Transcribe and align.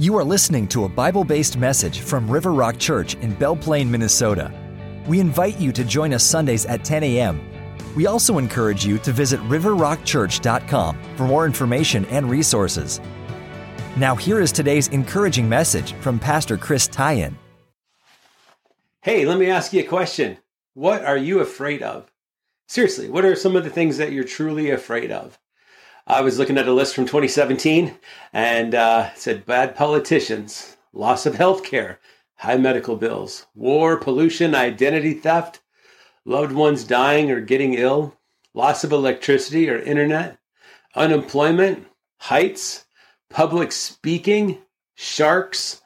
You 0.00 0.16
are 0.16 0.22
listening 0.22 0.68
to 0.68 0.84
a 0.84 0.88
Bible 0.88 1.24
based 1.24 1.56
message 1.56 2.02
from 2.02 2.30
River 2.30 2.52
Rock 2.52 2.78
Church 2.78 3.16
in 3.16 3.34
Belle 3.34 3.56
Plaine, 3.56 3.90
Minnesota. 3.90 4.52
We 5.08 5.18
invite 5.18 5.58
you 5.58 5.72
to 5.72 5.82
join 5.82 6.14
us 6.14 6.22
Sundays 6.22 6.64
at 6.66 6.84
10 6.84 7.02
a.m. 7.02 7.40
We 7.96 8.06
also 8.06 8.38
encourage 8.38 8.86
you 8.86 8.98
to 8.98 9.10
visit 9.10 9.40
riverrockchurch.com 9.48 11.16
for 11.16 11.24
more 11.24 11.46
information 11.46 12.04
and 12.04 12.30
resources. 12.30 13.00
Now, 13.96 14.14
here 14.14 14.40
is 14.40 14.52
today's 14.52 14.86
encouraging 14.86 15.48
message 15.48 15.94
from 15.94 16.20
Pastor 16.20 16.56
Chris 16.56 16.86
Tyen. 16.86 17.36
Hey, 19.02 19.26
let 19.26 19.40
me 19.40 19.50
ask 19.50 19.72
you 19.72 19.80
a 19.80 19.84
question. 19.84 20.38
What 20.74 21.04
are 21.04 21.18
you 21.18 21.40
afraid 21.40 21.82
of? 21.82 22.08
Seriously, 22.68 23.10
what 23.10 23.24
are 23.24 23.34
some 23.34 23.56
of 23.56 23.64
the 23.64 23.70
things 23.70 23.96
that 23.96 24.12
you're 24.12 24.22
truly 24.22 24.70
afraid 24.70 25.10
of? 25.10 25.40
I 26.10 26.22
was 26.22 26.38
looking 26.38 26.56
at 26.56 26.66
a 26.66 26.72
list 26.72 26.94
from 26.94 27.04
2017 27.04 27.94
and 28.32 28.74
uh, 28.74 29.12
said 29.14 29.44
bad 29.44 29.76
politicians, 29.76 30.78
loss 30.94 31.26
of 31.26 31.34
health 31.34 31.62
care, 31.62 32.00
high 32.36 32.56
medical 32.56 32.96
bills, 32.96 33.44
war, 33.54 33.98
pollution, 33.98 34.54
identity 34.54 35.12
theft, 35.12 35.60
loved 36.24 36.52
ones 36.52 36.84
dying 36.84 37.30
or 37.30 37.42
getting 37.42 37.74
ill, 37.74 38.16
loss 38.54 38.84
of 38.84 38.92
electricity 38.92 39.68
or 39.68 39.78
internet, 39.78 40.38
unemployment, 40.94 41.86
heights, 42.16 42.86
public 43.28 43.70
speaking, 43.70 44.62
sharks, 44.94 45.82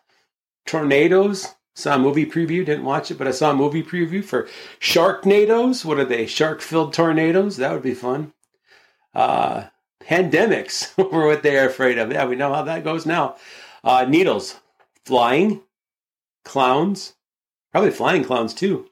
tornadoes. 0.67 1.49
Saw 1.75 1.97
a 1.97 1.99
movie 1.99 2.27
preview, 2.27 2.65
didn't 2.65 2.85
watch 2.85 3.11
it, 3.11 3.19
but 3.19 3.27
I 3.27 3.33
saw 3.33 3.51
a 3.51 3.57
movie 3.57 3.83
preview 3.83 4.23
for 4.23 4.47
Sharknadoes. 4.79 5.85
What 5.85 5.99
are 5.99 6.05
they? 6.05 6.27
Shark 6.27 6.61
filled 6.61 6.93
tornadoes? 6.93 7.57
That 7.57 7.73
would 7.73 7.83
be 7.83 7.95
fun. 7.95 8.35
Uh, 9.15 9.65
pandemics 10.07 10.97
were 11.13 11.27
what 11.27 11.43
they 11.43 11.59
are 11.59 11.67
afraid 11.67 11.99
of. 11.99 12.13
Yeah, 12.13 12.27
we 12.27 12.37
know 12.37 12.53
how 12.53 12.63
that 12.63 12.85
goes 12.85 13.07
now. 13.07 13.37
Uh, 13.85 14.05
needles, 14.05 14.61
flying, 15.05 15.63
clowns, 16.45 17.15
probably 17.73 17.91
flying 17.91 18.25
clowns 18.25 18.55
too. 18.55 18.89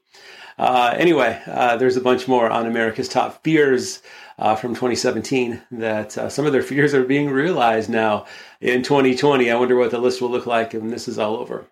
Uh, 0.57 0.93
anyway, 0.97 1.41
uh, 1.47 1.77
there's 1.77 1.97
a 1.97 2.01
bunch 2.01 2.27
more 2.27 2.49
on 2.49 2.67
America's 2.67 3.09
top 3.09 3.43
fears 3.43 4.01
uh, 4.37 4.55
from 4.55 4.71
2017 4.71 5.61
that 5.71 6.17
uh, 6.17 6.29
some 6.29 6.45
of 6.45 6.51
their 6.51 6.63
fears 6.63 6.93
are 6.93 7.03
being 7.03 7.29
realized 7.29 7.89
now 7.89 8.25
in 8.59 8.83
2020. 8.83 9.49
I 9.49 9.55
wonder 9.55 9.75
what 9.75 9.91
the 9.91 9.99
list 9.99 10.21
will 10.21 10.29
look 10.29 10.45
like 10.45 10.73
when 10.73 10.89
this 10.89 11.07
is 11.07 11.17
all 11.17 11.37
over. 11.37 11.65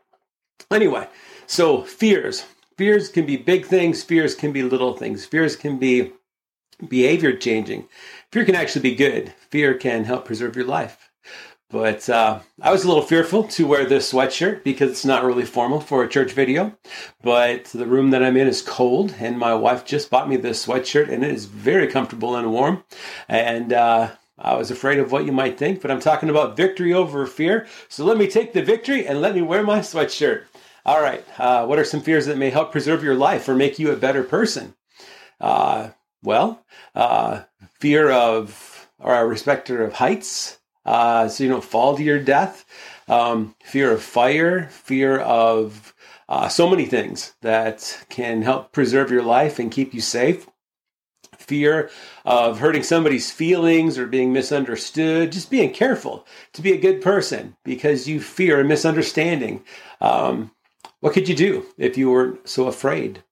Anyway, 0.72 1.08
so 1.48 1.82
fears. 1.84 2.46
Fears 2.78 3.10
can 3.10 3.26
be 3.26 3.36
big 3.36 3.66
things, 3.66 4.04
fears 4.04 4.36
can 4.36 4.54
be 4.54 4.64
little 4.64 4.96
things, 4.96 5.26
fears 5.26 5.56
can 5.56 5.78
be 5.78 6.14
behavior 6.88 7.36
changing. 7.36 7.88
Fear 8.32 8.46
can 8.46 8.56
actually 8.56 8.82
be 8.82 8.96
good. 8.96 9.34
Fear 9.50 9.76
can 9.76 10.06
help 10.06 10.26
preserve 10.26 10.56
your 10.56 10.66
life. 10.66 11.10
But 11.72 12.10
uh, 12.10 12.40
I 12.62 12.72
was 12.72 12.84
a 12.84 12.88
little 12.88 13.04
fearful 13.04 13.44
to 13.44 13.68
wear 13.68 13.86
this 13.86 14.12
sweatshirt 14.12 14.64
because 14.64 14.90
it's 14.90 15.06
not 15.06 15.24
really 15.24 15.46
formal 15.46 15.80
for 15.80 16.04
a 16.04 16.10
church 16.10 16.32
video. 16.32 16.76
But 17.22 17.66
the 17.66 17.86
room 17.86 18.10
that 18.10 18.24
I'm 18.24 18.38
in 18.38 18.48
is 18.48 18.64
cold, 18.64 19.14
and 19.20 19.38
my 19.38 19.54
wife 19.54 19.86
just 19.86 20.10
bought 20.10 20.28
me 20.28 20.36
this 20.36 20.66
sweatshirt, 20.66 21.10
and 21.10 21.24
it 21.24 21.32
is 21.32 21.46
very 21.46 21.86
comfortable 21.86 22.36
and 22.36 22.52
warm. 22.52 22.84
And 23.28 23.72
uh, 23.72 24.12
I 24.40 24.56
was 24.56 24.72
afraid 24.72 24.98
of 24.98 25.12
what 25.12 25.26
you 25.26 25.32
might 25.32 25.60
think, 25.60 25.82
but 25.82 25.92
I'm 25.92 26.00
talking 26.00 26.30
about 26.30 26.58
victory 26.58 26.92
over 26.92 27.28
fear. 27.28 27.68
So 27.88 28.04
let 28.04 28.18
me 28.18 28.28
take 28.28 28.54
the 28.54 28.64
victory 28.64 29.06
and 29.06 29.22
let 29.22 29.36
me 29.36 29.44
wear 29.44 29.62
my 29.62 29.80
sweatshirt. 29.80 30.46
All 30.88 31.02
right, 31.02 31.24
uh, 31.38 31.68
what 31.68 31.78
are 31.78 31.86
some 31.86 32.02
fears 32.02 32.26
that 32.26 32.38
may 32.38 32.50
help 32.50 32.72
preserve 32.72 33.04
your 33.04 33.16
life 33.16 33.48
or 33.48 33.54
make 33.54 33.78
you 33.78 33.92
a 33.92 33.98
better 33.98 34.24
person? 34.24 34.74
Uh, 35.40 35.90
well, 36.24 36.66
uh, 36.96 37.44
fear 37.80 38.12
of 38.12 38.90
or 39.00 39.16
a 39.16 39.26
respecter 39.26 39.84
of 39.84 39.94
heights, 39.94 40.60
uh, 40.86 41.28
so 41.28 41.44
you 41.44 41.50
don't 41.50 41.64
fall 41.64 41.96
to 41.96 42.04
your 42.04 42.20
death. 42.20 42.66
Um, 43.08 43.56
fear 43.64 43.92
of 43.92 44.04
fire, 44.04 44.68
fear 44.70 45.20
of 45.20 45.94
uh, 46.28 46.48
so 46.48 46.70
many 46.70 46.86
things 46.86 47.34
that 47.42 48.06
can 48.10 48.42
help 48.42 48.72
preserve 48.72 49.10
your 49.12 49.24
life 49.24 49.60
and 49.60 49.72
keep 49.72 49.94
you 49.94 50.02
safe. 50.02 50.48
Fear 51.38 51.90
of 52.26 52.60
hurting 52.60 52.84
somebody's 52.84 53.32
feelings 53.32 53.98
or 53.98 54.06
being 54.06 54.32
misunderstood, 54.32 55.32
just 55.32 55.50
being 55.50 55.72
careful 55.72 56.28
to 56.54 56.62
be 56.62 56.74
a 56.74 56.80
good 56.80 57.02
person 57.02 57.56
because 57.64 58.08
you 58.08 58.20
fear 58.22 58.60
a 58.60 58.64
misunderstanding. 58.64 59.64
Um, 60.02 60.52
what 61.00 61.14
could 61.14 61.28
you 61.28 61.36
do 61.36 61.66
if 61.78 61.98
you 61.98 62.12
weren't 62.12 62.48
so 62.48 62.68
afraid? 62.68 63.24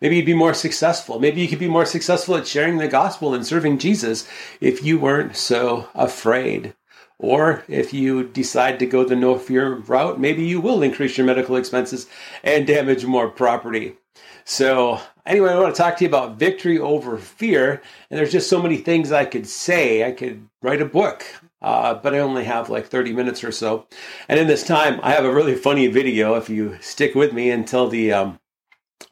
Maybe 0.00 0.16
you'd 0.16 0.26
be 0.26 0.34
more 0.34 0.54
successful. 0.54 1.18
Maybe 1.18 1.40
you 1.40 1.48
could 1.48 1.58
be 1.58 1.68
more 1.68 1.86
successful 1.86 2.36
at 2.36 2.46
sharing 2.46 2.78
the 2.78 2.88
gospel 2.88 3.34
and 3.34 3.46
serving 3.46 3.78
Jesus 3.78 4.28
if 4.60 4.84
you 4.84 4.98
weren't 4.98 5.36
so 5.36 5.88
afraid. 5.94 6.74
Or 7.18 7.64
if 7.66 7.94
you 7.94 8.24
decide 8.24 8.78
to 8.78 8.86
go 8.86 9.04
the 9.04 9.16
no 9.16 9.38
fear 9.38 9.74
route, 9.74 10.20
maybe 10.20 10.44
you 10.44 10.60
will 10.60 10.82
increase 10.82 11.16
your 11.16 11.26
medical 11.26 11.56
expenses 11.56 12.06
and 12.44 12.66
damage 12.66 13.06
more 13.06 13.30
property. 13.30 13.96
So, 14.44 15.00
anyway, 15.24 15.50
I 15.50 15.58
want 15.58 15.74
to 15.74 15.82
talk 15.82 15.96
to 15.96 16.04
you 16.04 16.08
about 16.08 16.38
victory 16.38 16.78
over 16.78 17.16
fear. 17.16 17.82
And 18.10 18.18
there's 18.18 18.32
just 18.32 18.50
so 18.50 18.62
many 18.62 18.76
things 18.76 19.10
I 19.10 19.24
could 19.24 19.46
say. 19.46 20.06
I 20.06 20.12
could 20.12 20.46
write 20.62 20.82
a 20.82 20.86
book, 20.86 21.24
uh, 21.62 21.94
but 21.94 22.14
I 22.14 22.18
only 22.18 22.44
have 22.44 22.70
like 22.70 22.86
30 22.86 23.12
minutes 23.12 23.42
or 23.42 23.50
so. 23.50 23.86
And 24.28 24.38
in 24.38 24.46
this 24.46 24.62
time, 24.62 25.00
I 25.02 25.12
have 25.12 25.24
a 25.24 25.34
really 25.34 25.54
funny 25.54 25.86
video. 25.88 26.34
If 26.34 26.48
you 26.48 26.76
stick 26.80 27.14
with 27.14 27.32
me 27.32 27.50
until 27.50 27.88
the 27.88 28.12
um, 28.12 28.38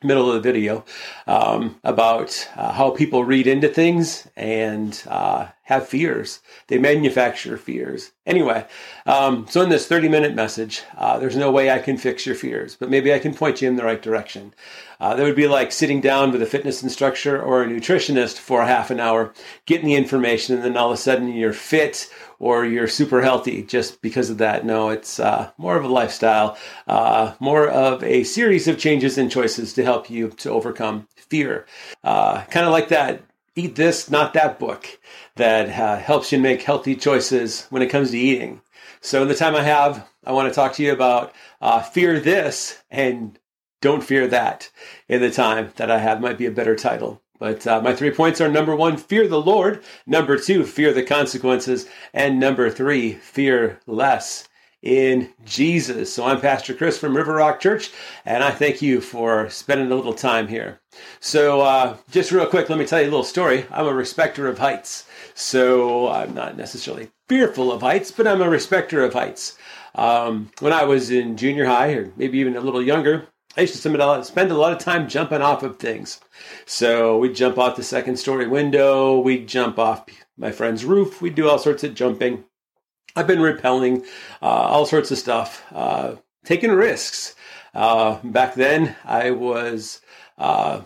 middle 0.02 0.28
of 0.28 0.34
the 0.34 0.52
video 0.52 0.84
um, 1.26 1.78
about 1.84 2.48
uh, 2.56 2.72
how 2.72 2.90
people 2.90 3.24
read 3.24 3.46
into 3.46 3.68
things 3.68 4.28
and 4.36 5.02
uh, 5.08 5.48
have 5.64 5.88
fears. 5.88 6.40
They 6.68 6.78
manufacture 6.78 7.56
fears. 7.56 8.12
Anyway, 8.26 8.66
um, 9.06 9.46
so 9.48 9.62
in 9.62 9.70
this 9.70 9.86
30 9.86 10.08
minute 10.08 10.34
message, 10.34 10.82
uh, 10.96 11.18
there's 11.18 11.36
no 11.36 11.50
way 11.50 11.70
I 11.70 11.78
can 11.78 11.96
fix 11.96 12.26
your 12.26 12.34
fears, 12.34 12.76
but 12.76 12.90
maybe 12.90 13.12
I 13.12 13.18
can 13.18 13.34
point 13.34 13.62
you 13.62 13.68
in 13.68 13.76
the 13.76 13.84
right 13.84 14.00
direction. 14.00 14.54
Uh, 15.00 15.14
that 15.14 15.22
would 15.22 15.36
be 15.36 15.48
like 15.48 15.72
sitting 15.72 16.00
down 16.00 16.32
with 16.32 16.42
a 16.42 16.46
fitness 16.46 16.82
instructor 16.82 17.40
or 17.40 17.62
a 17.62 17.66
nutritionist 17.66 18.38
for 18.38 18.60
a 18.62 18.66
half 18.66 18.90
an 18.90 19.00
hour, 19.00 19.32
getting 19.66 19.86
the 19.86 19.94
information, 19.94 20.54
and 20.54 20.64
then 20.64 20.76
all 20.76 20.88
of 20.90 20.94
a 20.94 21.00
sudden 21.00 21.28
you're 21.28 21.52
fit 21.52 22.08
or 22.38 22.66
you're 22.66 22.88
super 22.88 23.22
healthy 23.22 23.62
just 23.62 24.02
because 24.02 24.28
of 24.28 24.38
that. 24.38 24.66
No, 24.66 24.90
it's 24.90 25.18
uh, 25.18 25.50
more 25.56 25.76
of 25.76 25.84
a 25.84 25.88
lifestyle, 25.88 26.58
uh, 26.86 27.34
more 27.40 27.68
of 27.68 28.02
a 28.04 28.24
series 28.24 28.68
of 28.68 28.78
changes 28.78 29.16
and 29.16 29.30
choices 29.30 29.72
to 29.74 29.84
help 29.84 30.10
you 30.10 30.28
to 30.28 30.50
overcome 30.50 31.08
fear. 31.16 31.66
Uh, 32.02 32.42
kind 32.44 32.66
of 32.66 32.72
like 32.72 32.88
that 32.88 33.22
eat 33.56 33.76
this, 33.76 34.10
not 34.10 34.34
that 34.34 34.58
book 34.58 34.98
that 35.36 35.68
uh, 35.68 35.96
helps 35.98 36.32
you 36.32 36.38
make 36.38 36.62
healthy 36.62 36.94
choices 36.94 37.66
when 37.70 37.82
it 37.82 37.88
comes 37.90 38.10
to 38.10 38.18
eating. 38.18 38.60
So, 39.00 39.22
in 39.22 39.28
the 39.28 39.34
time 39.34 39.54
I 39.54 39.62
have, 39.62 40.08
I 40.24 40.32
want 40.32 40.48
to 40.48 40.54
talk 40.54 40.72
to 40.74 40.82
you 40.82 40.92
about 40.92 41.34
uh, 41.60 41.82
fear 41.82 42.20
this 42.20 42.82
and 42.90 43.38
don't 43.80 44.02
fear 44.02 44.26
that 44.28 44.70
in 45.08 45.20
the 45.20 45.30
time 45.30 45.72
that 45.76 45.90
I 45.90 45.98
have 45.98 46.20
might 46.20 46.38
be 46.38 46.46
a 46.46 46.50
better 46.50 46.74
title. 46.74 47.20
But 47.38 47.66
uh, 47.66 47.82
my 47.82 47.94
three 47.94 48.10
points 48.10 48.40
are 48.40 48.48
number 48.48 48.74
one, 48.74 48.96
fear 48.96 49.28
the 49.28 49.40
Lord. 49.40 49.82
Number 50.06 50.38
two, 50.38 50.64
fear 50.64 50.92
the 50.92 51.02
consequences. 51.02 51.86
And 52.14 52.40
number 52.40 52.70
three, 52.70 53.12
fear 53.12 53.80
less 53.86 54.48
in 54.84 55.30
Jesus. 55.46 56.12
So 56.12 56.24
I'm 56.24 56.40
Pastor 56.40 56.74
Chris 56.74 56.98
from 56.98 57.16
River 57.16 57.34
Rock 57.36 57.58
Church, 57.58 57.90
and 58.26 58.44
I 58.44 58.50
thank 58.50 58.82
you 58.82 59.00
for 59.00 59.48
spending 59.48 59.90
a 59.90 59.94
little 59.94 60.12
time 60.12 60.46
here. 60.46 60.80
So, 61.20 61.62
uh, 61.62 61.96
just 62.10 62.30
real 62.30 62.46
quick, 62.46 62.68
let 62.68 62.78
me 62.78 62.84
tell 62.84 63.00
you 63.00 63.06
a 63.06 63.10
little 63.10 63.24
story. 63.24 63.64
I'm 63.70 63.86
a 63.86 63.94
respecter 63.94 64.46
of 64.46 64.58
heights. 64.58 65.06
So, 65.34 66.08
I'm 66.08 66.34
not 66.34 66.56
necessarily 66.56 67.10
fearful 67.28 67.72
of 67.72 67.80
heights, 67.80 68.10
but 68.10 68.28
I'm 68.28 68.42
a 68.42 68.48
respecter 68.48 69.02
of 69.02 69.14
heights. 69.14 69.56
Um, 69.94 70.50
when 70.60 70.74
I 70.74 70.84
was 70.84 71.10
in 71.10 71.36
junior 71.36 71.64
high, 71.64 71.92
or 71.94 72.12
maybe 72.16 72.38
even 72.38 72.56
a 72.56 72.60
little 72.60 72.82
younger, 72.82 73.26
I 73.56 73.62
used 73.62 73.72
to 73.72 73.78
spend 73.78 73.96
a, 73.96 74.06
lot, 74.06 74.26
spend 74.26 74.50
a 74.50 74.56
lot 74.56 74.72
of 74.72 74.78
time 74.78 75.08
jumping 75.08 75.40
off 75.40 75.62
of 75.62 75.78
things. 75.78 76.20
So 76.66 77.16
we'd 77.16 77.34
jump 77.34 77.56
off 77.56 77.76
the 77.76 77.82
second 77.82 78.18
story 78.18 78.46
window, 78.46 79.18
we'd 79.18 79.48
jump 79.48 79.78
off 79.78 80.04
my 80.36 80.52
friend's 80.52 80.84
roof, 80.84 81.22
we'd 81.22 81.36
do 81.36 81.48
all 81.48 81.58
sorts 81.58 81.84
of 81.84 81.94
jumping. 81.94 82.44
I've 83.16 83.26
been 83.26 83.40
repelling 83.40 84.04
uh, 84.42 84.46
all 84.46 84.86
sorts 84.86 85.10
of 85.10 85.18
stuff, 85.18 85.64
uh, 85.72 86.16
taking 86.44 86.72
risks. 86.72 87.34
Uh, 87.74 88.18
back 88.24 88.54
then, 88.54 88.96
I 89.04 89.30
was 89.30 90.00
uh, 90.38 90.82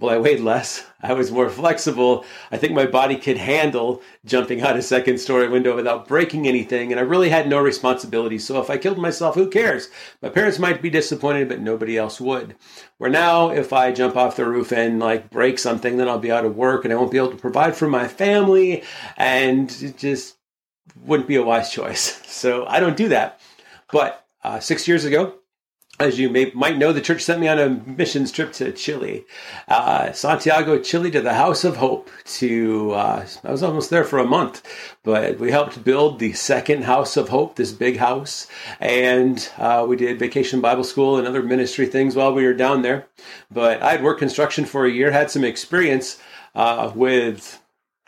well, 0.00 0.12
I 0.12 0.18
weighed 0.18 0.40
less. 0.40 0.84
I 1.02 1.12
was 1.12 1.30
more 1.30 1.48
flexible. 1.48 2.24
I 2.50 2.56
think 2.56 2.72
my 2.72 2.84
body 2.84 3.16
could 3.16 3.38
handle 3.38 4.02
jumping 4.24 4.60
out 4.60 4.76
a 4.76 4.82
second 4.82 5.18
story 5.18 5.48
window 5.48 5.76
without 5.76 6.08
breaking 6.08 6.48
anything. 6.48 6.90
And 6.90 6.98
I 6.98 7.04
really 7.04 7.28
had 7.28 7.48
no 7.48 7.60
responsibility. 7.60 8.38
So 8.38 8.60
if 8.60 8.68
I 8.68 8.76
killed 8.76 8.98
myself, 8.98 9.36
who 9.36 9.48
cares? 9.48 9.88
My 10.20 10.30
parents 10.30 10.58
might 10.58 10.82
be 10.82 10.90
disappointed, 10.90 11.48
but 11.48 11.60
nobody 11.60 11.96
else 11.96 12.20
would. 12.20 12.56
Where 12.98 13.08
now, 13.08 13.50
if 13.50 13.72
I 13.72 13.92
jump 13.92 14.16
off 14.16 14.36
the 14.36 14.46
roof 14.46 14.72
and 14.72 14.98
like 14.98 15.30
break 15.30 15.60
something, 15.60 15.96
then 15.96 16.08
I'll 16.08 16.18
be 16.18 16.32
out 16.32 16.44
of 16.44 16.56
work 16.56 16.84
and 16.84 16.92
I 16.92 16.96
won't 16.96 17.12
be 17.12 17.18
able 17.18 17.30
to 17.30 17.36
provide 17.36 17.76
for 17.76 17.88
my 17.88 18.08
family. 18.08 18.82
And 19.16 19.70
just 19.96 20.36
wouldn't 21.04 21.28
be 21.28 21.36
a 21.36 21.42
wise 21.42 21.70
choice. 21.70 22.20
So 22.34 22.66
I 22.66 22.78
don't 22.78 22.96
do 22.96 23.08
that. 23.08 23.40
But 23.90 24.26
uh, 24.42 24.60
six 24.60 24.86
years 24.86 25.04
ago, 25.04 25.34
as 26.00 26.18
you 26.18 26.28
may, 26.28 26.50
might 26.54 26.76
know, 26.76 26.92
the 26.92 27.00
church 27.00 27.22
sent 27.22 27.40
me 27.40 27.46
on 27.46 27.58
a 27.58 27.68
missions 27.68 28.32
trip 28.32 28.52
to 28.54 28.72
Chile, 28.72 29.24
uh, 29.68 30.10
Santiago, 30.12 30.80
Chile, 30.80 31.10
to 31.12 31.20
the 31.20 31.34
House 31.34 31.62
of 31.62 31.76
Hope. 31.76 32.10
To 32.38 32.92
uh, 32.92 33.26
I 33.44 33.50
was 33.52 33.62
almost 33.62 33.90
there 33.90 34.04
for 34.04 34.18
a 34.18 34.26
month, 34.26 34.62
but 35.04 35.38
we 35.38 35.52
helped 35.52 35.84
build 35.84 36.18
the 36.18 36.32
second 36.32 36.84
House 36.84 37.16
of 37.16 37.28
Hope, 37.28 37.54
this 37.54 37.72
big 37.72 37.98
house, 37.98 38.48
and 38.80 39.48
uh, 39.56 39.86
we 39.88 39.96
did 39.96 40.18
vacation 40.18 40.60
Bible 40.60 40.84
school 40.84 41.16
and 41.16 41.28
other 41.28 41.42
ministry 41.42 41.86
things 41.86 42.16
while 42.16 42.34
we 42.34 42.44
were 42.44 42.54
down 42.54 42.82
there. 42.82 43.06
But 43.50 43.80
I 43.82 43.92
had 43.92 44.02
worked 44.02 44.18
construction 44.18 44.64
for 44.64 44.84
a 44.84 44.90
year, 44.90 45.12
had 45.12 45.30
some 45.30 45.44
experience 45.44 46.20
uh, 46.56 46.90
with 46.94 47.60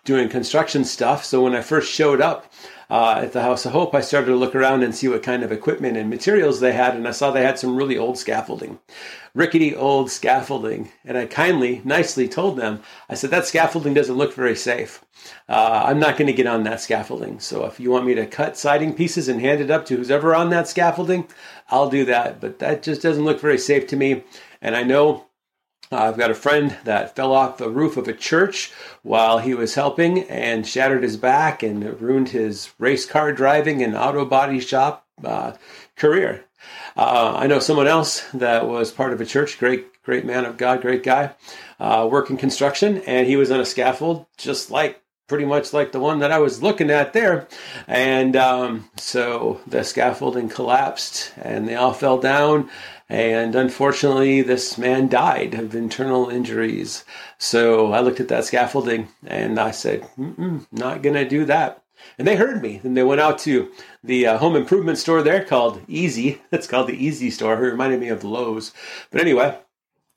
doing 0.07 0.29
construction 0.29 0.85
stuff. 0.85 1.25
So 1.25 1.43
when 1.43 1.55
I 1.55 1.61
first 1.61 1.93
showed 1.93 2.21
up, 2.23 2.53
uh, 2.89 3.21
at 3.25 3.33
the 3.33 3.43
House 3.43 3.67
of 3.67 3.73
Hope, 3.73 3.95
I 3.95 4.01
started 4.01 4.29
to 4.29 4.37
look 4.37 4.55
around 4.55 4.85
and 4.85 4.95
see 4.95 5.09
what 5.09 5.23
kind 5.23 5.43
of 5.43 5.51
equipment 5.51 5.97
and 5.97 6.09
materials 6.09 6.61
they 6.61 6.73
had, 6.73 6.95
and 6.95 7.09
I 7.09 7.11
saw 7.11 7.31
they 7.31 7.43
had 7.43 7.59
some 7.59 7.77
really 7.77 7.99
old 7.99 8.17
scaffolding, 8.17 8.79
rickety 9.35 9.75
old 9.75 10.11
scaffolding. 10.11 10.93
And 11.05 11.19
I 11.19 11.27
kindly, 11.27 11.83
nicely 11.85 12.29
told 12.29 12.57
them, 12.57 12.81
I 13.09 13.15
said, 13.15 13.31
that 13.31 13.47
scaffolding 13.47 13.93
doesn't 13.93 14.17
look 14.17 14.35
very 14.35 14.55
safe. 14.55 15.05
Uh, 15.49 15.83
I'm 15.87 15.99
not 15.99 16.17
going 16.17 16.29
to 16.29 16.33
get 16.33 16.47
on 16.47 16.63
that 16.63 16.81
scaffolding. 16.81 17.41
So 17.41 17.65
if 17.65 17.81
you 17.81 17.91
want 17.91 18.07
me 18.07 18.15
to 18.15 18.27
cut 18.27 18.57
siding 18.57 18.95
pieces 18.95 19.29
and 19.29 19.41
hand 19.41 19.61
it 19.61 19.71
up 19.71 19.85
to 19.87 19.97
who's 19.97 20.11
ever 20.11 20.35
on 20.35 20.51
that 20.51 20.69
scaffolding, 20.69 21.27
I'll 21.69 21.91
do 21.91 22.05
that. 22.05 22.41
But 22.41 22.61
that 22.61 22.85
just 22.85 23.03
doesn't 23.03 23.25
look 23.25 23.41
very 23.41 23.59
safe 23.59 23.89
to 23.89 23.97
me. 23.97 24.23
And 24.63 24.77
I 24.77 24.85
know 24.85 25.27
I've 25.91 26.17
got 26.17 26.31
a 26.31 26.35
friend 26.35 26.77
that 26.85 27.15
fell 27.15 27.33
off 27.33 27.59
the 27.59 27.71
roof 27.71 27.97
of 27.97 28.09
a 28.09 28.13
church 28.13 28.73
while 29.03 29.39
he 29.39 29.55
was 29.55 29.75
helping 29.75 30.25
and 30.25 30.67
shattered 30.67 31.03
his 31.03 31.17
back 31.17 31.63
and 31.63 32.01
ruined 32.01 32.31
his 32.31 32.71
race 32.79 33.07
car 33.07 33.33
driving 33.33 33.83
and 33.83 33.97
auto 33.97 34.25
body 34.25 34.61
shop 34.61 35.07
uh, 35.25 35.53
career. 35.97 36.45
Uh, 36.97 37.35
I 37.37 37.47
know 37.47 37.61
someone 37.61 37.87
else 37.87 38.25
that 38.33 38.67
was 38.67 38.91
part 38.91 39.13
of 39.13 39.21
a 39.21 39.27
church, 39.27 39.59
great, 39.59 40.03
great 40.03 40.25
man 40.25 40.45
of 40.45 40.57
God, 40.57 40.81
great 40.81 41.03
guy, 41.03 41.33
uh, 41.79 42.09
working 42.11 42.37
construction, 42.37 42.99
and 43.07 43.27
he 43.27 43.37
was 43.37 43.51
on 43.51 43.61
a 43.61 43.67
scaffold 43.67 44.27
just 44.37 44.71
like 44.71 45.01
pretty 45.29 45.45
much 45.45 45.73
like 45.73 45.93
the 45.93 46.01
one 46.01 46.21
that 46.21 46.31
I 46.31 46.39
was 46.39 46.63
looking 46.63 46.91
at 46.91 47.13
there. 47.13 47.49
And 47.89 48.37
um, 48.37 48.89
so 48.97 49.61
the 49.67 49.83
scaffolding 49.83 50.49
collapsed 50.49 51.33
and 51.37 51.69
they 51.69 51.75
all 51.75 51.93
fell 51.93 52.19
down. 52.19 52.71
And 53.09 53.55
unfortunately, 53.55 54.43
this 54.43 54.77
man 54.77 55.09
died 55.09 55.55
of 55.55 55.75
internal 55.75 56.29
injuries. 56.29 57.05
So 57.39 57.93
I 57.93 58.01
looked 58.01 58.21
at 58.21 58.29
that 58.29 58.45
scaffolding 58.45 59.09
and 59.25 59.61
I 59.61 59.71
said, 59.71 60.09
not 60.17 61.03
going 61.03 61.15
to 61.15 61.29
do 61.29 61.45
that. 61.45 61.83
And 62.19 62.27
they 62.27 62.37
heard 62.37 62.63
me. 62.63 62.81
And 62.83 62.97
they 62.97 63.05
went 63.05 63.21
out 63.21 63.39
to 63.41 63.71
the 64.03 64.27
uh, 64.27 64.39
home 64.39 64.57
improvement 64.57 64.99
store 64.99 65.23
there 65.23 65.45
called 65.45 65.81
Easy. 65.89 66.43
It's 66.53 66.67
called 66.67 66.89
the 66.89 67.05
Easy 67.05 67.31
Store. 67.31 67.55
It 67.55 67.71
reminded 67.71 68.01
me 68.01 68.09
of 68.09 68.25
Lowe's. 68.25 68.73
But 69.11 69.21
anyway, 69.21 69.59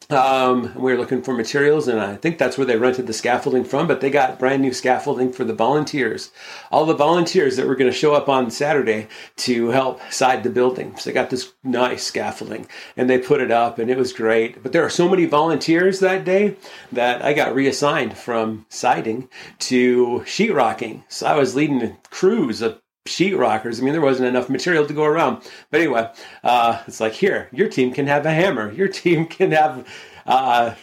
um, 0.10 0.74
we 0.74 0.92
were 0.92 0.98
looking 0.98 1.22
for 1.22 1.34
materials, 1.34 1.88
and 1.88 2.00
I 2.00 2.16
think 2.16 2.40
that's 2.40 2.58
where 2.58 2.66
they 2.66 2.78
rented 2.78 3.06
the 3.06 3.14
scaffolding 3.14 3.64
from. 3.64 3.88
But 3.88 4.02
they 4.02 4.10
got 4.10 4.40
brand 4.40 4.62
new 4.62 4.74
scaffolding 4.74 5.32
for 5.32 5.44
the 5.44 5.54
volunteers, 5.54 6.32
all 6.72 6.86
the 6.86 6.96
volunteers 6.96 7.58
that 7.58 7.68
were 7.68 7.76
going 7.76 7.92
to 7.92 7.98
show 7.98 8.16
up 8.16 8.28
on 8.28 8.50
Saturday 8.50 9.08
to 9.38 9.70
help 9.70 10.02
side 10.12 10.44
the 10.44 10.50
building. 10.50 10.96
So 10.98 11.10
they 11.10 11.14
got 11.14 11.30
this 11.30 11.54
nice 11.64 12.04
scaffolding, 12.04 12.68
and 12.98 13.08
they 13.08 13.20
put 13.20 13.42
it 13.42 13.52
up, 13.52 13.78
and 13.78 13.92
it 13.92 13.98
was 13.98 14.12
great. 14.12 14.64
But 14.64 14.72
there 14.72 14.84
are 14.84 14.90
so 14.90 15.08
many 15.08 15.26
volunteers 15.26 16.00
that 16.00 16.26
day 16.26 16.56
that 16.92 17.24
I 17.24 17.34
got 17.34 17.54
reassigned 17.54 18.18
from 18.18 18.66
siding 18.70 19.30
to 19.60 20.24
sheetrocking. 20.26 21.04
So 21.08 21.28
I 21.28 21.36
was 21.36 21.56
leading 21.56 21.98
crews 22.10 22.64
of 22.64 22.82
sheetrockers. 23.06 23.80
I 23.80 23.84
mean, 23.84 23.94
there 23.94 24.02
wasn't 24.02 24.30
enough 24.30 24.50
material 24.50 24.86
to 24.86 24.94
go 24.94 25.04
around. 25.04 25.44
But 25.72 25.82
anyway, 25.82 26.12
uh, 26.44 26.82
it's 26.88 27.00
like 27.00 27.14
here, 27.14 27.50
your 27.52 27.70
team 27.70 27.94
can 27.94 28.08
have 28.08 28.26
a 28.26 28.32
hammer. 28.32 28.72
Your 28.80 28.88
team 28.88 29.26
can 29.26 29.52
have, 29.52 29.88
uh, 30.26 30.76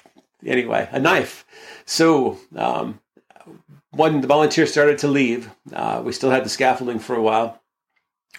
anyway, 0.45 0.89
a 0.93 0.99
knife. 0.99 1.45
So 1.85 2.39
um, 2.57 3.01
when 3.91 4.21
the 4.21 4.27
volunteers 4.27 4.71
started 4.71 4.99
to 4.99 5.09
leave, 5.09 5.51
uh, 5.73 6.03
we 6.05 6.13
still 6.13 6.31
had 6.31 6.45
the 6.45 6.51
scaffolding 6.51 6.99
for 6.99 7.15
a 7.15 7.23
while. 7.23 7.61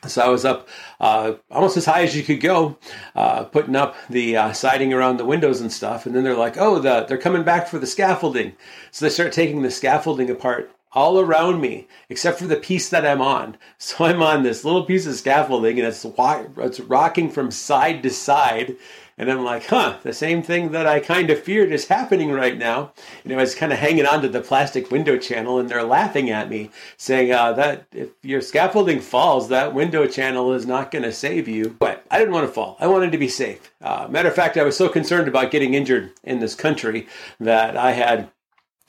So 0.06 0.22
I 0.22 0.30
was 0.30 0.46
up 0.46 0.68
uh, 1.00 1.34
almost 1.50 1.76
as 1.76 1.86
high 1.86 2.04
as 2.04 2.16
you 2.16 2.22
could 2.22 2.40
go, 2.40 2.78
uh, 3.16 3.46
putting 3.46 3.76
up 3.76 3.96
the 4.10 4.38
uh, 4.38 4.54
siding 4.54 4.94
around 4.94 5.18
the 5.18 5.26
windows 5.26 5.60
and 5.60 5.72
stuff. 5.72 6.06
And 6.06 6.16
then 6.16 6.24
they're 6.24 6.38
like, 6.38 6.56
"Oh, 6.56 6.78
the, 6.78 7.06
they're 7.06 7.18
coming 7.18 7.42
back 7.42 7.68
for 7.68 7.80
the 7.80 7.88
scaffolding." 7.88 8.56
So 8.92 9.06
they 9.06 9.10
start 9.10 9.32
taking 9.32 9.64
the 9.64 9.72
scaffolding 9.72 10.30
apart 10.30 10.72
all 10.94 11.20
around 11.20 11.62
me 11.62 11.88
except 12.10 12.40
for 12.40 12.48
the 12.48 12.56
piece 12.56 12.90
that 12.90 13.06
I'm 13.06 13.22
on. 13.22 13.58
So 13.78 14.06
I'm 14.06 14.22
on 14.22 14.44
this 14.44 14.64
little 14.64 14.84
piece 14.84 15.06
of 15.06 15.16
scaffolding 15.16 15.80
and 15.80 15.88
it's, 15.88 16.06
it's 16.06 16.80
rocking 16.80 17.30
from 17.30 17.52
side 17.52 18.04
to 18.04 18.10
side. 18.10 18.76
And 19.20 19.32
I'm 19.32 19.44
like, 19.44 19.66
huh, 19.66 19.98
the 20.04 20.14
same 20.14 20.44
thing 20.44 20.74
that 20.74 20.86
I 20.86 21.00
kind 21.00 21.32
of 21.32 21.42
feared 21.42 21.72
is 21.72 21.88
happening 21.88 22.32
right 22.32 22.56
now. 22.56 22.94
You 23.24 23.32
know, 23.32 23.38
I 23.40 23.42
was 23.42 23.56
kind 23.56 23.74
of 23.74 23.80
hanging 23.80 24.06
onto 24.06 24.28
the 24.28 24.42
plastic 24.42 24.92
window 24.92 25.18
channel 25.18 25.58
and 25.58 25.68
they're 25.68 25.84
laughing 25.84 26.30
at 26.30 26.50
me, 26.50 26.70
saying 26.98 27.32
uh, 27.32 27.54
that 27.54 27.88
if 27.92 28.10
your 28.22 28.42
scaffolding 28.42 29.00
falls, 29.00 29.50
that 29.50 29.74
window 29.74 30.06
channel 30.06 30.54
is 30.54 30.68
not 30.68 30.92
going 30.92 31.02
to 31.04 31.12
save 31.12 31.48
you. 31.48 31.76
But 31.80 32.06
I 32.12 32.20
didn't 32.20 32.36
want 32.36 32.46
to 32.46 32.54
fall. 32.54 32.78
I 32.80 32.86
wanted 32.86 33.12
to 33.12 33.18
be 33.18 33.28
safe. 33.28 33.72
Uh, 33.82 34.08
matter 34.08 34.30
of 34.30 34.36
fact, 34.36 34.56
I 34.56 34.64
was 34.64 34.78
so 34.78 34.88
concerned 34.88 35.28
about 35.28 35.50
getting 35.50 35.74
injured 35.74 36.12
in 36.24 36.40
this 36.40 36.54
country 36.54 37.08
that 37.40 37.76
I 37.76 37.94
had 37.94 38.30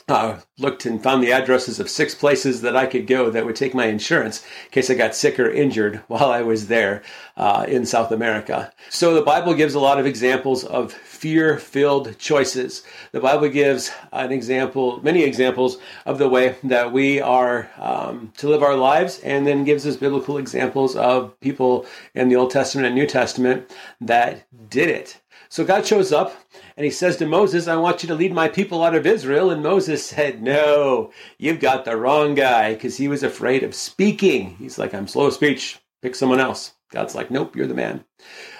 uh, 0.09 0.39
looked 0.59 0.87
and 0.87 1.03
found 1.03 1.23
the 1.23 1.33
addresses 1.33 1.79
of 1.79 1.91
six 1.91 2.15
places 2.15 2.63
that 2.63 2.77
I 2.77 2.87
could 2.87 3.07
go 3.07 3.31
that 3.31 3.45
would 3.45 3.57
take 3.57 3.75
my 3.75 3.87
insurance 3.87 4.45
in 4.65 4.71
case 4.71 4.91
I 4.91 4.95
got 4.95 5.15
sick 5.15 5.39
or 5.39 5.51
injured 5.51 5.97
while 6.09 6.31
I 6.31 6.43
was 6.43 6.69
there 6.69 7.03
uh, 7.37 7.67
in 7.69 7.87
South 7.87 8.11
America. 8.11 8.73
So 8.91 9.15
the 9.15 9.23
Bible 9.23 9.55
gives 9.55 9.75
a 9.75 9.81
lot 9.81 10.01
of 10.01 10.07
examples 10.07 10.65
of 10.65 10.93
fear 10.93 11.59
filled 11.59 12.19
choices. 12.19 12.85
The 13.13 13.21
Bible 13.21 13.49
gives 13.49 13.91
an 14.13 14.33
example, 14.33 15.01
many 15.03 15.25
examples 15.25 15.79
of 16.07 16.19
the 16.19 16.29
way 16.29 16.57
that 16.65 16.93
we 16.93 17.21
are 17.21 17.71
um, 17.79 18.33
to 18.39 18.49
live 18.49 18.63
our 18.63 18.77
lives, 18.77 19.21
and 19.21 19.47
then 19.47 19.65
gives 19.65 19.87
us 19.87 19.97
biblical 19.97 20.39
examples 20.39 20.97
of 20.97 21.39
people 21.41 21.87
in 22.15 22.29
the 22.29 22.37
Old 22.37 22.51
Testament 22.51 22.87
and 22.87 22.95
New 22.95 23.07
Testament 23.07 23.71
that 24.01 24.47
did 24.71 24.89
it. 24.89 25.21
So 25.49 25.65
God 25.65 25.87
shows 25.87 26.13
up 26.13 26.35
and 26.77 26.85
he 26.85 26.91
says 26.91 27.17
to 27.19 27.27
Moses, 27.27 27.69
I 27.69 27.77
want 27.77 28.03
you 28.03 28.09
to 28.09 28.15
lead 28.15 28.33
my 28.33 28.49
people 28.49 28.83
out 28.83 28.95
of 28.95 29.07
Israel. 29.07 29.51
And 29.51 29.63
Moses 29.63 30.05
said, 30.05 30.43
No, 30.43 31.11
you've 31.39 31.61
got 31.61 31.85
the 31.85 31.97
wrong 31.97 32.35
guy 32.35 32.75
because 32.75 32.97
he 32.97 33.09
was 33.09 33.23
afraid 33.23 33.63
of 33.63 33.75
speaking. 33.75 34.57
He's 34.57 34.79
like, 34.79 34.95
I'm 34.95 35.09
slow 35.09 35.27
of 35.27 35.35
speech. 35.35 35.79
Pick 36.03 36.15
someone 36.15 36.41
else. 36.41 36.73
God's 36.91 37.15
like, 37.15 37.31
Nope, 37.31 37.57
you're 37.57 37.67
the 37.67 37.75
man. 37.75 38.05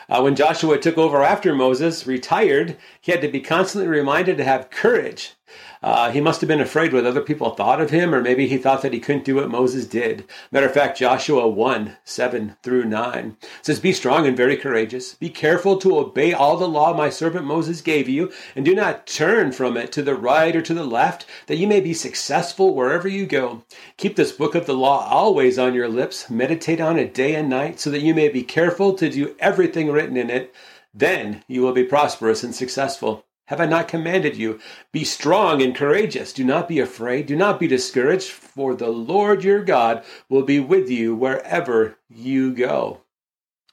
Uh, 0.09 0.23
when 0.23 0.35
Joshua 0.35 0.79
took 0.79 0.97
over 0.97 1.23
after 1.23 1.55
Moses 1.55 2.07
retired, 2.07 2.77
he 3.01 3.13
had 3.13 3.21
to 3.21 3.29
be 3.29 3.41
constantly 3.41 3.89
reminded 3.89 4.39
to 4.39 4.45
have 4.45 4.71
courage. 4.71 5.35
Uh, 5.83 6.11
he 6.11 6.21
must 6.21 6.41
have 6.41 6.49
been 6.49 6.61
afraid 6.61 6.93
what 6.93 7.07
other 7.07 7.21
people 7.21 7.51
thought 7.51 7.81
of 7.81 7.91
him, 7.91 8.15
or 8.15 8.21
maybe 8.21 8.49
he 8.49 8.59
thought 8.59 8.83
that 8.83 8.93
he 8.93 8.99
couldn't 8.99 9.25
do 9.25 9.37
what 9.37 9.49
Moses 9.49 9.87
did. 9.87 10.25
Matter 10.51 10.67
of 10.67 10.75
fact, 10.75 10.99
Joshua 10.99 11.49
1 11.49 11.97
7 12.05 12.57
through 12.63 12.85
9 12.85 13.37
says, 13.63 13.79
Be 13.79 13.93
strong 13.93 14.27
and 14.27 14.37
very 14.37 14.57
courageous. 14.57 15.15
Be 15.15 15.29
careful 15.29 15.77
to 15.79 15.99
obey 15.99 16.33
all 16.33 16.57
the 16.57 16.69
law 16.69 16.93
my 16.93 17.09
servant 17.09 17.47
Moses 17.47 17.81
gave 17.81 18.09
you, 18.09 18.33
and 18.57 18.65
do 18.65 18.75
not 18.75 19.07
turn 19.07 19.53
from 19.53 19.77
it 19.77 19.93
to 19.93 20.03
the 20.03 20.17
right 20.17 20.55
or 20.55 20.63
to 20.63 20.75
the 20.75 20.85
left, 20.85 21.27
that 21.47 21.59
you 21.59 21.69
may 21.69 21.81
be 21.81 21.95
successful 21.95 22.75
wherever 22.75 23.07
you 23.07 23.25
go. 23.25 23.63
Keep 23.97 24.17
this 24.17 24.33
book 24.33 24.55
of 24.55 24.67
the 24.67 24.75
law 24.75 25.07
always 25.09 25.59
on 25.59 25.75
your 25.75 25.89
lips. 25.89 26.29
Meditate 26.29 26.81
on 26.81 26.99
it 26.99 27.15
day 27.15 27.35
and 27.35 27.49
night, 27.49 27.79
so 27.79 27.91
that 27.91 28.03
you 28.03 28.15
may 28.15 28.29
be 28.29 28.43
careful 28.43 28.95
to 28.95 29.09
do 29.09 29.37
everything 29.39 29.91
written 29.99 30.17
in 30.17 30.31
it. 30.31 30.55
Then 30.95 31.43
you 31.49 31.63
will 31.63 31.73
be 31.73 31.83
prosperous 31.83 32.45
and 32.45 32.55
successful. 32.55 33.25
Have 33.47 33.61
I 33.61 33.67
not 33.67 33.89
commanded 33.89 34.37
you? 34.37 34.61
Be 34.93 35.03
strong 35.03 35.61
and 35.61 35.75
courageous. 35.75 36.33
Do 36.33 36.45
not 36.45 36.69
be 36.69 36.79
afraid. 36.79 37.27
Do 37.27 37.35
not 37.35 37.59
be 37.59 37.67
discouraged, 37.67 38.29
for 38.29 38.75
the 38.75 38.91
Lord 38.91 39.43
your 39.43 39.65
God 39.65 40.05
will 40.29 40.43
be 40.43 40.61
with 40.61 40.89
you 40.89 41.17
wherever 41.17 41.99
you 42.09 42.53
go. 42.53 43.01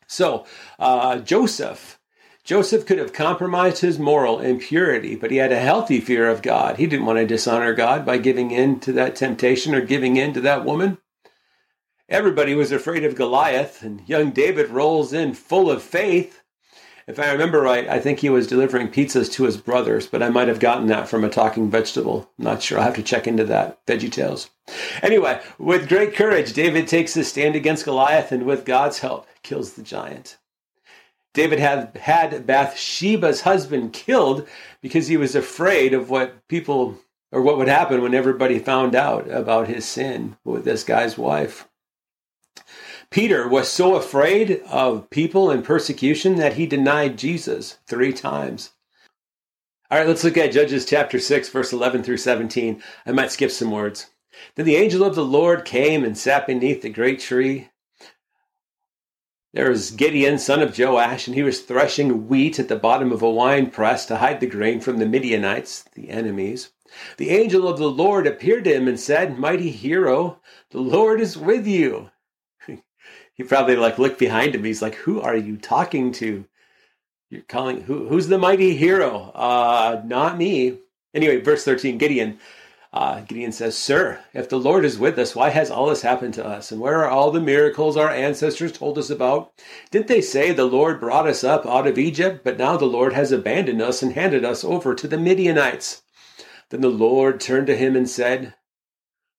So, 0.08 0.46
uh, 0.80 1.20
Joseph. 1.20 2.00
Joseph 2.44 2.86
could 2.86 3.00
have 3.00 3.12
compromised 3.14 3.82
his 3.82 4.00
moral 4.00 4.40
impurity, 4.40 5.16
but 5.16 5.32
he 5.32 5.38
had 5.38 5.52
a 5.52 5.60
healthy 5.60 6.00
fear 6.00 6.30
of 6.30 6.42
God. 6.42 6.78
He 6.78 6.88
didn't 6.88 7.06
want 7.06 7.20
to 7.20 7.28
dishonor 7.28 7.74
God 7.74 8.06
by 8.06 8.18
giving 8.18 8.52
in 8.52 8.80
to 8.82 8.94
that 8.94 9.16
temptation 9.16 9.76
or 9.76 9.82
giving 9.82 10.16
in 10.16 10.34
to 10.34 10.42
that 10.42 10.64
woman. 10.64 11.00
Everybody 12.08 12.56
was 12.56 12.72
afraid 12.72 13.04
of 13.04 13.16
Goliath, 13.16 13.82
and 13.82 14.08
young 14.08 14.32
David 14.32 14.70
rolls 14.70 15.14
in 15.14 15.34
full 15.34 15.70
of 15.70 15.82
faith 15.82 16.44
if 17.08 17.20
I 17.20 17.32
remember 17.32 17.62
right, 17.62 17.88
I 17.88 18.00
think 18.00 18.20
he 18.20 18.32
was 18.32 18.48
delivering 18.48 18.88
pizzas 18.88 19.32
to 19.34 19.44
his 19.44 19.58
brothers, 19.58 20.08
but 20.08 20.24
I 20.24 20.30
might 20.30 20.48
have 20.48 20.60
gotten 20.60 20.88
that 20.88 21.08
from 21.08 21.24
a 21.24 21.30
talking 21.30 21.70
vegetable. 21.70 22.32
I'm 22.40 22.46
not 22.46 22.64
sure. 22.64 22.80
I'll 22.80 22.86
have 22.86 22.96
to 22.96 23.04
check 23.04 23.28
into 23.28 23.44
that. 23.46 23.86
Veggie 23.86 24.12
Tales. 24.12 24.50
Anyway, 25.04 25.40
with 25.60 25.88
great 25.88 26.16
courage, 26.16 26.54
David 26.54 26.88
takes 26.88 27.14
his 27.14 27.28
stand 27.28 27.56
against 27.56 27.86
Goliath 27.86 28.32
and 28.32 28.44
with 28.44 28.66
God's 28.66 29.00
help 29.00 29.28
kills 29.44 29.74
the 29.74 29.84
giant. 29.84 30.38
David 31.36 31.60
had 31.60 31.96
had 31.98 32.48
Bathsheba's 32.48 33.42
husband 33.42 33.94
killed 33.94 34.48
because 34.82 35.08
he 35.08 35.18
was 35.18 35.36
afraid 35.36 35.94
of 35.94 36.10
what 36.10 36.48
people 36.48 36.98
or 37.32 37.42
what 37.44 37.58
would 37.58 37.68
happen 37.68 38.02
when 38.02 38.16
everybody 38.16 38.58
found 38.58 38.96
out 38.96 39.30
about 39.30 39.68
his 39.68 39.86
sin 39.86 40.38
with 40.44 40.66
this 40.66 40.84
guy's 40.84 41.20
wife. 41.20 41.68
Peter 43.10 43.48
was 43.48 43.70
so 43.70 43.96
afraid 43.96 44.62
of 44.70 45.10
people 45.10 45.50
and 45.50 45.64
persecution 45.64 46.36
that 46.36 46.54
he 46.54 46.66
denied 46.66 47.18
Jesus 47.18 47.78
three 47.88 48.12
times. 48.12 48.72
All 49.92 50.00
right, 50.00 50.08
let's 50.08 50.24
look 50.24 50.38
at 50.38 50.52
Judges 50.52 50.86
chapter 50.86 51.20
6, 51.20 51.50
verse 51.50 51.72
11 51.72 52.04
through 52.04 52.18
17. 52.18 52.82
I 53.06 53.12
might 53.12 53.32
skip 53.32 53.52
some 53.52 53.72
words. 53.72 54.08
Then 54.56 54.66
the 54.66 54.76
angel 54.76 55.04
of 55.04 55.16
the 55.16 55.24
Lord 55.24 55.64
came 55.64 56.04
and 56.04 56.18
sat 56.18 56.48
beneath 56.48 56.82
the 56.82 56.90
great 56.90 57.20
tree. 57.20 57.70
There 59.54 59.70
was 59.70 59.92
Gideon, 59.92 60.38
son 60.38 60.62
of 60.62 60.78
Joash, 60.78 61.28
and 61.28 61.36
he 61.36 61.44
was 61.44 61.62
threshing 61.62 62.28
wheat 62.28 62.60
at 62.60 62.68
the 62.68 62.76
bottom 62.76 63.14
of 63.14 63.22
a 63.22 63.30
wine 63.30 63.70
press 63.70 64.06
to 64.08 64.18
hide 64.18 64.42
the 64.42 64.48
grain 64.48 64.82
from 64.82 64.98
the 64.98 65.06
Midianites, 65.06 65.86
the 65.94 66.10
enemies. 66.10 66.72
The 67.16 67.30
angel 67.30 67.66
of 67.68 67.78
the 67.78 67.90
Lord 67.90 68.28
appeared 68.28 68.66
to 68.66 68.74
him 68.74 68.88
and 68.88 69.00
said, 69.00 69.40
Mighty 69.40 69.72
hero, 69.72 70.42
the 70.72 70.82
Lord 70.82 71.22
is 71.22 71.38
with 71.38 71.66
you. 71.66 72.10
he 73.34 73.44
probably 73.44 73.76
like 73.76 74.00
looked 74.00 74.20
behind 74.20 74.56
him. 74.56 74.64
He's 74.64 74.82
like, 74.82 74.96
Who 74.96 75.22
are 75.22 75.36
you 75.36 75.58
talking 75.58 76.12
to? 76.14 76.46
You're 77.30 77.42
calling 77.42 77.82
who 77.82 78.08
who's 78.08 78.28
the 78.28 78.38
mighty 78.38 78.76
hero? 78.76 79.32
Uh 79.34 80.02
not 80.06 80.38
me. 80.38 80.80
Anyway, 81.14 81.40
verse 81.40 81.64
13, 81.64 81.98
Gideon. 81.98 82.40
Uh, 82.96 83.20
Gideon 83.22 83.52
says, 83.52 83.78
Sir, 83.78 84.22
if 84.34 84.48
the 84.48 84.58
Lord 84.58 84.86
is 84.86 84.98
with 84.98 85.20
us, 85.20 85.36
why 85.36 85.50
has 85.50 85.70
all 85.70 85.88
this 85.88 86.02
happened 86.02 86.34
to 86.36 86.46
us? 86.46 86.72
And 86.72 86.80
where 86.80 87.04
are 87.04 87.10
all 87.10 87.30
the 87.30 87.42
miracles 87.42 87.98
our 87.98 88.10
ancestors 88.10 88.72
told 88.72 88.98
us 88.98 89.10
about? 89.10 89.52
Didn't 89.92 90.08
they 90.08 90.22
say 90.22 90.54
the 90.54 90.64
Lord 90.64 91.02
brought 91.02 91.28
us 91.28 91.44
up 91.44 91.66
out 91.66 91.88
of 91.88 91.98
Egypt, 91.98 92.42
but 92.46 92.58
now 92.58 92.78
the 92.78 92.86
Lord 92.86 93.12
has 93.12 93.34
abandoned 93.34 93.82
us 93.82 94.02
and 94.02 94.14
handed 94.14 94.46
us 94.46 94.64
over 94.64 94.96
to 94.96 95.10
the 95.10 95.18
Midianites? 95.18 96.04
Then 96.70 96.80
the 96.80 96.88
Lord 96.88 97.42
turned 97.42 97.68
to 97.68 97.76
him 97.76 97.98
and 97.98 98.10
said, 98.10 98.54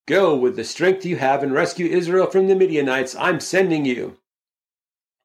Go 0.07 0.37
with 0.37 0.55
the 0.55 0.63
strength 0.63 1.05
you 1.05 1.17
have 1.17 1.43
and 1.43 1.53
rescue 1.53 1.87
Israel 1.87 2.27
from 2.29 2.47
the 2.47 2.55
Midianites. 2.55 3.17
I'm 3.17 3.41
sending 3.41 3.85
you. 3.85 4.19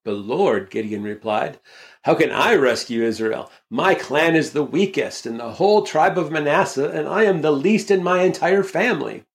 But 0.04 0.14
Lord, 0.14 0.72
Gideon 0.72 1.04
replied, 1.04 1.60
How 2.02 2.16
can 2.16 2.32
I 2.32 2.56
rescue 2.56 3.04
Israel? 3.04 3.52
My 3.70 3.94
clan 3.94 4.36
is 4.36 4.54
the 4.54 4.64
weakest 4.64 5.28
in 5.28 5.38
the 5.38 5.52
whole 5.52 5.84
tribe 5.84 6.18
of 6.18 6.32
Manasseh, 6.32 6.90
and 6.90 7.08
I 7.08 7.26
am 7.26 7.42
the 7.42 7.52
least 7.52 7.92
in 7.92 8.04
my 8.04 8.24
entire 8.24 8.64
family. 8.64 9.26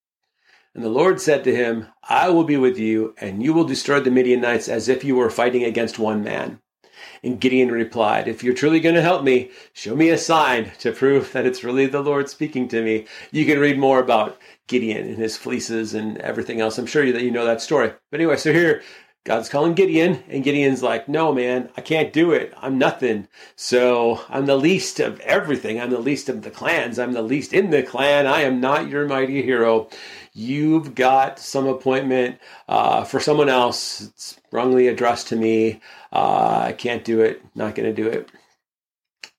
And 0.75 0.83
the 0.83 0.89
Lord 0.89 1.21
said 1.21 1.45
to 1.45 1.55
him, 1.55 1.87
I 2.09 2.29
will 2.31 2.43
be 2.43 2.57
with 2.57 2.77
you, 2.77 3.15
and 3.19 3.41
you 3.41 3.53
will 3.53 3.65
destroy 3.65 4.01
the 4.01 4.11
Midianites 4.11 4.69
as 4.69 4.89
if 4.89 5.05
you 5.05 5.15
were 5.15 5.31
fighting 5.31 5.63
against 5.63 6.01
one 6.01 6.25
man. 6.25 6.59
And 7.23 7.41
Gideon 7.41 7.71
replied, 7.71 8.27
If 8.27 8.43
you're 8.43 8.53
truly 8.53 8.81
going 8.81 8.95
to 8.95 9.03
help 9.03 9.23
me, 9.23 9.51
show 9.73 9.95
me 9.95 10.11
a 10.11 10.19
sign 10.19 10.73
to 10.81 10.93
prove 10.93 11.33
that 11.33 11.47
it's 11.47 11.65
really 11.65 11.87
the 11.87 12.03
Lord 12.03 12.29
speaking 12.29 12.69
to 12.69 12.83
me. 12.83 13.07
You 13.31 13.47
can 13.47 13.59
read 13.59 13.79
more 13.79 14.01
about 14.01 14.39
Gideon 14.67 15.07
and 15.07 15.19
his 15.19 15.37
fleeces 15.37 15.95
and 15.95 16.19
everything 16.19 16.61
else. 16.61 16.79
I'm 16.79 16.87
sure 16.87 17.11
that 17.13 17.23
you 17.23 17.31
know 17.31 17.47
that 17.47 17.61
story. 17.61 17.93
But 18.11 18.21
anyway, 18.21 18.37
so 18.37 18.53
here 18.53 18.83
God's 19.27 19.49
calling 19.49 19.75
Gideon, 19.75 20.23
and 20.29 20.45
Gideon's 20.45 20.85
like, 20.85 21.09
No, 21.09 21.33
man, 21.33 21.69
I 21.77 21.81
can't 21.81 22.13
do 22.13 22.31
it. 22.31 22.55
I'm 22.59 22.79
nothing. 22.79 23.27
So 23.57 24.21
I'm 24.29 24.47
the 24.47 24.57
least 24.57 25.01
of 25.01 25.19
everything. 25.19 25.81
I'm 25.81 25.91
the 25.91 25.99
least 25.99 26.29
of 26.29 26.43
the 26.43 26.51
clans. 26.51 26.97
I'm 26.97 27.13
the 27.13 27.23
least 27.23 27.53
in 27.53 27.71
the 27.71 27.83
clan. 27.83 28.29
I 28.29 28.43
am 28.43 28.61
not 28.61 28.89
your 28.89 29.09
mighty 29.09 29.43
hero. 29.43 29.89
You've 30.33 30.95
got 30.95 31.41
some 31.41 31.67
appointment 31.67 32.39
uh, 32.69 33.03
for 33.03 33.19
someone 33.19 33.49
else. 33.49 34.03
It's 34.03 34.41
wrongly 34.53 34.87
addressed 34.87 35.27
to 35.29 35.37
me. 35.37 35.81
Uh, 36.13 36.67
I 36.67 36.73
can't 36.73 37.03
do 37.03 37.21
it. 37.21 37.43
Not 37.57 37.75
going 37.75 37.93
to 37.93 38.03
do 38.03 38.09
it. 38.09 38.31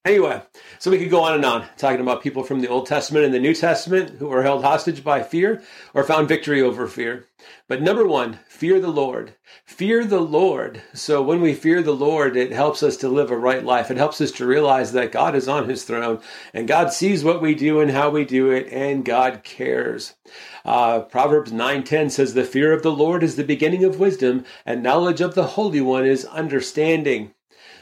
Anyway, 0.08 0.42
so 0.80 0.90
we 0.90 1.00
could 1.00 1.10
go 1.10 1.22
on 1.22 1.34
and 1.34 1.44
on 1.44 1.66
talking 1.76 2.00
about 2.00 2.24
people 2.24 2.42
from 2.42 2.62
the 2.62 2.70
Old 2.70 2.86
Testament 2.86 3.26
and 3.26 3.34
the 3.34 3.42
New 3.42 3.54
Testament 3.54 4.12
who 4.12 4.30
were 4.30 4.42
held 4.42 4.64
hostage 4.64 5.04
by 5.04 5.22
fear 5.22 5.62
or 5.94 6.06
found 6.06 6.30
victory 6.30 6.62
over 6.62 6.88
fear. 6.88 7.28
But 7.68 7.82
number 7.82 8.08
one, 8.08 8.40
fear 8.48 8.80
the 8.80 8.88
Lord. 8.88 9.36
Fear 9.66 10.06
the 10.06 10.22
Lord. 10.22 10.82
So 10.94 11.22
when 11.22 11.42
we 11.42 11.54
fear 11.54 11.82
the 11.84 11.92
Lord, 11.92 12.38
it 12.38 12.54
helps 12.54 12.84
us 12.84 12.96
to 12.98 13.10
live 13.10 13.32
a 13.32 13.38
right 13.38 13.66
life. 13.66 13.92
It 13.92 13.98
helps 13.98 14.22
us 14.22 14.32
to 14.34 14.48
realize 14.48 14.94
that 14.94 15.12
God 15.12 15.36
is 15.36 15.50
on 15.50 15.68
his 15.68 15.84
throne 15.84 16.22
and 16.54 16.70
God 16.70 16.94
sees 16.94 17.26
what 17.26 17.42
we 17.42 17.54
do 17.54 17.82
and 17.82 17.92
how 17.92 18.10
we 18.10 18.24
do 18.24 18.50
it 18.50 18.72
and 18.72 19.04
God 19.04 19.44
cares. 19.44 20.16
Uh, 20.64 21.02
Proverbs 21.02 21.52
9:10 21.52 22.12
says 22.12 22.34
the 22.34 22.46
fear 22.46 22.72
of 22.72 22.82
the 22.82 22.94
Lord 22.94 23.24
is 23.24 23.36
the 23.36 23.44
beginning 23.44 23.84
of 23.84 24.00
wisdom 24.00 24.46
and 24.66 24.82
knowledge 24.82 25.20
of 25.20 25.36
the 25.36 25.48
Holy 25.48 25.82
One 25.82 26.06
is 26.06 26.24
understanding. 26.24 27.34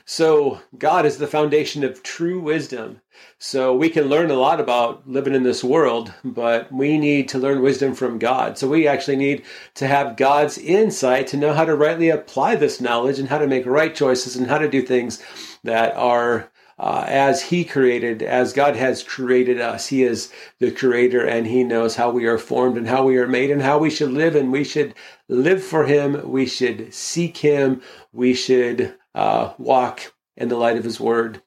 So 0.08 0.60
God 0.78 1.08
is 1.08 1.18
the 1.18 1.26
foundation 1.26 1.84
of 1.84 2.04
true 2.04 2.40
wisdom. 2.40 3.02
So 3.40 3.76
we 3.76 3.90
can 3.90 4.06
learn 4.06 4.30
a 4.30 4.36
lot 4.36 4.60
about 4.60 5.10
living 5.10 5.34
in 5.34 5.42
this 5.42 5.64
world, 5.64 6.14
but 6.24 6.72
we 6.72 7.00
need 7.00 7.28
to 7.30 7.40
learn 7.40 7.64
wisdom 7.64 7.96
from 7.96 8.20
God. 8.20 8.56
So 8.60 8.68
we 8.68 8.88
actually 8.88 9.16
need 9.16 9.44
to 9.74 9.88
have 9.88 10.16
God's 10.16 10.60
insight 10.60 11.26
to 11.28 11.38
know 11.38 11.54
how 11.54 11.66
to 11.66 11.76
rightly 11.76 12.10
apply 12.10 12.56
this 12.56 12.80
knowledge 12.80 13.18
and 13.18 13.30
how 13.30 13.40
to 13.40 13.48
make 13.48 13.66
right 13.66 13.96
choices 13.96 14.36
and 14.36 14.46
how 14.46 14.60
to 14.60 14.70
do 14.70 14.84
things 14.84 15.24
that 15.64 15.96
are 15.96 16.52
uh, 16.78 17.06
as 17.08 17.42
He 17.42 17.64
created, 17.64 18.22
as 18.22 18.54
God 18.54 18.76
has 18.76 19.02
created 19.02 19.60
us. 19.60 19.88
He 19.88 20.04
is 20.04 20.32
the 20.60 20.70
creator 20.70 21.26
and 21.26 21.48
He 21.48 21.64
knows 21.64 21.96
how 21.96 22.12
we 22.12 22.28
are 22.28 22.38
formed 22.38 22.78
and 22.78 22.88
how 22.88 23.04
we 23.04 23.18
are 23.18 23.28
made 23.28 23.50
and 23.50 23.62
how 23.62 23.80
we 23.80 23.90
should 23.90 24.12
live. 24.12 24.36
And 24.36 24.52
we 24.52 24.66
should 24.66 24.94
live 25.30 25.64
for 25.64 25.86
Him. 25.86 26.30
We 26.30 26.46
should 26.46 26.94
seek 26.94 27.38
Him. 27.38 27.82
We 28.14 28.36
should 28.36 28.94
uh, 29.16 29.54
walk 29.58 30.14
in 30.38 30.50
the 30.50 30.58
light 30.58 30.78
of 30.78 30.84
his 30.84 31.00
word. 31.00 31.42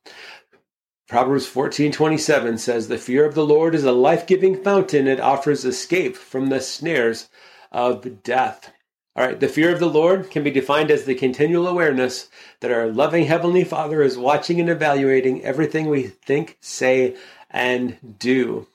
Proverbs 1.08 1.46
14:27 1.46 2.58
says 2.58 2.88
the 2.88 2.98
fear 2.98 3.24
of 3.24 3.34
the 3.34 3.46
Lord 3.46 3.74
is 3.74 3.84
a 3.84 3.92
life-giving 3.92 4.62
fountain 4.62 5.06
it 5.06 5.20
offers 5.20 5.64
escape 5.64 6.16
from 6.16 6.48
the 6.48 6.60
snares 6.60 7.28
of 7.70 8.22
death. 8.22 8.72
All 9.16 9.26
right, 9.26 9.40
the 9.40 9.48
fear 9.48 9.72
of 9.72 9.80
the 9.80 9.88
Lord 9.88 10.30
can 10.30 10.44
be 10.44 10.50
defined 10.50 10.90
as 10.90 11.04
the 11.04 11.14
continual 11.14 11.66
awareness 11.66 12.28
that 12.60 12.70
our 12.70 12.86
loving 12.88 13.24
heavenly 13.24 13.64
Father 13.64 14.02
is 14.02 14.16
watching 14.16 14.60
and 14.60 14.68
evaluating 14.68 15.42
everything 15.44 15.88
we 15.88 16.04
think, 16.04 16.56
say, 16.60 17.16
and 17.50 17.98
do. 18.18 18.66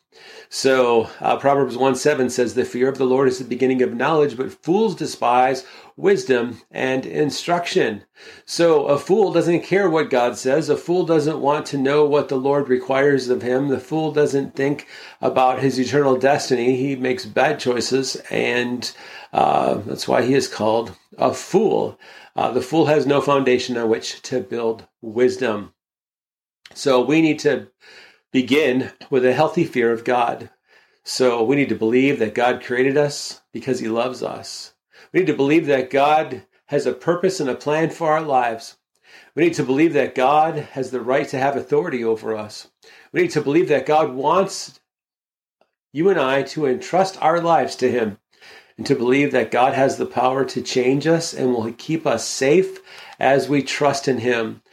So 0.50 1.10
uh, 1.20 1.38
Proverbs 1.38 1.77
1 1.77 1.96
7 1.96 2.29
says, 2.29 2.53
The 2.53 2.65
fear 2.65 2.88
of 2.89 2.98
the 2.98 3.05
Lord 3.05 3.27
is 3.27 3.39
the 3.39 3.46
beginning 3.46 3.82
of 3.82 3.93
knowledge, 3.93 4.38
but 4.38 4.51
fools 4.63 4.96
despise 4.96 5.65
wisdom 5.96 6.62
and 6.72 7.05
instruction. 7.05 8.03
So 8.46 8.86
a 8.86 8.98
fool 8.98 9.32
doesn't 9.32 9.63
care 9.63 9.89
what 9.89 10.10
God 10.10 10.38
says. 10.38 10.70
A 10.70 10.77
fool 10.77 11.05
doesn't 11.05 11.39
want 11.39 11.65
to 11.67 11.77
know 11.77 12.05
what 12.05 12.29
the 12.29 12.36
Lord 12.36 12.70
requires 12.70 13.29
of 13.29 13.41
him. 13.41 13.67
The 13.67 13.79
fool 13.79 14.12
doesn't 14.12 14.55
think 14.55 14.88
about 15.22 15.60
his 15.60 15.79
eternal 15.79 16.17
destiny. 16.17 16.75
He 16.75 16.96
makes 16.96 17.25
bad 17.25 17.60
choices, 17.60 18.15
and 18.29 18.91
uh, 19.32 19.75
that's 19.75 20.08
why 20.08 20.22
he 20.22 20.34
is 20.34 20.48
called 20.48 20.96
a 21.17 21.34
fool. 21.34 22.00
Uh, 22.36 22.51
the 22.51 22.62
fool 22.62 22.86
has 22.86 23.05
no 23.05 23.22
foundation 23.22 23.77
on 23.77 23.89
which 23.89 24.22
to 24.24 24.39
build 24.39 24.88
wisdom. 25.01 25.74
So 26.74 27.01
we 27.01 27.22
need 27.22 27.39
to 27.39 27.67
begin 28.33 28.91
with 29.11 29.23
a 29.23 29.33
healthy 29.33 29.63
fear 29.63 29.91
of 29.91 30.03
God. 30.03 30.49
So 31.03 31.43
we 31.43 31.55
need 31.55 31.69
to 31.69 31.75
believe 31.75 32.17
that 32.19 32.33
God 32.33 32.63
created 32.63 32.97
us 32.97 33.41
because 33.53 33.79
he 33.79 33.87
loves 33.87 34.23
us. 34.23 34.73
We 35.13 35.19
need 35.19 35.27
to 35.27 35.35
believe 35.35 35.67
that 35.67 35.91
God 35.91 36.43
has 36.65 36.87
a 36.87 36.93
purpose 36.93 37.39
and 37.39 37.49
a 37.49 37.55
plan 37.55 37.91
for 37.91 38.11
our 38.11 38.21
lives. 38.21 38.77
We 39.35 39.43
need 39.43 39.53
to 39.53 39.63
believe 39.63 39.93
that 39.93 40.15
God 40.15 40.55
has 40.55 40.89
the 40.89 41.01
right 41.01 41.27
to 41.27 41.37
have 41.37 41.55
authority 41.55 42.03
over 42.03 42.35
us. 42.35 42.69
We 43.11 43.21
need 43.21 43.31
to 43.31 43.41
believe 43.41 43.67
that 43.69 43.85
God 43.85 44.13
wants 44.13 44.79
you 45.91 46.09
and 46.09 46.19
I 46.19 46.41
to 46.43 46.65
entrust 46.65 47.21
our 47.21 47.39
lives 47.39 47.75
to 47.77 47.91
him 47.91 48.17
and 48.77 48.87
to 48.87 48.95
believe 48.95 49.31
that 49.33 49.51
God 49.51 49.73
has 49.75 49.97
the 49.97 50.07
power 50.07 50.43
to 50.45 50.61
change 50.63 51.05
us 51.05 51.35
and 51.35 51.53
will 51.53 51.71
keep 51.73 52.07
us 52.07 52.27
safe 52.27 52.79
as 53.19 53.47
we 53.47 53.61
trust 53.61 54.07
in 54.07 54.17
him. 54.17 54.63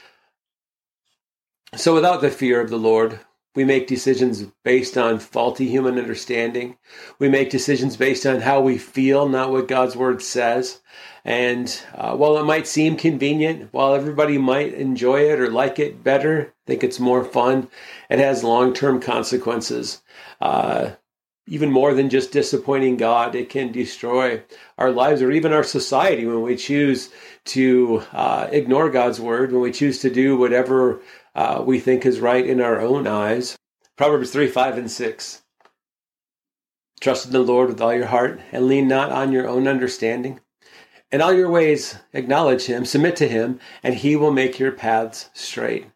So 1.76 1.92
without 1.92 2.22
the 2.22 2.30
fear 2.30 2.62
of 2.62 2.70
the 2.70 2.78
Lord, 2.78 3.20
we 3.54 3.64
make 3.64 3.86
decisions 3.86 4.44
based 4.64 4.96
on 4.96 5.18
faulty 5.18 5.68
human 5.68 5.98
understanding. 5.98 6.78
We 7.18 7.28
make 7.28 7.50
decisions 7.50 7.96
based 7.96 8.24
on 8.24 8.40
how 8.40 8.60
we 8.60 8.78
feel, 8.78 9.28
not 9.28 9.50
what 9.50 9.68
God's 9.68 9.96
word 9.96 10.22
says. 10.22 10.80
And 11.24 11.80
uh, 11.94 12.16
while 12.16 12.38
it 12.38 12.44
might 12.44 12.66
seem 12.66 12.96
convenient, 12.96 13.72
while 13.72 13.94
everybody 13.94 14.38
might 14.38 14.74
enjoy 14.74 15.30
it 15.30 15.40
or 15.40 15.50
like 15.50 15.78
it 15.78 16.04
better, 16.04 16.54
think 16.70 16.84
it's 16.84 17.00
more 17.00 17.24
fun, 17.24 17.68
it 18.08 18.20
has 18.20 18.44
long 18.44 18.72
term 18.72 19.00
consequences. 19.00 20.02
Uh, 20.40 20.92
even 21.48 21.70
more 21.72 21.94
than 21.94 22.08
just 22.08 22.30
disappointing 22.30 22.96
God, 22.96 23.34
it 23.34 23.48
can 23.48 23.72
destroy 23.72 24.40
our 24.78 24.92
lives 24.92 25.20
or 25.20 25.32
even 25.32 25.52
our 25.52 25.64
society 25.64 26.24
when 26.24 26.42
we 26.42 26.54
choose 26.54 27.10
to 27.46 28.04
uh, 28.12 28.46
ignore 28.52 28.88
God's 28.88 29.20
word, 29.20 29.50
when 29.50 29.60
we 29.60 29.72
choose 29.72 29.98
to 30.00 30.10
do 30.10 30.36
whatever 30.36 31.02
uh, 31.34 31.62
we 31.64 31.78
think 31.78 32.04
is 32.04 32.20
right 32.20 32.46
in 32.46 32.60
our 32.60 32.80
own 32.80 33.06
eyes. 33.06 33.56
Proverbs 33.96 34.30
3 34.30 34.48
5 34.48 34.78
and 34.78 34.90
6. 34.90 35.42
Trust 37.00 37.26
in 37.26 37.32
the 37.32 37.40
Lord 37.40 37.68
with 37.68 37.80
all 37.80 37.94
your 37.94 38.06
heart 38.06 38.40
and 38.52 38.66
lean 38.66 38.88
not 38.88 39.10
on 39.10 39.32
your 39.32 39.48
own 39.48 39.66
understanding. 39.66 40.40
In 41.10 41.20
all 41.20 41.32
your 41.32 41.50
ways, 41.50 41.96
acknowledge 42.12 42.66
him, 42.66 42.84
submit 42.84 43.16
to 43.16 43.28
him, 43.28 43.58
and 43.82 43.94
he 43.94 44.16
will 44.16 44.30
make 44.30 44.58
your 44.58 44.72
paths 44.72 45.28
straight. 45.32 45.86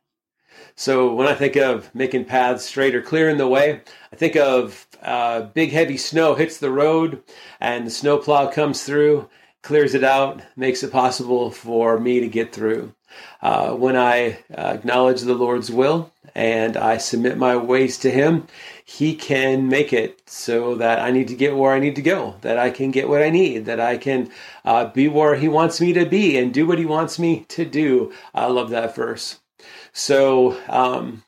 So 0.76 1.14
when 1.14 1.28
I 1.28 1.34
think 1.34 1.56
of 1.56 1.94
making 1.94 2.24
paths 2.24 2.64
straight 2.64 2.94
or 2.94 3.02
clearing 3.02 3.36
the 3.36 3.46
way, 3.46 3.82
I 4.12 4.16
think 4.16 4.34
of 4.34 4.88
uh, 5.02 5.42
big 5.42 5.70
heavy 5.70 5.96
snow 5.96 6.34
hits 6.34 6.58
the 6.58 6.70
road 6.70 7.22
and 7.60 7.86
the 7.86 7.90
snowplow 7.90 8.50
comes 8.50 8.82
through 8.82 9.28
clears 9.64 9.94
it 9.94 10.04
out, 10.04 10.42
makes 10.56 10.82
it 10.82 10.92
possible 10.92 11.50
for 11.50 11.98
me 11.98 12.20
to 12.20 12.28
get 12.28 12.52
through. 12.52 12.94
Uh, 13.42 13.72
when 13.72 13.96
I 13.96 14.38
uh, 14.56 14.72
acknowledge 14.74 15.20
the 15.20 15.34
Lord's 15.34 15.70
will 15.70 16.12
and 16.34 16.76
I 16.76 16.96
submit 16.96 17.36
my 17.36 17.56
ways 17.56 17.98
to 17.98 18.10
Him, 18.10 18.46
He 18.84 19.14
can 19.14 19.68
make 19.68 19.92
it 19.92 20.22
so 20.26 20.74
that 20.76 21.00
I 21.00 21.10
need 21.10 21.28
to 21.28 21.36
get 21.36 21.56
where 21.56 21.72
I 21.72 21.78
need 21.78 21.96
to 21.96 22.02
go, 22.02 22.36
that 22.40 22.58
I 22.58 22.70
can 22.70 22.90
get 22.90 23.08
what 23.08 23.22
I 23.22 23.30
need, 23.30 23.66
that 23.66 23.80
I 23.80 23.98
can 23.98 24.30
uh, 24.64 24.86
be 24.86 25.08
where 25.08 25.34
He 25.34 25.48
wants 25.48 25.80
me 25.80 25.92
to 25.92 26.06
be 26.06 26.36
and 26.38 26.52
do 26.52 26.66
what 26.66 26.78
He 26.78 26.86
wants 26.86 27.18
me 27.18 27.44
to 27.48 27.64
do. 27.64 28.12
I 28.34 28.46
love 28.46 28.70
that 28.70 28.94
verse. 28.94 29.40
So, 29.92 30.58
um, 30.68 31.22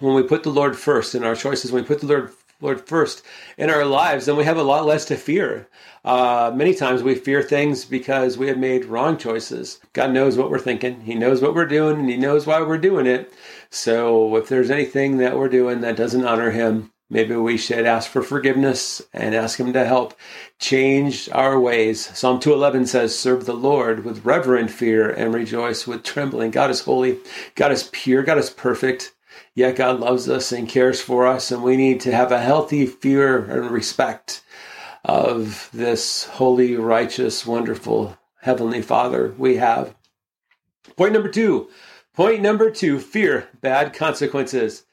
when 0.00 0.14
we 0.14 0.24
put 0.24 0.42
the 0.42 0.50
Lord 0.50 0.76
first 0.76 1.14
in 1.14 1.22
our 1.22 1.36
choices, 1.36 1.70
when 1.70 1.84
we 1.84 1.86
put 1.86 2.00
the 2.00 2.08
Lord 2.08 2.32
Lord 2.62 2.86
first 2.86 3.22
in 3.58 3.68
our 3.68 3.84
lives, 3.84 4.26
then 4.26 4.36
we 4.36 4.44
have 4.44 4.56
a 4.56 4.62
lot 4.62 4.86
less 4.86 5.04
to 5.06 5.16
fear. 5.16 5.68
Uh, 6.04 6.52
many 6.54 6.74
times 6.74 7.02
we 7.02 7.14
fear 7.14 7.42
things 7.42 7.84
because 7.84 8.38
we 8.38 8.48
have 8.48 8.58
made 8.58 8.84
wrong 8.84 9.16
choices. 9.16 9.80
God 9.92 10.12
knows 10.12 10.36
what 10.36 10.50
we're 10.50 10.58
thinking. 10.58 11.00
He 11.02 11.14
knows 11.14 11.42
what 11.42 11.54
we're 11.54 11.66
doing, 11.66 11.98
and 11.98 12.08
He 12.08 12.16
knows 12.16 12.46
why 12.46 12.62
we're 12.62 12.78
doing 12.78 13.06
it. 13.06 13.32
So 13.70 14.36
if 14.36 14.48
there's 14.48 14.70
anything 14.70 15.18
that 15.18 15.36
we're 15.36 15.48
doing 15.48 15.80
that 15.80 15.96
doesn't 15.96 16.24
honor 16.24 16.50
Him, 16.50 16.92
maybe 17.10 17.36
we 17.36 17.56
should 17.56 17.86
ask 17.86 18.10
for 18.10 18.22
forgiveness 18.22 19.02
and 19.12 19.34
ask 19.34 19.60
Him 19.60 19.72
to 19.72 19.84
help 19.84 20.18
change 20.58 21.28
our 21.32 21.58
ways. 21.58 22.16
Psalm 22.16 22.40
211 22.40 22.86
says, 22.86 23.18
Serve 23.18 23.46
the 23.46 23.52
Lord 23.54 24.04
with 24.04 24.24
reverent 24.24 24.70
fear 24.70 25.10
and 25.10 25.34
rejoice 25.34 25.86
with 25.86 26.02
trembling. 26.02 26.50
God 26.50 26.70
is 26.70 26.80
holy. 26.80 27.18
God 27.54 27.72
is 27.72 27.88
pure. 27.92 28.22
God 28.22 28.38
is 28.38 28.50
perfect. 28.50 29.12
Yet 29.54 29.76
God 29.76 30.00
loves 30.00 30.28
us 30.28 30.50
and 30.50 30.68
cares 30.68 31.00
for 31.00 31.26
us, 31.26 31.50
and 31.50 31.62
we 31.62 31.76
need 31.76 32.00
to 32.02 32.12
have 32.12 32.32
a 32.32 32.40
healthy 32.40 32.86
fear 32.86 33.38
and 33.38 33.70
respect 33.70 34.42
of 35.04 35.68
this 35.72 36.24
holy, 36.24 36.76
righteous, 36.76 37.44
wonderful 37.44 38.16
Heavenly 38.40 38.82
Father 38.82 39.34
we 39.38 39.56
have. 39.56 39.94
Point 40.96 41.12
number 41.12 41.28
two. 41.28 41.68
Point 42.14 42.42
number 42.42 42.70
two 42.70 42.98
fear 42.98 43.48
bad 43.60 43.92
consequences. 43.92 44.84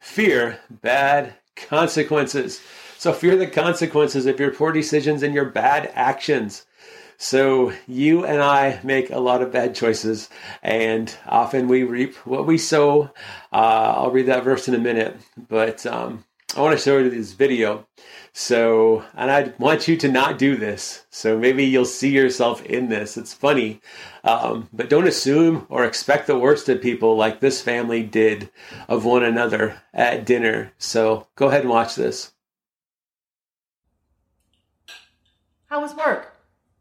Fear 0.00 0.60
bad 0.70 1.34
consequences. 1.54 2.60
So, 2.98 3.12
fear 3.12 3.36
the 3.36 3.46
consequences 3.46 4.26
of 4.26 4.40
your 4.40 4.50
poor 4.50 4.72
decisions 4.72 5.22
and 5.22 5.34
your 5.34 5.44
bad 5.44 5.90
actions. 5.94 6.66
So 7.18 7.72
you 7.86 8.24
and 8.24 8.42
I 8.42 8.80
make 8.82 9.10
a 9.10 9.18
lot 9.18 9.42
of 9.42 9.52
bad 9.52 9.74
choices, 9.74 10.28
and 10.62 11.14
often 11.26 11.68
we 11.68 11.82
reap 11.82 12.14
what 12.26 12.46
we 12.46 12.58
sow. 12.58 13.10
Uh, 13.52 13.94
I'll 13.96 14.10
read 14.10 14.26
that 14.26 14.44
verse 14.44 14.68
in 14.68 14.74
a 14.74 14.78
minute, 14.78 15.16
but 15.48 15.86
um, 15.86 16.24
I 16.54 16.60
want 16.60 16.76
to 16.76 16.82
show 16.82 16.98
you 16.98 17.10
this 17.10 17.32
video. 17.32 17.86
So, 18.32 19.02
and 19.14 19.30
I 19.30 19.54
want 19.58 19.88
you 19.88 19.96
to 19.96 20.08
not 20.08 20.38
do 20.38 20.56
this. 20.56 21.06
So 21.08 21.38
maybe 21.38 21.64
you'll 21.64 21.86
see 21.86 22.10
yourself 22.10 22.62
in 22.66 22.90
this. 22.90 23.16
It's 23.16 23.32
funny, 23.32 23.80
um, 24.24 24.68
but 24.74 24.90
don't 24.90 25.08
assume 25.08 25.66
or 25.70 25.86
expect 25.86 26.26
the 26.26 26.38
worst 26.38 26.68
of 26.68 26.82
people 26.82 27.16
like 27.16 27.40
this 27.40 27.62
family 27.62 28.02
did 28.02 28.50
of 28.88 29.06
one 29.06 29.24
another 29.24 29.80
at 29.94 30.26
dinner. 30.26 30.72
So 30.76 31.28
go 31.34 31.48
ahead 31.48 31.62
and 31.62 31.70
watch 31.70 31.94
this. 31.94 32.34
How 35.68 35.80
was 35.80 35.94
work? 35.94 36.35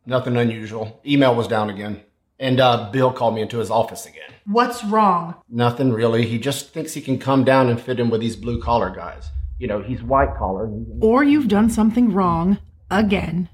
Nothing 0.06 0.38
unusual. 0.38 1.00
Email 1.06 1.36
was 1.36 1.48
down 1.48 1.70
again. 1.70 2.02
And 2.40 2.60
uh, 2.60 2.90
Bill 2.92 3.12
called 3.12 3.36
me 3.36 3.42
into 3.42 3.60
his 3.60 3.72
office 3.72 4.06
again. 4.06 4.34
What's 4.46 4.84
wrong? 4.84 5.36
Nothing 5.50 5.92
really. 5.92 6.26
He 6.26 6.38
just 6.38 6.72
thinks 6.72 6.94
he 6.94 7.02
can 7.02 7.18
come 7.18 7.44
down 7.44 7.70
and 7.70 7.82
fit 7.82 8.00
in 8.00 8.10
with 8.10 8.22
these 8.22 8.36
blue 8.36 8.62
collar 8.62 8.90
guys. 8.90 9.30
You 9.58 9.68
know, 9.68 9.82
he's 9.82 10.04
white 10.04 10.36
collar. 10.38 10.70
Or 11.00 11.24
you've 11.24 11.48
done 11.48 11.70
something 11.70 12.12
wrong 12.12 12.60
again, 12.92 13.50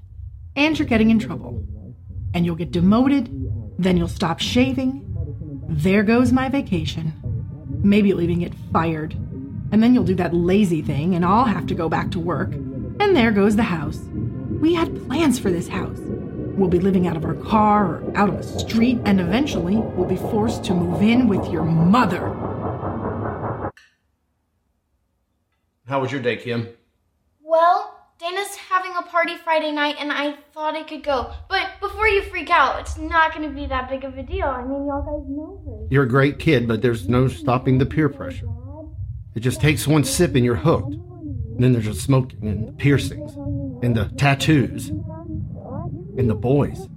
and 0.56 0.76
you're 0.78 0.88
getting 0.88 1.10
in 1.10 1.20
trouble. 1.20 1.64
And 2.34 2.44
you'll 2.44 2.56
get 2.56 2.72
demoted, 2.72 3.30
then 3.78 3.96
you'll 3.96 4.08
stop 4.08 4.40
shaving. 4.40 5.06
There 5.68 6.02
goes 6.02 6.32
my 6.32 6.48
vacation. 6.48 7.12
Maybe 7.84 8.08
you'll 8.08 8.20
even 8.20 8.40
get 8.40 8.54
fired. 8.72 9.14
And 9.70 9.82
then 9.82 9.94
you'll 9.94 10.04
do 10.04 10.16
that 10.16 10.34
lazy 10.34 10.82
thing, 10.82 11.14
and 11.14 11.24
I'll 11.24 11.44
have 11.44 11.66
to 11.68 11.74
go 11.74 11.88
back 11.88 12.10
to 12.10 12.20
work. 12.20 12.52
And 12.52 13.16
there 13.16 13.30
goes 13.30 13.56
the 13.56 13.62
house. 13.62 14.00
We 14.60 14.74
had 14.74 15.06
plans 15.06 15.38
for 15.38 15.50
this 15.50 15.68
house. 15.68 15.98
We'll 16.54 16.68
be 16.68 16.80
living 16.80 17.06
out 17.06 17.16
of 17.16 17.24
our 17.24 17.34
car 17.34 18.02
or 18.02 18.16
out 18.16 18.28
on 18.28 18.36
the 18.36 18.42
street, 18.42 18.98
and 19.06 19.20
eventually 19.20 19.76
we'll 19.76 20.06
be 20.06 20.16
forced 20.16 20.64
to 20.64 20.74
move 20.74 21.00
in 21.00 21.26
with 21.26 21.50
your 21.50 21.64
mother. 21.64 22.28
How 25.86 26.00
was 26.00 26.12
your 26.12 26.20
day, 26.20 26.36
Kim? 26.36 26.68
Well, 27.40 27.98
Dana's 28.18 28.54
having 28.56 28.92
a 28.96 29.02
party 29.02 29.36
Friday 29.36 29.72
night, 29.72 29.96
and 29.98 30.12
I 30.12 30.36
thought 30.52 30.76
I 30.76 30.82
could 30.82 31.02
go. 31.02 31.32
But 31.48 31.70
before 31.80 32.06
you 32.06 32.22
freak 32.22 32.50
out, 32.50 32.80
it's 32.80 32.98
not 32.98 33.34
going 33.34 33.48
to 33.48 33.54
be 33.54 33.66
that 33.66 33.88
big 33.88 34.04
of 34.04 34.16
a 34.18 34.22
deal. 34.22 34.46
I 34.46 34.62
mean, 34.62 34.86
y'all 34.86 35.02
guys 35.02 35.28
know 35.28 35.62
her. 35.66 35.88
You're 35.90 36.04
a 36.04 36.08
great 36.08 36.38
kid, 36.38 36.68
but 36.68 36.82
there's 36.82 37.08
no 37.08 37.28
stopping 37.28 37.78
the 37.78 37.86
peer 37.86 38.08
pressure. 38.08 38.46
It 39.34 39.40
just 39.40 39.60
takes 39.60 39.86
one 39.86 40.04
sip 40.04 40.34
and 40.34 40.44
you're 40.44 40.54
hooked. 40.54 40.94
And 40.94 41.62
then 41.64 41.72
there's 41.72 41.86
the 41.86 41.94
smoking 41.94 42.46
and 42.46 42.68
the 42.68 42.72
piercings 42.72 43.32
and 43.82 43.96
the 43.96 44.10
tattoos 44.16 44.92
and 46.16 46.28
the 46.28 46.34
boys. 46.34 46.88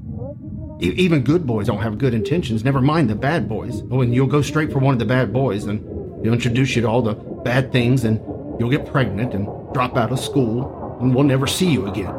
E- 0.82 0.94
even 0.96 1.24
good 1.24 1.46
boys 1.46 1.68
don't 1.68 1.82
have 1.82 1.98
good 1.98 2.14
intentions, 2.14 2.64
never 2.64 2.82
mind 2.82 3.10
the 3.10 3.16
bad 3.16 3.48
boys. 3.48 3.84
Oh, 3.92 4.02
and 4.02 4.14
you'll 4.14 4.28
go 4.28 4.42
straight 4.42 4.72
for 4.72 4.80
one 4.80 4.94
of 4.94 5.00
the 5.00 5.06
bad 5.06 5.32
boys 5.32 5.66
and 5.66 5.80
he'll 6.24 6.34
introduce 6.34 6.76
you 6.76 6.82
to 6.82 6.88
all 6.88 7.02
the 7.02 7.14
bad 7.14 7.72
things 7.72 8.04
and 8.04 8.20
you'll 8.60 8.70
get 8.70 8.86
pregnant 8.86 9.34
and 9.34 9.46
drop 9.74 9.96
out 9.98 10.12
of 10.12 10.20
school 10.20 10.98
and 11.02 11.14
we'll 11.14 11.24
never 11.24 11.48
see 11.48 11.70
you 11.72 11.88
again. 11.88 12.14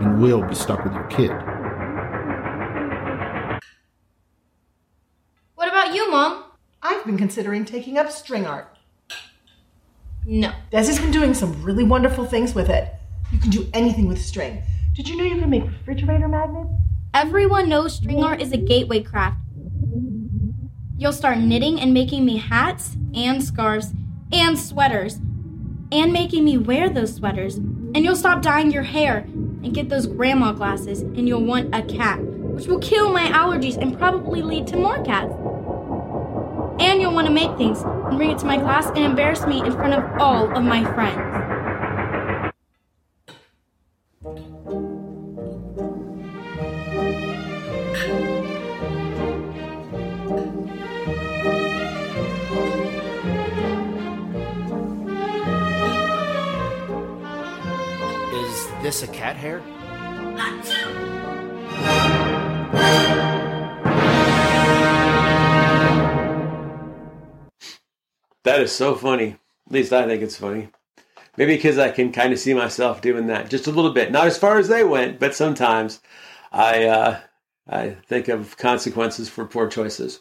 And 0.00 0.20
we'll 0.20 0.42
be 0.42 0.54
stuck 0.54 0.84
with 0.84 0.92
your 0.92 1.04
kid. 1.04 1.30
What 5.54 5.68
about 5.68 5.94
you, 5.94 6.10
Mom? 6.10 6.44
I've 6.82 7.04
been 7.04 7.16
considering 7.18 7.64
taking 7.64 7.98
up 7.98 8.10
string 8.10 8.46
art. 8.46 8.76
No. 10.26 10.52
Desi's 10.72 10.98
been 10.98 11.12
doing 11.12 11.34
some 11.34 11.62
really 11.62 11.84
wonderful 11.84 12.24
things 12.24 12.54
with 12.54 12.68
it. 12.68 12.92
You 13.32 13.38
can 13.38 13.50
do 13.50 13.66
anything 13.72 14.08
with 14.08 14.20
string. 14.20 14.62
Did 14.96 15.10
you 15.10 15.16
know 15.18 15.24
you 15.24 15.38
can 15.38 15.50
make 15.50 15.62
refrigerator 15.62 16.26
magnets? 16.26 16.70
Everyone 17.12 17.68
knows 17.68 17.96
string 17.96 18.24
art 18.24 18.40
is 18.40 18.52
a 18.52 18.56
gateway 18.56 19.02
craft. 19.02 19.36
You'll 20.96 21.12
start 21.12 21.36
knitting 21.36 21.78
and 21.78 21.92
making 21.92 22.24
me 22.24 22.38
hats 22.38 22.96
and 23.14 23.44
scarves 23.44 23.92
and 24.32 24.58
sweaters 24.58 25.16
and 25.92 26.14
making 26.14 26.46
me 26.46 26.56
wear 26.56 26.88
those 26.88 27.14
sweaters. 27.14 27.56
And 27.56 27.98
you'll 27.98 28.16
stop 28.16 28.40
dyeing 28.40 28.70
your 28.70 28.84
hair 28.84 29.18
and 29.18 29.74
get 29.74 29.90
those 29.90 30.06
grandma 30.06 30.52
glasses 30.52 31.02
and 31.02 31.28
you'll 31.28 31.44
want 31.44 31.74
a 31.74 31.82
cat, 31.82 32.18
which 32.22 32.66
will 32.66 32.78
kill 32.78 33.12
my 33.12 33.26
allergies 33.26 33.76
and 33.76 33.98
probably 33.98 34.40
lead 34.40 34.66
to 34.68 34.78
more 34.78 35.04
cats. 35.04 35.34
And 36.80 37.02
you'll 37.02 37.12
want 37.12 37.26
to 37.26 37.32
make 37.34 37.54
things 37.58 37.82
and 37.82 38.16
bring 38.16 38.30
it 38.30 38.38
to 38.38 38.46
my 38.46 38.56
class 38.56 38.86
and 38.86 39.04
embarrass 39.04 39.46
me 39.46 39.60
in 39.60 39.72
front 39.72 39.92
of 39.92 40.18
all 40.18 40.56
of 40.56 40.64
my 40.64 40.90
friends. 40.94 41.45
Hair? 59.46 59.62
That 68.44 68.60
is 68.60 68.72
so 68.72 68.94
funny. 68.94 69.36
At 69.66 69.72
least 69.72 69.92
I 69.92 70.06
think 70.06 70.22
it's 70.22 70.36
funny. 70.36 70.68
Maybe 71.36 71.56
because 71.56 71.78
I 71.78 71.90
can 71.90 72.12
kind 72.12 72.32
of 72.32 72.38
see 72.38 72.54
myself 72.54 73.00
doing 73.00 73.26
that 73.26 73.50
just 73.50 73.66
a 73.66 73.72
little 73.72 73.92
bit. 73.92 74.12
Not 74.12 74.26
as 74.26 74.38
far 74.38 74.58
as 74.58 74.68
they 74.68 74.84
went, 74.84 75.18
but 75.18 75.34
sometimes 75.34 76.00
I 76.52 76.84
uh, 76.84 77.20
I 77.68 77.96
think 78.06 78.28
of 78.28 78.56
consequences 78.56 79.28
for 79.28 79.44
poor 79.44 79.68
choices. 79.68 80.20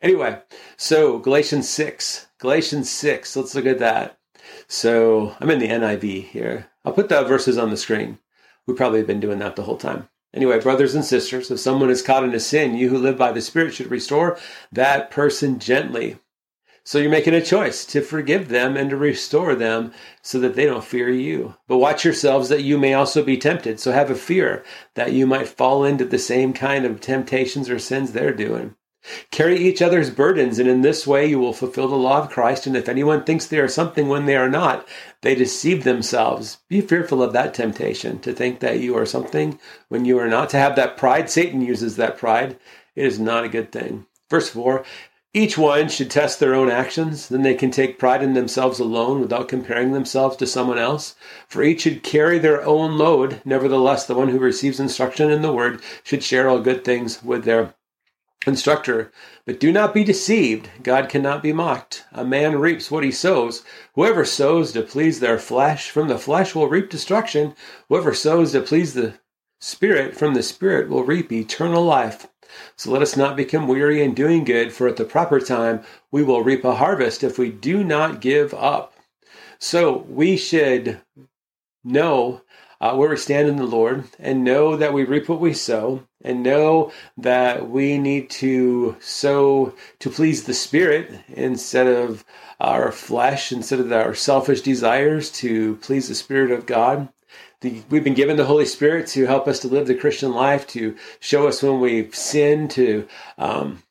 Anyway, 0.00 0.40
so 0.76 1.18
Galatians 1.18 1.68
6. 1.68 2.26
Galatians 2.38 2.90
6. 2.90 3.36
Let's 3.36 3.54
look 3.54 3.66
at 3.66 3.78
that. 3.78 4.18
So 4.66 5.36
I'm 5.38 5.50
in 5.50 5.60
the 5.60 5.68
NIV 5.68 6.24
here. 6.24 6.70
I'll 6.84 6.92
put 6.92 7.08
the 7.08 7.22
verses 7.22 7.58
on 7.58 7.70
the 7.70 7.76
screen. 7.76 8.18
We 8.66 8.74
probably 8.74 8.98
have 8.98 9.06
been 9.06 9.20
doing 9.20 9.38
that 9.40 9.56
the 9.56 9.62
whole 9.62 9.76
time. 9.76 10.08
Anyway, 10.34 10.58
brothers 10.60 10.94
and 10.94 11.04
sisters, 11.04 11.50
if 11.50 11.60
someone 11.60 11.90
is 11.90 12.00
caught 12.00 12.24
in 12.24 12.34
a 12.34 12.40
sin, 12.40 12.74
you 12.74 12.88
who 12.88 12.98
live 12.98 13.18
by 13.18 13.32
the 13.32 13.40
Spirit 13.40 13.74
should 13.74 13.90
restore 13.90 14.38
that 14.70 15.10
person 15.10 15.58
gently. 15.58 16.16
So 16.84 16.98
you're 16.98 17.10
making 17.10 17.34
a 17.34 17.44
choice 17.44 17.84
to 17.86 18.00
forgive 18.00 18.48
them 18.48 18.76
and 18.76 18.90
to 18.90 18.96
restore 18.96 19.54
them 19.54 19.92
so 20.20 20.40
that 20.40 20.56
they 20.56 20.64
don't 20.64 20.82
fear 20.82 21.08
you. 21.10 21.54
But 21.68 21.78
watch 21.78 22.04
yourselves 22.04 22.48
that 22.48 22.62
you 22.62 22.76
may 22.76 22.94
also 22.94 23.22
be 23.22 23.36
tempted. 23.36 23.78
So 23.78 23.92
have 23.92 24.10
a 24.10 24.16
fear 24.16 24.64
that 24.94 25.12
you 25.12 25.26
might 25.26 25.48
fall 25.48 25.84
into 25.84 26.04
the 26.04 26.18
same 26.18 26.52
kind 26.52 26.84
of 26.84 27.00
temptations 27.00 27.70
or 27.70 27.78
sins 27.78 28.12
they're 28.12 28.34
doing. 28.34 28.74
Carry 29.32 29.58
each 29.58 29.82
other's 29.82 30.10
burdens, 30.10 30.60
and 30.60 30.68
in 30.68 30.82
this 30.82 31.06
way 31.06 31.26
you 31.26 31.40
will 31.40 31.52
fulfill 31.52 31.88
the 31.88 31.96
law 31.96 32.22
of 32.22 32.30
Christ. 32.30 32.66
And 32.68 32.76
if 32.76 32.88
anyone 32.88 33.24
thinks 33.24 33.46
they 33.46 33.58
are 33.58 33.66
something 33.66 34.08
when 34.08 34.26
they 34.26 34.36
are 34.36 34.48
not, 34.48 34.86
they 35.22 35.34
deceive 35.34 35.82
themselves. 35.82 36.58
Be 36.68 36.80
fearful 36.80 37.20
of 37.20 37.32
that 37.32 37.52
temptation 37.52 38.20
to 38.20 38.32
think 38.32 38.60
that 38.60 38.78
you 38.78 38.96
are 38.96 39.04
something 39.04 39.58
when 39.88 40.04
you 40.04 40.18
are 40.18 40.28
not. 40.28 40.50
To 40.50 40.56
have 40.56 40.76
that 40.76 40.96
pride, 40.96 41.30
Satan 41.30 41.62
uses 41.62 41.96
that 41.96 42.16
pride. 42.16 42.58
It 42.94 43.04
is 43.04 43.18
not 43.18 43.44
a 43.44 43.48
good 43.48 43.72
thing. 43.72 44.06
Verse 44.30 44.50
4 44.50 44.84
Each 45.34 45.58
one 45.58 45.88
should 45.88 46.10
test 46.10 46.38
their 46.38 46.54
own 46.54 46.70
actions, 46.70 47.28
then 47.28 47.42
they 47.42 47.54
can 47.54 47.72
take 47.72 47.98
pride 47.98 48.22
in 48.22 48.34
themselves 48.34 48.78
alone 48.78 49.20
without 49.20 49.48
comparing 49.48 49.92
themselves 49.92 50.36
to 50.36 50.46
someone 50.46 50.78
else. 50.78 51.16
For 51.48 51.62
each 51.62 51.82
should 51.82 52.04
carry 52.04 52.38
their 52.38 52.64
own 52.64 52.98
load. 52.98 53.42
Nevertheless, 53.44 54.06
the 54.06 54.14
one 54.14 54.28
who 54.28 54.38
receives 54.38 54.78
instruction 54.78 55.30
in 55.30 55.42
the 55.42 55.52
word 55.52 55.80
should 56.04 56.22
share 56.22 56.48
all 56.48 56.60
good 56.60 56.84
things 56.84 57.22
with 57.22 57.44
their 57.44 57.74
Instructor, 58.44 59.12
but 59.44 59.60
do 59.60 59.70
not 59.70 59.94
be 59.94 60.02
deceived. 60.02 60.68
God 60.82 61.08
cannot 61.08 61.42
be 61.42 61.52
mocked. 61.52 62.04
A 62.12 62.24
man 62.24 62.58
reaps 62.58 62.90
what 62.90 63.04
he 63.04 63.12
sows. 63.12 63.62
Whoever 63.94 64.24
sows 64.24 64.72
to 64.72 64.82
please 64.82 65.20
their 65.20 65.38
flesh, 65.38 65.90
from 65.90 66.08
the 66.08 66.18
flesh 66.18 66.54
will 66.54 66.68
reap 66.68 66.90
destruction. 66.90 67.54
Whoever 67.88 68.12
sows 68.12 68.52
to 68.52 68.60
please 68.60 68.94
the 68.94 69.14
Spirit, 69.60 70.16
from 70.16 70.34
the 70.34 70.42
Spirit 70.42 70.88
will 70.88 71.04
reap 71.04 71.30
eternal 71.30 71.84
life. 71.84 72.26
So 72.76 72.90
let 72.90 73.02
us 73.02 73.16
not 73.16 73.36
become 73.36 73.68
weary 73.68 74.02
in 74.02 74.12
doing 74.12 74.42
good, 74.42 74.72
for 74.72 74.88
at 74.88 74.96
the 74.96 75.04
proper 75.04 75.38
time 75.38 75.82
we 76.10 76.24
will 76.24 76.42
reap 76.42 76.64
a 76.64 76.74
harvest 76.74 77.22
if 77.22 77.38
we 77.38 77.50
do 77.50 77.84
not 77.84 78.20
give 78.20 78.52
up. 78.54 78.94
So 79.58 79.98
we 80.08 80.36
should 80.36 81.00
know 81.84 82.42
uh, 82.82 82.96
where 82.96 83.08
we 83.08 83.16
stand 83.16 83.48
in 83.48 83.56
the 83.56 83.64
Lord 83.64 84.04
and 84.18 84.42
know 84.42 84.76
that 84.76 84.92
we 84.92 85.04
reap 85.04 85.28
what 85.28 85.40
we 85.40 85.54
sow 85.54 86.02
and 86.24 86.42
know 86.42 86.92
that 87.16 87.70
we 87.70 87.96
need 87.96 88.28
to 88.30 88.96
sow 88.98 89.72
to 90.00 90.10
please 90.10 90.44
the 90.44 90.52
Spirit 90.52 91.20
instead 91.28 91.86
of 91.86 92.24
our 92.60 92.90
flesh, 92.90 93.52
instead 93.52 93.78
of 93.78 93.92
our 93.92 94.14
selfish 94.14 94.62
desires 94.62 95.30
to 95.30 95.76
please 95.76 96.08
the 96.08 96.14
Spirit 96.16 96.50
of 96.50 96.66
God. 96.66 97.08
The, 97.60 97.82
we've 97.88 98.02
been 98.02 98.14
given 98.14 98.36
the 98.36 98.46
Holy 98.46 98.66
Spirit 98.66 99.06
to 99.08 99.26
help 99.26 99.46
us 99.46 99.60
to 99.60 99.68
live 99.68 99.86
the 99.86 99.94
Christian 99.94 100.32
life, 100.32 100.66
to 100.68 100.96
show 101.20 101.46
us 101.46 101.62
when 101.62 101.78
we've 101.78 102.12
sinned, 102.12 102.72
to 102.72 103.06
um, 103.38 103.84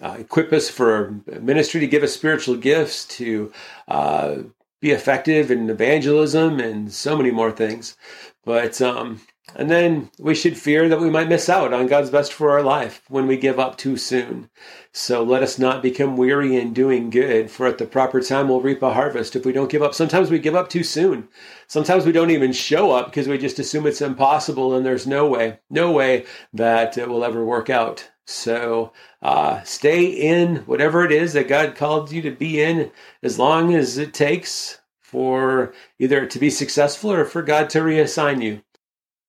uh, 0.00 0.16
equip 0.20 0.52
us 0.52 0.70
for 0.70 1.16
ministry, 1.26 1.80
to 1.80 1.88
give 1.88 2.04
us 2.04 2.12
spiritual 2.12 2.56
gifts, 2.56 3.06
to 3.06 3.52
uh, 3.88 4.36
be 4.80 4.90
effective 4.90 5.50
in 5.50 5.70
evangelism 5.70 6.60
and 6.60 6.92
so 6.92 7.16
many 7.16 7.30
more 7.30 7.52
things. 7.52 7.96
But 8.44 8.80
um, 8.80 9.20
and 9.54 9.70
then 9.70 10.10
we 10.18 10.34
should 10.34 10.58
fear 10.58 10.88
that 10.88 11.00
we 11.00 11.08
might 11.08 11.28
miss 11.28 11.48
out 11.48 11.72
on 11.72 11.86
God's 11.86 12.10
best 12.10 12.32
for 12.32 12.50
our 12.50 12.62
life 12.62 13.02
when 13.08 13.28
we 13.28 13.36
give 13.36 13.60
up 13.60 13.78
too 13.78 13.96
soon. 13.96 14.50
So 14.92 15.22
let 15.22 15.42
us 15.42 15.58
not 15.58 15.82
become 15.82 16.16
weary 16.16 16.56
in 16.56 16.72
doing 16.72 17.10
good, 17.10 17.50
for 17.50 17.66
at 17.66 17.78
the 17.78 17.86
proper 17.86 18.20
time 18.20 18.48
we'll 18.48 18.60
reap 18.60 18.82
a 18.82 18.92
harvest 18.92 19.36
if 19.36 19.46
we 19.46 19.52
don't 19.52 19.70
give 19.70 19.82
up. 19.82 19.94
Sometimes 19.94 20.30
we 20.30 20.40
give 20.40 20.56
up 20.56 20.68
too 20.68 20.82
soon. 20.82 21.28
Sometimes 21.68 22.04
we 22.04 22.12
don't 22.12 22.30
even 22.30 22.52
show 22.52 22.90
up 22.90 23.06
because 23.06 23.28
we 23.28 23.38
just 23.38 23.60
assume 23.60 23.86
it's 23.86 24.02
impossible 24.02 24.74
and 24.74 24.84
there's 24.84 25.06
no 25.06 25.28
way, 25.28 25.60
no 25.70 25.92
way 25.92 26.26
that 26.52 26.98
it 26.98 27.08
will 27.08 27.24
ever 27.24 27.44
work 27.44 27.70
out. 27.70 28.10
So 28.26 28.92
uh, 29.22 29.62
stay 29.62 30.04
in 30.04 30.56
whatever 30.66 31.04
it 31.04 31.12
is 31.12 31.32
that 31.32 31.48
God 31.48 31.76
called 31.76 32.10
you 32.10 32.20
to 32.22 32.30
be 32.30 32.60
in 32.60 32.90
as 33.22 33.38
long 33.38 33.74
as 33.74 33.98
it 33.98 34.12
takes 34.12 34.80
for 35.00 35.72
either 36.00 36.26
to 36.26 36.38
be 36.38 36.50
successful 36.50 37.12
or 37.12 37.24
for 37.24 37.42
God 37.42 37.70
to 37.70 37.80
reassign 37.80 38.42
you. 38.42 38.62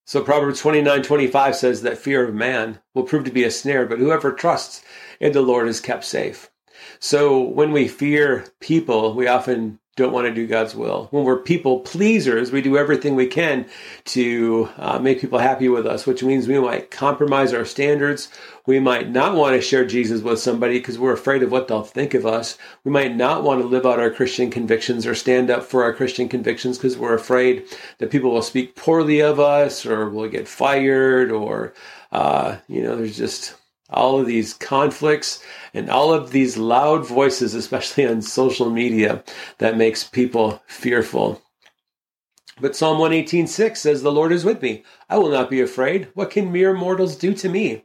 So 0.04 0.24
Proverbs 0.24 0.60
29 0.60 1.02
25 1.02 1.54
says 1.54 1.82
that 1.82 1.98
fear 1.98 2.26
of 2.26 2.34
man 2.34 2.80
will 2.94 3.04
prove 3.04 3.24
to 3.24 3.30
be 3.30 3.44
a 3.44 3.50
snare, 3.50 3.86
but 3.86 3.98
whoever 3.98 4.32
trusts 4.32 4.82
in 5.20 5.32
the 5.32 5.42
Lord 5.42 5.68
is 5.68 5.80
kept 5.80 6.04
safe. 6.04 6.50
So 6.98 7.40
when 7.40 7.72
we 7.72 7.86
fear 7.88 8.46
people, 8.60 9.14
we 9.14 9.28
often 9.28 9.78
don't 9.98 10.12
want 10.12 10.26
to 10.26 10.34
do 10.34 10.46
God's 10.46 10.74
will. 10.74 11.08
When 11.10 11.24
we're 11.24 11.42
people 11.42 11.80
pleasers, 11.80 12.50
we 12.50 12.62
do 12.62 12.78
everything 12.78 13.14
we 13.14 13.26
can 13.26 13.66
to 14.06 14.68
uh, 14.78 14.98
make 14.98 15.20
people 15.20 15.38
happy 15.38 15.68
with 15.68 15.86
us, 15.86 16.06
which 16.06 16.22
means 16.22 16.48
we 16.48 16.58
might 16.58 16.90
compromise 16.90 17.52
our 17.52 17.64
standards. 17.64 18.28
We 18.64 18.80
might 18.80 19.10
not 19.10 19.34
want 19.34 19.56
to 19.56 19.60
share 19.60 19.84
Jesus 19.84 20.22
with 20.22 20.38
somebody 20.38 20.78
because 20.78 20.98
we're 20.98 21.12
afraid 21.12 21.42
of 21.42 21.50
what 21.50 21.68
they'll 21.68 21.82
think 21.82 22.14
of 22.14 22.24
us. 22.24 22.56
We 22.84 22.90
might 22.90 23.16
not 23.16 23.42
want 23.42 23.60
to 23.60 23.66
live 23.66 23.84
out 23.84 24.00
our 24.00 24.10
Christian 24.10 24.50
convictions 24.50 25.06
or 25.06 25.14
stand 25.14 25.50
up 25.50 25.64
for 25.64 25.82
our 25.82 25.92
Christian 25.92 26.28
convictions 26.28 26.78
because 26.78 26.96
we're 26.96 27.14
afraid 27.14 27.64
that 27.98 28.10
people 28.10 28.30
will 28.30 28.42
speak 28.42 28.76
poorly 28.76 29.20
of 29.20 29.40
us 29.40 29.84
or 29.84 30.08
we'll 30.08 30.30
get 30.30 30.48
fired 30.48 31.30
or, 31.30 31.74
uh, 32.12 32.56
you 32.68 32.82
know, 32.82 32.96
there's 32.96 33.16
just 33.16 33.54
all 33.90 34.20
of 34.20 34.26
these 34.26 34.54
conflicts 34.54 35.42
and 35.74 35.88
all 35.90 36.12
of 36.12 36.30
these 36.30 36.56
loud 36.56 37.06
voices 37.06 37.54
especially 37.54 38.06
on 38.06 38.20
social 38.22 38.70
media 38.70 39.22
that 39.58 39.76
makes 39.76 40.04
people 40.04 40.62
fearful 40.66 41.42
but 42.60 42.76
psalm 42.76 42.98
118.6 42.98 43.76
says 43.76 44.02
the 44.02 44.12
lord 44.12 44.32
is 44.32 44.44
with 44.44 44.62
me 44.62 44.82
i 45.08 45.16
will 45.16 45.30
not 45.30 45.50
be 45.50 45.60
afraid 45.60 46.08
what 46.14 46.30
can 46.30 46.52
mere 46.52 46.74
mortals 46.74 47.16
do 47.16 47.32
to 47.34 47.48
me 47.48 47.84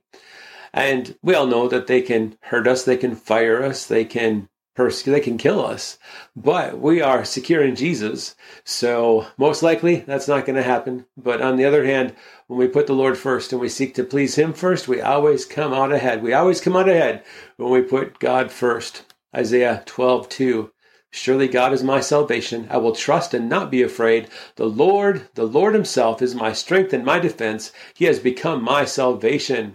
and 0.73 1.15
we 1.21 1.35
all 1.35 1.45
know 1.45 1.67
that 1.67 1.87
they 1.87 2.01
can 2.01 2.37
hurt 2.41 2.67
us 2.67 2.83
they 2.83 2.97
can 2.97 3.15
fire 3.15 3.63
us 3.63 3.85
they 3.85 4.03
can 4.03 4.49
persecute, 4.75 5.11
they 5.11 5.19
can 5.19 5.37
kill 5.37 5.63
us. 5.63 5.97
But 6.35 6.79
we 6.79 7.01
are 7.01 7.25
secure 7.25 7.63
in 7.63 7.75
Jesus. 7.75 8.35
So 8.63 9.27
most 9.37 9.63
likely 9.63 9.97
that's 9.97 10.27
not 10.27 10.45
going 10.45 10.55
to 10.55 10.63
happen. 10.63 11.05
But 11.17 11.41
on 11.41 11.57
the 11.57 11.65
other 11.65 11.85
hand, 11.85 12.15
when 12.53 12.67
we 12.67 12.71
put 12.71 12.85
the 12.85 12.93
Lord 12.93 13.17
first 13.17 13.51
and 13.51 13.59
we 13.59 13.67
seek 13.67 13.95
to 13.95 14.03
please 14.03 14.35
Him 14.35 14.53
first, 14.53 14.87
we 14.87 15.01
always 15.01 15.43
come 15.43 15.73
out 15.73 15.91
ahead. 15.91 16.21
We 16.21 16.33
always 16.33 16.61
come 16.61 16.75
out 16.75 16.87
ahead 16.87 17.23
when 17.57 17.71
we 17.71 17.81
put 17.81 18.19
God 18.19 18.51
first. 18.51 19.11
Isaiah 19.35 19.81
12, 19.87 20.29
2. 20.29 20.71
Surely 21.09 21.47
God 21.47 21.73
is 21.73 21.83
my 21.83 21.99
salvation. 21.99 22.67
I 22.69 22.77
will 22.77 22.95
trust 22.95 23.33
and 23.33 23.49
not 23.49 23.71
be 23.71 23.81
afraid. 23.81 24.29
The 24.57 24.67
Lord, 24.67 25.29
the 25.33 25.47
Lord 25.47 25.73
Himself 25.73 26.21
is 26.21 26.35
my 26.35 26.53
strength 26.53 26.93
and 26.93 27.03
my 27.03 27.17
defense. 27.17 27.71
He 27.95 28.05
has 28.05 28.19
become 28.19 28.63
my 28.63 28.85
salvation. 28.85 29.73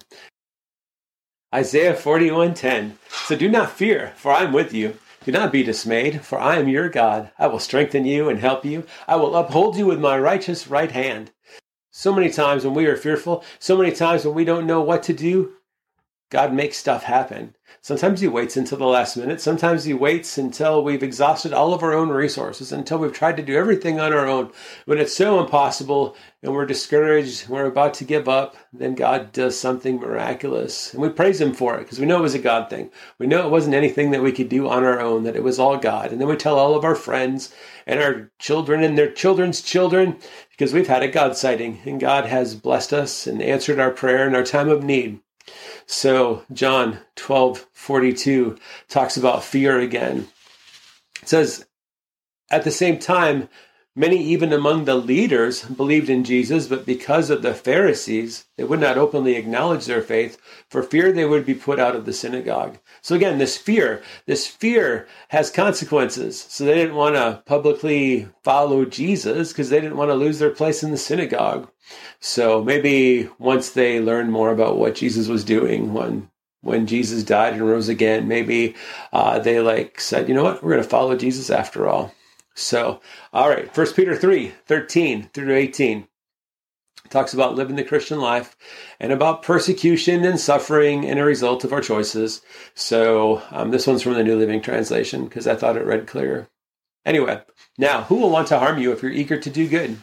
Isaiah 1.53 1.95
41:10. 1.95 2.93
So 3.27 3.35
do 3.35 3.49
not 3.49 3.73
fear, 3.73 4.13
for 4.15 4.31
I 4.31 4.45
am 4.45 4.53
with 4.53 4.73
you. 4.73 4.99
Do 5.25 5.33
not 5.33 5.51
be 5.51 5.65
dismayed, 5.65 6.25
for 6.25 6.39
I 6.39 6.59
am 6.59 6.69
your 6.69 6.89
God. 6.89 7.33
I 7.41 7.49
will 7.49 7.59
strengthen 7.59 8.05
you 8.05 8.29
and 8.29 8.39
help 8.39 8.65
you. 8.65 8.85
I 9.09 9.17
will 9.17 9.35
uphold 9.35 9.77
you 9.77 9.87
with 9.87 9.99
my 9.99 10.17
righteous 10.17 10.69
right 10.69 10.93
hand. 10.93 11.33
So 11.99 12.15
many 12.15 12.31
times 12.31 12.65
when 12.65 12.75
we 12.75 12.87
are 12.87 12.97
fearful, 12.97 13.43
so 13.59 13.77
many 13.77 13.91
times 13.91 14.25
when 14.25 14.37
we 14.37 14.45
don't 14.45 14.69
know 14.69 14.81
what 14.81 15.03
to 15.03 15.13
do, 15.13 15.55
God 16.31 16.53
makes 16.53 16.77
stuff 16.77 17.05
happen. 17.05 17.57
Sometimes 17.81 18.21
He 18.21 18.29
waits 18.29 18.57
until 18.57 18.77
the 18.77 18.85
last 18.85 19.17
minute. 19.17 19.41
Sometimes 19.41 19.85
He 19.85 19.95
waits 19.95 20.37
until 20.37 20.85
we've 20.85 21.03
exhausted 21.03 21.55
all 21.55 21.73
of 21.73 21.83
our 21.83 21.95
own 21.95 22.11
resources, 22.11 22.71
until 22.71 22.99
we've 22.99 23.15
tried 23.15 23.39
to 23.39 23.43
do 23.43 23.57
everything 23.57 23.99
on 23.99 24.13
our 24.13 24.27
own. 24.27 24.53
When 24.85 24.99
it's 24.99 25.15
so 25.15 25.41
impossible 25.41 26.15
and 26.43 26.53
we're 26.53 26.67
discouraged, 26.67 27.49
we're 27.49 27.65
about 27.65 27.95
to 27.95 28.05
give 28.05 28.29
up, 28.29 28.57
then 28.75 28.95
God 28.95 29.33
does 29.33 29.59
something 29.59 29.97
miraculous. 29.97 30.93
And 30.93 31.01
we 31.01 31.09
praise 31.09 31.41
Him 31.41 31.55
for 31.55 31.77
it 31.77 31.85
because 31.85 31.99
we 31.99 32.05
know 32.05 32.19
it 32.19 32.23
was 32.23 32.35
a 32.35 32.39
God 32.39 32.69
thing. 32.69 32.91
We 33.19 33.27
know 33.27 33.47
it 33.47 33.51
wasn't 33.51 33.75
anything 33.75 34.11
that 34.11 34.23
we 34.23 34.33
could 34.33 34.51
do 34.51 34.69
on 34.69 34.85
our 34.85 35.01
own, 35.01 35.25
that 35.25 35.37
it 35.37 35.43
was 35.43 35.59
all 35.59 35.79
God. 35.79 36.13
And 36.13 36.21
then 36.21 36.29
we 36.29 36.37
tell 36.37 36.59
all 36.59 36.75
of 36.75 36.85
our 36.85 36.95
friends 36.95 37.55
and 37.87 38.01
our 38.01 38.31
children 38.39 38.83
and 38.83 38.99
their 38.99 39.11
children's 39.11 39.63
children 39.63 40.19
because 40.51 40.75
we've 40.75 40.89
had 40.89 41.03
a 41.03 41.09
God 41.09 41.39
sighting 41.39 41.81
and 41.87 41.99
God 41.99 42.27
has 42.27 42.55
blessed 42.55 42.93
us 42.93 43.27
and 43.27 43.41
answered 43.41 43.79
our 43.79 43.91
prayer 43.91 44.29
in 44.29 44.35
our 44.35 44.45
time 44.45 44.69
of 44.69 44.85
need. 44.85 45.21
So 45.87 46.45
John 46.53 47.01
12, 47.17 47.67
42 47.73 48.59
talks 48.89 49.17
about 49.17 49.45
fear 49.45 49.79
again. 49.79 50.29
It 51.23 51.29
says, 51.29 51.67
at 52.51 52.65
the 52.65 52.71
same 52.71 52.99
time, 52.99 53.49
Many, 53.99 54.23
even 54.23 54.53
among 54.53 54.85
the 54.85 54.95
leaders, 54.95 55.65
believed 55.65 56.09
in 56.09 56.23
Jesus, 56.23 56.69
but 56.69 56.87
because 56.87 57.31
of 57.31 57.43
the 57.43 57.53
Pharisees, 57.53 58.45
they 58.57 58.63
would 58.63 58.79
not 58.79 58.97
openly 58.97 59.35
acknowledge 59.35 59.87
their 59.87 60.03
faith 60.03 60.41
for 60.71 60.85
fear 60.85 61.11
they 61.11 61.25
would 61.25 61.45
be 61.45 61.53
put 61.53 61.81
out 61.81 61.97
of 61.97 62.05
the 62.05 62.13
synagogue. 62.13 62.79
So, 63.03 63.17
again, 63.17 63.39
this 63.39 63.57
fear, 63.57 64.01
this 64.27 64.47
fear 64.47 65.09
has 65.31 65.51
consequences. 65.51 66.47
So, 66.49 66.65
they 66.65 66.77
didn't 66.77 66.95
want 66.95 67.17
to 67.17 67.43
publicly 67.45 68.29
follow 68.45 68.85
Jesus 68.85 69.49
because 69.49 69.69
they 69.69 69.81
didn't 69.81 69.97
want 69.97 70.11
to 70.11 70.15
lose 70.15 70.39
their 70.39 70.51
place 70.51 70.85
in 70.85 70.93
the 70.93 70.97
synagogue. 70.97 71.69
So, 72.21 72.63
maybe 72.63 73.29
once 73.39 73.71
they 73.71 74.01
learned 74.01 74.33
more 74.33 74.51
about 74.51 74.79
what 74.79 74.95
Jesus 74.95 75.29
was 75.29 75.45
doing, 75.45 75.95
when 75.95 76.31
when 76.61 76.87
Jesus 76.87 77.23
died 77.23 77.55
and 77.55 77.67
rose 77.67 77.89
again, 77.89 78.27
maybe 78.27 78.75
uh, 79.13 79.39
they 79.39 79.61
like 79.61 80.01
said, 80.01 80.29
you 80.29 80.35
know 80.35 80.43
what, 80.43 80.63
we're 80.63 80.73
going 80.73 80.83
to 80.83 80.89
follow 80.89 81.17
Jesus 81.17 81.51
after 81.51 81.89
all. 81.89 82.15
So, 82.55 83.01
all 83.33 83.49
right, 83.49 83.73
First 83.73 83.95
Peter 83.95 84.17
3 84.17 84.53
13 84.67 85.31
through 85.33 85.55
18 85.55 86.09
talks 87.09 87.33
about 87.33 87.55
living 87.55 87.77
the 87.77 87.85
Christian 87.85 88.21
life 88.21 88.57
and 89.01 89.13
about 89.13 89.43
persecution 89.43 90.25
and 90.25 90.39
suffering 90.39 91.07
and 91.07 91.19
a 91.19 91.25
result 91.25 91.65
of 91.65 91.73
our 91.73 91.81
choices. 91.81 92.43
So, 92.75 93.43
um, 93.51 93.71
this 93.71 93.87
one's 93.87 94.03
from 94.03 94.15
the 94.15 94.25
New 94.25 94.37
Living 94.37 94.61
Translation 94.61 95.25
because 95.25 95.47
I 95.47 95.55
thought 95.55 95.77
it 95.77 95.87
read 95.87 96.07
clearer. 96.07 96.49
Anyway, 97.07 97.41
now, 97.79 98.03
who 98.03 98.17
will 98.17 98.31
want 98.31 98.49
to 98.49 98.59
harm 98.59 98.79
you 98.79 98.93
if 98.93 99.03
you're 99.03 99.13
eager 99.13 99.39
to 99.39 99.51
do 99.51 99.69
good? 99.69 99.99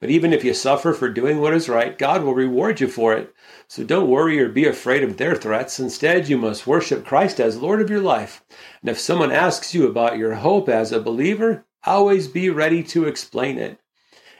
But 0.00 0.10
even 0.10 0.32
if 0.32 0.44
you 0.44 0.54
suffer 0.54 0.92
for 0.92 1.08
doing 1.08 1.40
what 1.40 1.54
is 1.54 1.68
right, 1.68 1.98
God 1.98 2.22
will 2.22 2.34
reward 2.34 2.80
you 2.80 2.88
for 2.88 3.14
it. 3.14 3.34
So 3.68 3.84
don't 3.84 4.08
worry 4.08 4.40
or 4.40 4.48
be 4.48 4.66
afraid 4.66 5.02
of 5.02 5.16
their 5.16 5.34
threats. 5.34 5.80
Instead, 5.80 6.28
you 6.28 6.38
must 6.38 6.66
worship 6.66 7.04
Christ 7.04 7.40
as 7.40 7.58
Lord 7.58 7.80
of 7.80 7.90
your 7.90 8.00
life. 8.00 8.44
And 8.80 8.90
if 8.90 8.98
someone 8.98 9.32
asks 9.32 9.74
you 9.74 9.86
about 9.86 10.18
your 10.18 10.34
hope 10.34 10.68
as 10.68 10.92
a 10.92 11.00
believer, 11.00 11.66
always 11.84 12.28
be 12.28 12.50
ready 12.50 12.82
to 12.84 13.06
explain 13.06 13.58
it. 13.58 13.78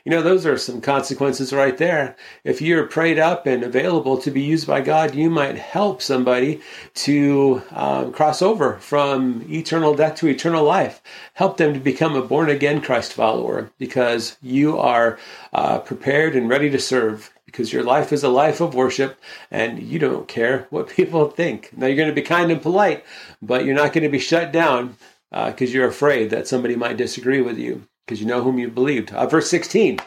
You 0.04 0.10
know, 0.10 0.22
those 0.22 0.46
are 0.46 0.56
some 0.56 0.80
consequences 0.80 1.52
right 1.52 1.76
there. 1.76 2.16
If 2.42 2.62
you're 2.62 2.86
prayed 2.86 3.18
up 3.18 3.46
and 3.46 3.62
available 3.62 4.16
to 4.18 4.30
be 4.30 4.40
used 4.40 4.66
by 4.66 4.80
God, 4.80 5.14
you 5.14 5.28
might 5.28 5.58
help 5.58 6.00
somebody 6.00 6.62
to 6.94 7.62
um, 7.70 8.12
cross 8.12 8.40
over 8.40 8.78
from 8.78 9.44
eternal 9.50 9.94
death 9.94 10.16
to 10.16 10.28
eternal 10.28 10.64
life. 10.64 11.02
Help 11.34 11.58
them 11.58 11.74
to 11.74 11.80
become 11.80 12.16
a 12.16 12.22
born 12.22 12.48
again 12.48 12.80
Christ 12.80 13.12
follower 13.12 13.70
because 13.78 14.38
you 14.40 14.78
are 14.78 15.18
uh, 15.52 15.80
prepared 15.80 16.34
and 16.34 16.48
ready 16.48 16.70
to 16.70 16.78
serve 16.78 17.30
because 17.44 17.72
your 17.72 17.82
life 17.82 18.12
is 18.12 18.22
a 18.22 18.28
life 18.28 18.60
of 18.60 18.74
worship 18.74 19.20
and 19.50 19.82
you 19.82 19.98
don't 19.98 20.28
care 20.28 20.66
what 20.70 20.88
people 20.96 21.28
think. 21.28 21.76
Now, 21.76 21.86
you're 21.86 21.96
going 21.96 22.08
to 22.08 22.14
be 22.14 22.22
kind 22.22 22.50
and 22.50 22.62
polite, 22.62 23.04
but 23.42 23.66
you're 23.66 23.74
not 23.74 23.92
going 23.92 24.04
to 24.04 24.10
be 24.10 24.18
shut 24.18 24.50
down 24.50 24.96
because 25.30 25.70
uh, 25.70 25.72
you're 25.72 25.88
afraid 25.88 26.30
that 26.30 26.48
somebody 26.48 26.74
might 26.74 26.96
disagree 26.96 27.40
with 27.40 27.58
you 27.58 27.86
because 28.10 28.20
you 28.20 28.26
know 28.26 28.42
whom 28.42 28.58
you 28.58 28.66
believed. 28.66 29.12
Uh, 29.12 29.24
verse 29.24 29.48
16 29.48 30.00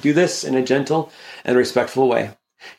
Do 0.00 0.12
this 0.12 0.44
in 0.44 0.54
a 0.54 0.62
gentle 0.62 1.10
and 1.44 1.56
respectful 1.56 2.08
way. 2.08 2.30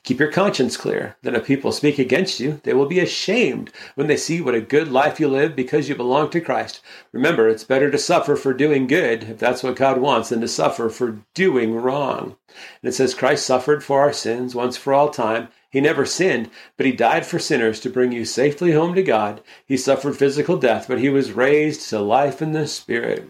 Keep 0.04 0.22
your 0.22 0.32
conscience 0.32 0.78
clear. 0.78 1.18
that 1.24 1.36
if 1.36 1.46
people 1.46 1.74
speak 1.74 2.00
against 2.00 2.40
you, 2.40 2.62
they 2.64 2.74
will 2.74 2.86
be 2.86 3.02
ashamed 3.02 3.72
when 3.96 4.08
they 4.08 4.16
see 4.16 4.40
what 4.40 4.56
a 4.56 4.62
good 4.62 4.90
life 4.90 5.20
you 5.20 5.28
live 5.28 5.54
because 5.54 5.90
you 5.90 5.96
belong 5.96 6.30
to 6.30 6.40
Christ. 6.40 6.80
Remember, 7.12 7.50
it's 7.50 7.66
better 7.66 7.92
to 7.92 7.98
suffer 7.98 8.38
for 8.38 8.54
doing 8.54 8.88
good, 8.88 9.24
if 9.24 9.38
that's 9.38 9.64
what 9.64 9.76
God 9.76 10.00
wants, 10.00 10.30
than 10.30 10.40
to 10.40 10.48
suffer 10.48 10.88
for 10.88 11.20
doing 11.34 11.76
wrong. 11.76 12.38
And 12.82 12.90
it 12.90 12.94
says, 12.94 13.14
Christ 13.14 13.46
suffered 13.46 13.84
for 13.84 14.00
our 14.00 14.14
sins 14.14 14.56
once 14.56 14.78
for 14.78 14.94
all 14.94 15.10
time. 15.10 15.50
He 15.70 15.82
never 15.82 16.06
sinned, 16.06 16.50
but 16.78 16.86
he 16.86 16.94
died 16.94 17.26
for 17.26 17.38
sinners 17.38 17.82
to 17.82 17.90
bring 17.90 18.14
you 18.14 18.24
safely 18.24 18.72
home 18.72 18.96
to 18.96 19.04
God. 19.04 19.42
He 19.66 19.76
suffered 19.76 20.16
physical 20.16 20.56
death, 20.56 20.88
but 20.88 21.00
he 21.00 21.10
was 21.10 21.34
raised 21.34 21.90
to 21.90 22.00
life 22.00 22.42
in 22.42 22.54
the 22.54 22.66
Spirit. 22.66 23.28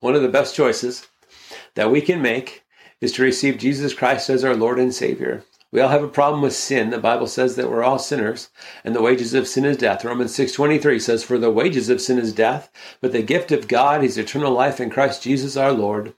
One 0.00 0.16
of 0.16 0.22
the 0.22 0.28
best 0.28 0.54
choices 0.54 1.06
that 1.74 1.90
we 1.90 2.00
can 2.00 2.22
make 2.22 2.62
is 3.02 3.12
to 3.12 3.22
receive 3.22 3.58
Jesus 3.58 3.92
Christ 3.92 4.30
as 4.30 4.42
our 4.42 4.56
Lord 4.56 4.78
and 4.78 4.94
Savior. 4.94 5.44
We 5.70 5.80
all 5.80 5.90
have 5.90 6.02
a 6.02 6.08
problem 6.08 6.40
with 6.40 6.56
sin. 6.56 6.88
The 6.88 6.98
Bible 6.98 7.26
says 7.26 7.54
that 7.56 7.70
we're 7.70 7.84
all 7.84 7.98
sinners, 7.98 8.48
and 8.82 8.94
the 8.96 9.02
wages 9.02 9.34
of 9.34 9.46
sin 9.46 9.66
is 9.66 9.76
death. 9.76 10.02
Romans 10.02 10.34
6:23 10.34 10.98
says, 10.98 11.22
"For 11.22 11.36
the 11.36 11.50
wages 11.50 11.90
of 11.90 12.00
sin 12.00 12.18
is 12.18 12.32
death, 12.32 12.70
but 13.02 13.12
the 13.12 13.20
gift 13.20 13.52
of 13.52 13.68
God 13.68 14.02
is 14.02 14.16
eternal 14.16 14.52
life 14.52 14.80
in 14.80 14.88
Christ 14.88 15.22
Jesus 15.22 15.54
our 15.54 15.72
Lord." 15.72 16.14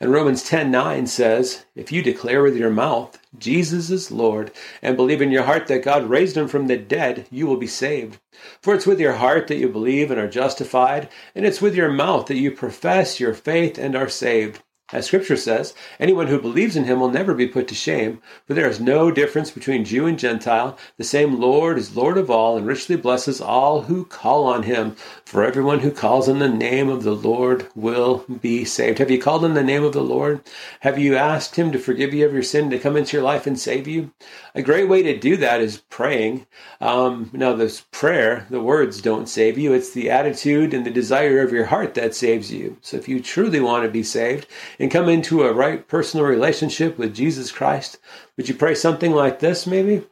And 0.00 0.12
Romans 0.12 0.42
10:9 0.42 1.06
says, 1.06 1.64
"If 1.74 1.90
you 1.92 2.02
declare 2.02 2.42
with 2.42 2.56
your 2.56 2.70
mouth 2.70 3.18
Jesus 3.38 3.90
is 3.90 4.10
Lord 4.10 4.50
and 4.82 4.96
believe 4.96 5.20
in 5.20 5.30
your 5.30 5.42
heart 5.42 5.66
that 5.66 5.82
God 5.82 6.08
raised 6.08 6.36
him 6.36 6.48
from 6.48 6.66
the 6.66 6.76
dead, 6.76 7.26
you 7.30 7.46
will 7.46 7.56
be 7.56 7.66
saved. 7.66 8.18
For 8.62 8.74
it's 8.74 8.86
with 8.86 9.00
your 9.00 9.14
heart 9.14 9.46
that 9.48 9.56
you 9.56 9.68
believe 9.68 10.10
and 10.10 10.20
are 10.20 10.28
justified, 10.28 11.08
and 11.34 11.44
it's 11.44 11.60
with 11.60 11.74
your 11.74 11.90
mouth 11.90 12.26
that 12.26 12.36
you 12.36 12.50
profess 12.50 13.20
your 13.20 13.34
faith 13.34 13.78
and 13.78 13.94
are 13.94 14.08
saved." 14.08 14.60
As 14.92 15.06
scripture 15.06 15.36
says, 15.36 15.74
anyone 15.98 16.28
who 16.28 16.40
believes 16.40 16.76
in 16.76 16.84
him 16.84 17.00
will 17.00 17.10
never 17.10 17.34
be 17.34 17.48
put 17.48 17.66
to 17.66 17.74
shame, 17.74 18.20
for 18.46 18.54
there 18.54 18.68
is 18.68 18.78
no 18.78 19.10
difference 19.10 19.50
between 19.50 19.84
Jew 19.84 20.06
and 20.06 20.16
Gentile. 20.16 20.78
The 20.96 21.02
same 21.02 21.40
Lord 21.40 21.76
is 21.76 21.96
Lord 21.96 22.16
of 22.16 22.30
all 22.30 22.56
and 22.56 22.64
richly 22.64 22.94
blesses 22.94 23.40
all 23.40 23.82
who 23.82 24.04
call 24.04 24.44
on 24.44 24.62
him. 24.62 24.94
For 25.26 25.42
everyone 25.42 25.80
who 25.80 25.90
calls 25.90 26.28
on 26.28 26.38
the 26.38 26.48
name 26.48 26.88
of 26.88 27.02
the 27.02 27.16
Lord 27.16 27.66
will 27.74 28.24
be 28.40 28.64
saved. 28.64 29.00
Have 29.00 29.10
you 29.10 29.20
called 29.20 29.44
on 29.44 29.54
the 29.54 29.62
name 29.64 29.82
of 29.82 29.92
the 29.92 30.00
Lord? 30.00 30.40
Have 30.80 31.00
you 31.00 31.16
asked 31.16 31.56
him 31.56 31.72
to 31.72 31.80
forgive 31.80 32.14
you 32.14 32.24
of 32.24 32.32
your 32.32 32.44
sin, 32.44 32.70
to 32.70 32.78
come 32.78 32.96
into 32.96 33.16
your 33.16 33.24
life 33.24 33.44
and 33.44 33.58
save 33.58 33.88
you? 33.88 34.12
A 34.54 34.62
great 34.62 34.88
way 34.88 35.02
to 35.02 35.18
do 35.18 35.36
that 35.38 35.60
is 35.60 35.78
praying. 35.78 36.46
Um, 36.80 37.28
now, 37.32 37.54
this 37.54 37.80
prayer, 37.90 38.46
the 38.50 38.60
words 38.60 39.02
don't 39.02 39.28
save 39.28 39.58
you. 39.58 39.72
It's 39.72 39.90
the 39.90 40.10
attitude 40.10 40.72
and 40.72 40.86
the 40.86 40.92
desire 40.92 41.40
of 41.40 41.50
your 41.50 41.66
heart 41.66 41.94
that 41.94 42.14
saves 42.14 42.52
you. 42.52 42.76
So 42.80 42.96
if 42.96 43.08
you 43.08 43.20
truly 43.20 43.58
want 43.58 43.82
to 43.82 43.90
be 43.90 44.04
saved, 44.04 44.46
and 44.78 44.92
come 44.92 45.08
into 45.08 45.42
a 45.42 45.52
right 45.52 45.88
personal 45.88 46.24
relationship 46.24 46.98
with 46.98 47.16
Jesus 47.16 47.50
Christ, 47.50 47.98
would 48.36 48.48
you 48.48 48.54
pray 48.54 48.76
something 48.76 49.10
like 49.10 49.40
this 49.40 49.66
maybe? 49.66 50.06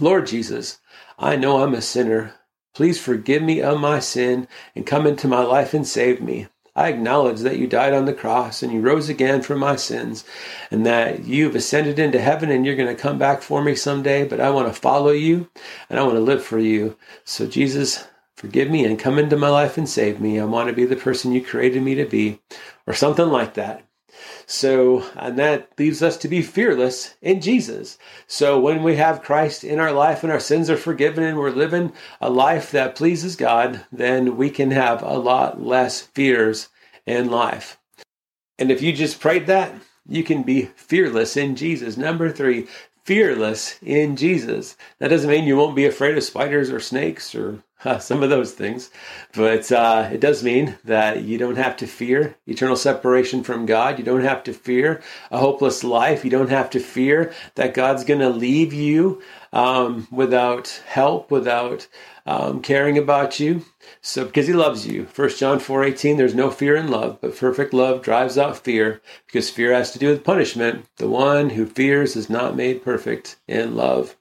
Lord 0.00 0.26
Jesus, 0.26 0.78
I 1.18 1.36
know 1.36 1.62
I'm 1.62 1.74
a 1.74 1.82
sinner. 1.82 2.36
Please 2.74 3.00
forgive 3.00 3.42
me 3.42 3.60
of 3.60 3.80
my 3.80 3.98
sin 3.98 4.46
and 4.74 4.86
come 4.86 5.06
into 5.06 5.26
my 5.28 5.42
life 5.42 5.74
and 5.74 5.86
save 5.86 6.20
me. 6.20 6.46
I 6.76 6.88
acknowledge 6.88 7.40
that 7.40 7.58
you 7.58 7.66
died 7.66 7.92
on 7.92 8.04
the 8.04 8.14
cross 8.14 8.62
and 8.62 8.72
you 8.72 8.80
rose 8.80 9.08
again 9.08 9.42
for 9.42 9.56
my 9.56 9.76
sins 9.76 10.24
and 10.70 10.86
that 10.86 11.24
you've 11.24 11.56
ascended 11.56 11.98
into 11.98 12.20
heaven 12.20 12.50
and 12.50 12.64
you're 12.64 12.76
going 12.76 12.94
to 12.94 13.02
come 13.02 13.18
back 13.18 13.42
for 13.42 13.62
me 13.62 13.74
someday, 13.74 14.24
but 14.24 14.40
I 14.40 14.50
want 14.50 14.72
to 14.72 14.80
follow 14.80 15.10
you 15.10 15.50
and 15.88 15.98
I 15.98 16.04
want 16.04 16.14
to 16.14 16.20
live 16.20 16.44
for 16.44 16.58
you. 16.58 16.96
So, 17.24 17.46
Jesus, 17.46 18.06
forgive 18.36 18.70
me 18.70 18.84
and 18.84 18.98
come 18.98 19.18
into 19.18 19.36
my 19.36 19.48
life 19.48 19.76
and 19.76 19.88
save 19.88 20.20
me. 20.20 20.38
I 20.38 20.44
want 20.44 20.68
to 20.68 20.74
be 20.74 20.84
the 20.84 20.96
person 20.96 21.32
you 21.32 21.44
created 21.44 21.82
me 21.82 21.96
to 21.96 22.06
be 22.06 22.40
or 22.86 22.94
something 22.94 23.28
like 23.28 23.54
that. 23.54 23.84
So, 24.52 25.04
and 25.14 25.38
that 25.38 25.70
leaves 25.78 26.02
us 26.02 26.16
to 26.16 26.28
be 26.28 26.42
fearless 26.42 27.14
in 27.22 27.40
Jesus. 27.40 27.98
So, 28.26 28.58
when 28.58 28.82
we 28.82 28.96
have 28.96 29.22
Christ 29.22 29.62
in 29.62 29.78
our 29.78 29.92
life 29.92 30.24
and 30.24 30.32
our 30.32 30.40
sins 30.40 30.68
are 30.68 30.76
forgiven 30.76 31.22
and 31.22 31.38
we're 31.38 31.50
living 31.50 31.92
a 32.20 32.28
life 32.30 32.72
that 32.72 32.96
pleases 32.96 33.36
God, 33.36 33.84
then 33.92 34.36
we 34.36 34.50
can 34.50 34.72
have 34.72 35.04
a 35.04 35.18
lot 35.18 35.62
less 35.62 36.00
fears 36.00 36.68
in 37.06 37.30
life. 37.30 37.78
And 38.58 38.72
if 38.72 38.82
you 38.82 38.92
just 38.92 39.20
prayed 39.20 39.46
that, 39.46 39.72
you 40.08 40.24
can 40.24 40.42
be 40.42 40.62
fearless 40.74 41.36
in 41.36 41.54
Jesus. 41.54 41.96
Number 41.96 42.28
three, 42.28 42.66
fearless 43.10 43.76
in 43.82 44.14
Jesus. 44.14 44.76
That 45.00 45.08
doesn't 45.08 45.28
mean 45.28 45.42
you 45.42 45.56
won't 45.56 45.74
be 45.74 45.84
afraid 45.84 46.16
of 46.16 46.22
spiders 46.22 46.70
or 46.70 46.78
snakes 46.78 47.34
or 47.34 47.58
some 47.98 48.22
of 48.22 48.30
those 48.30 48.52
things. 48.52 48.88
But 49.34 49.72
uh, 49.72 50.08
it 50.12 50.20
does 50.20 50.44
mean 50.44 50.78
that 50.84 51.24
you 51.24 51.36
don't 51.36 51.56
have 51.56 51.76
to 51.78 51.88
fear 51.88 52.36
eternal 52.46 52.76
separation 52.76 53.42
from 53.42 53.66
God. 53.66 53.98
You 53.98 54.04
don't 54.04 54.22
have 54.22 54.44
to 54.44 54.52
fear 54.52 55.02
a 55.32 55.38
hopeless 55.38 55.82
life. 55.82 56.24
You 56.24 56.30
don't 56.30 56.50
have 56.50 56.70
to 56.70 56.78
fear 56.78 57.32
that 57.56 57.74
God's 57.74 58.04
going 58.04 58.20
to 58.20 58.30
leave 58.30 58.72
you 58.72 59.20
um, 59.52 60.06
without 60.12 60.80
help, 60.86 61.32
without 61.32 61.88
um, 62.26 62.62
caring 62.62 62.98
about 62.98 63.40
you. 63.40 63.64
So 64.00 64.24
because 64.24 64.46
He 64.46 64.52
loves 64.52 64.86
you. 64.86 65.06
First 65.06 65.38
John 65.38 65.58
four 65.58 65.84
eighteen. 65.84 66.16
There's 66.16 66.34
no 66.34 66.50
fear 66.50 66.76
in 66.76 66.88
love, 66.88 67.18
but 67.20 67.36
perfect 67.36 67.72
love 67.72 68.02
drives 68.02 68.38
out 68.38 68.58
fear, 68.58 69.00
because 69.26 69.50
fear 69.50 69.72
has 69.72 69.92
to 69.92 69.98
do 69.98 70.08
with 70.08 70.24
punishment. 70.24 70.86
The 70.96 71.08
one 71.08 71.50
who 71.50 71.66
fears 71.66 72.16
is 72.16 72.30
not 72.30 72.56
made 72.56 72.84
perfect 72.84 73.36
in 73.48 73.76
love. 73.76 74.16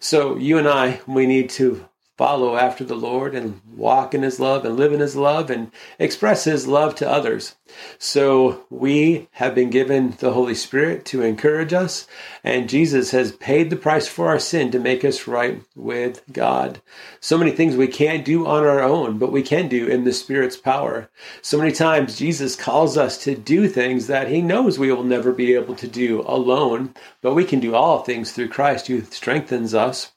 So 0.00 0.36
you 0.36 0.58
and 0.58 0.68
I, 0.68 1.00
we 1.06 1.26
need 1.26 1.50
to 1.50 1.88
follow 2.16 2.56
after 2.56 2.82
the 2.82 2.94
Lord 2.94 3.34
and 3.34 3.60
walk 3.76 4.14
in 4.14 4.22
His 4.22 4.40
love 4.40 4.64
and 4.64 4.76
live 4.76 4.92
in 4.92 5.00
His 5.00 5.16
love 5.16 5.50
and 5.50 5.70
express 5.98 6.44
His 6.44 6.66
love 6.66 6.94
to 6.96 7.08
others. 7.08 7.56
So 7.98 8.64
we 8.70 9.28
have 9.32 9.54
been 9.54 9.70
given 9.70 10.14
the 10.18 10.32
Holy 10.32 10.54
Spirit 10.54 11.04
to 11.06 11.22
encourage 11.22 11.72
us, 11.72 12.06
and 12.42 12.68
Jesus 12.70 13.10
has 13.10 13.32
paid 13.32 13.68
the 13.68 13.76
price 13.76 14.08
for 14.08 14.28
our 14.28 14.38
sin 14.38 14.70
to 14.70 14.78
make 14.78 15.04
us 15.04 15.26
right 15.26 15.60
with 15.74 16.22
God. 16.32 16.80
So 17.20 17.36
many 17.36 17.50
things 17.50 17.76
we 17.76 17.88
can't 17.88 18.24
do 18.24 18.46
on 18.46 18.64
our 18.64 18.80
own, 18.80 19.18
but 19.18 19.32
we 19.32 19.42
can 19.42 19.68
do 19.68 19.86
in 19.86 20.04
the 20.04 20.12
Spirit's 20.12 20.56
power. 20.56 21.10
So 21.42 21.58
many 21.58 21.72
times 21.72 22.18
Jesus 22.18 22.56
calls 22.56 22.96
us 22.96 23.18
to 23.24 23.34
do 23.34 23.68
things 23.68 24.06
that 24.06 24.28
He 24.28 24.40
knows 24.40 24.78
we 24.78 24.92
will 24.92 25.04
never 25.04 25.32
be 25.32 25.54
able 25.54 25.74
to 25.74 25.88
do 25.88 26.22
alone, 26.22 26.94
but 27.20 27.34
we 27.34 27.44
can 27.44 27.60
do 27.60 27.74
all 27.74 28.02
things 28.02 28.32
through 28.32 28.48
Christ 28.48 28.86
who 28.86 29.02
strengthens 29.02 29.74
us. 29.74 30.12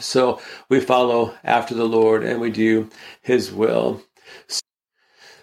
So 0.00 0.40
we 0.68 0.80
follow 0.80 1.34
after 1.44 1.74
the 1.74 1.88
Lord 1.88 2.24
and 2.24 2.40
we 2.40 2.50
do 2.50 2.90
his 3.20 3.52
will. 3.52 4.02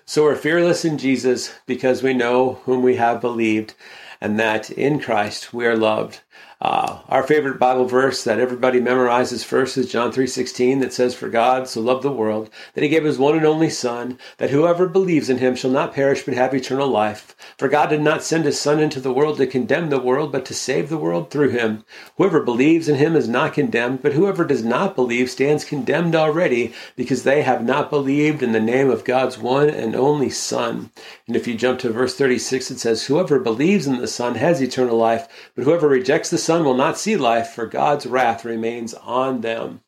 So 0.06 0.24
we're 0.24 0.36
fearless 0.36 0.84
in 0.84 0.98
Jesus 0.98 1.54
because 1.66 2.04
we 2.04 2.14
know 2.14 2.56
whom 2.66 2.84
we 2.84 2.98
have 2.98 3.22
believed 3.22 3.74
and 4.20 4.40
that 4.40 4.70
in 4.70 5.00
Christ 5.00 5.54
we 5.54 5.66
are 5.66 5.76
loved. 5.76 6.22
Uh, 6.62 7.00
our 7.10 7.24
favorite 7.24 7.60
Bible 7.60 7.86
verse 7.86 8.24
that 8.24 8.40
everybody 8.40 8.80
memorizes 8.80 9.44
first 9.44 9.78
is 9.78 9.92
John 9.92 10.14
3:16 10.14 10.80
that 10.80 10.94
says 10.94 11.14
for 11.14 11.28
God 11.28 11.68
so 11.68 11.82
loved 11.82 12.04
the 12.04 12.12
world 12.12 12.50
that 12.74 12.84
he 12.84 12.90
gave 12.90 13.04
his 13.04 13.18
one 13.18 13.36
and 13.36 13.46
only 13.46 13.70
son 13.70 14.18
that 14.38 14.50
whoever 14.50 14.88
believes 14.88 15.30
in 15.30 15.40
him 15.40 15.56
shall 15.56 15.72
not 15.72 15.94
perish 15.94 16.24
but 16.24 16.36
have 16.36 16.54
eternal 16.54 16.88
life. 16.88 17.33
For 17.58 17.68
God 17.68 17.90
did 17.90 18.02
not 18.02 18.24
send 18.24 18.46
his 18.46 18.60
son 18.60 18.80
into 18.80 19.00
the 19.00 19.12
world 19.12 19.38
to 19.38 19.48
condemn 19.48 19.90
the 19.90 20.00
world 20.00 20.32
but 20.32 20.46
to 20.46 20.54
save 20.54 20.90
the 20.90 20.98
world 20.98 21.30
through 21.30 21.50
him. 21.50 21.84
Whoever 22.18 22.42
believes 22.42 22.88
in 22.88 22.96
him 22.96 23.16
is 23.16 23.28
not 23.28 23.54
condemned, 23.54 24.02
but 24.02 24.14
whoever 24.14 24.46
does 24.46 24.64
not 24.64 24.96
believe 24.96 25.30
stands 25.30 25.66
condemned 25.66 26.16
already 26.16 26.74
because 26.96 27.24
they 27.24 27.42
have 27.42 27.64
not 27.64 27.90
believed 27.90 28.42
in 28.42 28.52
the 28.52 28.60
name 28.60 28.90
of 28.90 29.04
God's 29.04 29.38
one 29.38 29.70
and 29.70 29.96
only 29.96 30.30
son. 30.30 30.92
And 31.28 31.36
if 31.36 31.48
you 31.48 31.56
jump 31.56 31.80
to 31.80 31.90
verse 31.90 32.16
36 32.16 32.72
it 32.72 32.80
says 32.80 33.06
whoever 33.06 33.40
believes 33.40 33.88
in 33.88 33.98
the 33.98 34.08
son 34.08 34.36
has 34.36 34.62
eternal 34.62 34.98
life, 34.98 35.28
but 35.56 35.66
whoever 35.66 35.88
rejects 35.88 36.30
the 36.30 36.38
son 36.38 36.64
will 36.64 36.76
not 36.76 36.98
see 36.98 37.18
life, 37.18 37.50
for 37.50 37.66
God's 37.66 38.06
wrath 38.06 38.46
remains 38.46 38.94
on 38.94 39.42
them. 39.42 39.82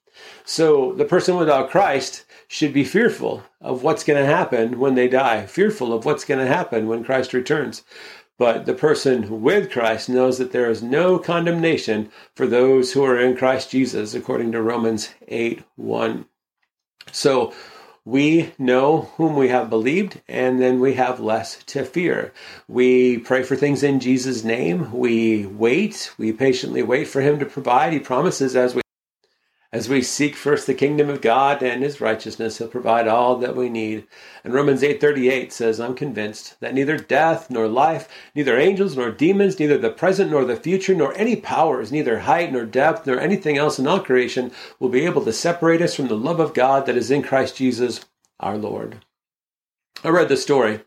So 0.44 0.94
the 0.94 1.06
person 1.06 1.38
without 1.38 1.70
Christ 1.70 2.25
should 2.48 2.74
be 2.74 2.84
fearful 2.84 3.44
of 3.62 3.84
what's 3.84 4.04
going 4.04 4.22
to 4.22 4.30
happen 4.30 4.80
when 4.80 4.96
they 4.96 5.08
die, 5.08 5.46
fearful 5.46 5.94
of 5.94 6.06
what's 6.06 6.26
going 6.26 6.40
to 6.40 6.54
happen 6.54 6.88
when 6.88 7.04
Christ 7.04 7.34
returns. 7.34 7.84
But 8.38 8.66
the 8.66 8.74
person 8.74 9.42
with 9.42 9.72
Christ 9.72 10.10
knows 10.10 10.38
that 10.38 10.52
there 10.52 10.70
is 10.70 10.84
no 10.84 11.18
condemnation 11.18 12.12
for 12.36 12.46
those 12.46 12.92
who 12.92 13.04
are 13.04 13.20
in 13.20 13.38
Christ 13.38 13.72
Jesus, 13.72 14.14
according 14.14 14.52
to 14.52 14.62
Romans 14.62 15.14
8 15.28 15.64
1. 15.76 16.26
So 17.12 17.54
we 18.04 18.54
know 18.60 19.10
whom 19.18 19.36
we 19.36 19.48
have 19.50 19.70
believed, 19.70 20.22
and 20.28 20.62
then 20.62 20.80
we 20.80 20.94
have 20.94 21.20
less 21.20 21.64
to 21.66 21.84
fear. 21.84 22.34
We 22.68 23.18
pray 23.18 23.42
for 23.42 23.56
things 23.56 23.84
in 23.84 24.00
Jesus' 24.00 24.44
name. 24.44 24.92
We 24.92 25.46
wait. 25.48 26.14
We 26.18 26.32
patiently 26.32 26.84
wait 26.84 27.08
for 27.08 27.22
Him 27.22 27.40
to 27.40 27.46
provide. 27.46 27.94
He 27.94 28.00
promises 28.00 28.56
as 28.56 28.76
we 28.76 28.82
as 29.76 29.90
we 29.90 30.02
seek 30.02 30.38
first 30.38 30.68
the 30.68 30.74
kingdom 30.74 31.10
of 31.10 31.20
God 31.20 31.62
and 31.62 31.84
his 31.84 32.00
righteousness, 32.00 32.60
he'll 32.60 32.70
provide 32.70 33.10
all 33.10 33.36
that 33.36 33.58
we 33.58 33.68
need. 33.68 34.08
And 34.42 34.54
Romans 34.54 34.82
8:38 34.82 35.52
says, 35.52 35.82
"I'm 35.82 35.96
convinced 35.96 36.58
that 36.62 36.74
neither 36.74 36.96
death 36.96 37.50
nor 37.50 37.68
life, 37.68 38.08
neither 38.34 38.58
angels 38.58 38.96
nor 38.96 39.12
demons, 39.12 39.60
neither 39.60 39.78
the 39.78 39.90
present 39.90 40.32
nor 40.32 40.46
the 40.46 40.56
future, 40.56 40.96
nor 40.96 41.14
any 41.18 41.36
powers, 41.36 41.92
neither 41.92 42.20
height 42.20 42.54
nor 42.54 42.64
depth, 42.64 43.06
nor 43.06 43.20
anything 43.20 43.58
else 43.58 43.78
in 43.78 43.86
all 43.86 44.00
creation 44.00 44.50
will 44.80 44.88
be 44.88 45.06
able 45.06 45.26
to 45.26 45.34
separate 45.34 45.82
us 45.82 45.94
from 45.94 46.08
the 46.08 46.16
love 46.16 46.40
of 46.40 46.54
God 46.54 46.86
that 46.86 46.96
is 46.96 47.12
in 47.12 47.22
Christ 47.22 47.58
Jesus 47.58 48.00
our 48.40 48.58
Lord." 48.58 49.04
I 50.06 50.08
read 50.08 50.30
the 50.30 50.38
story 50.38 50.80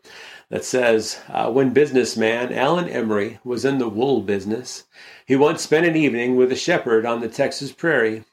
that 0.49 0.65
says 0.65 1.19
uh, 1.29 1.51
when 1.51 1.73
businessman 1.73 2.51
Alan 2.51 2.89
Emery 2.89 3.37
was 3.43 3.65
in 3.65 3.77
the 3.77 3.87
wool 3.87 4.21
business, 4.21 4.85
he 5.27 5.35
once 5.35 5.61
spent 5.61 5.85
an 5.85 5.95
evening 5.95 6.35
with 6.35 6.51
a 6.51 6.55
shepherd 6.55 7.05
on 7.05 7.21
the 7.21 7.29
Texas 7.29 7.71
prairie. 7.71 8.23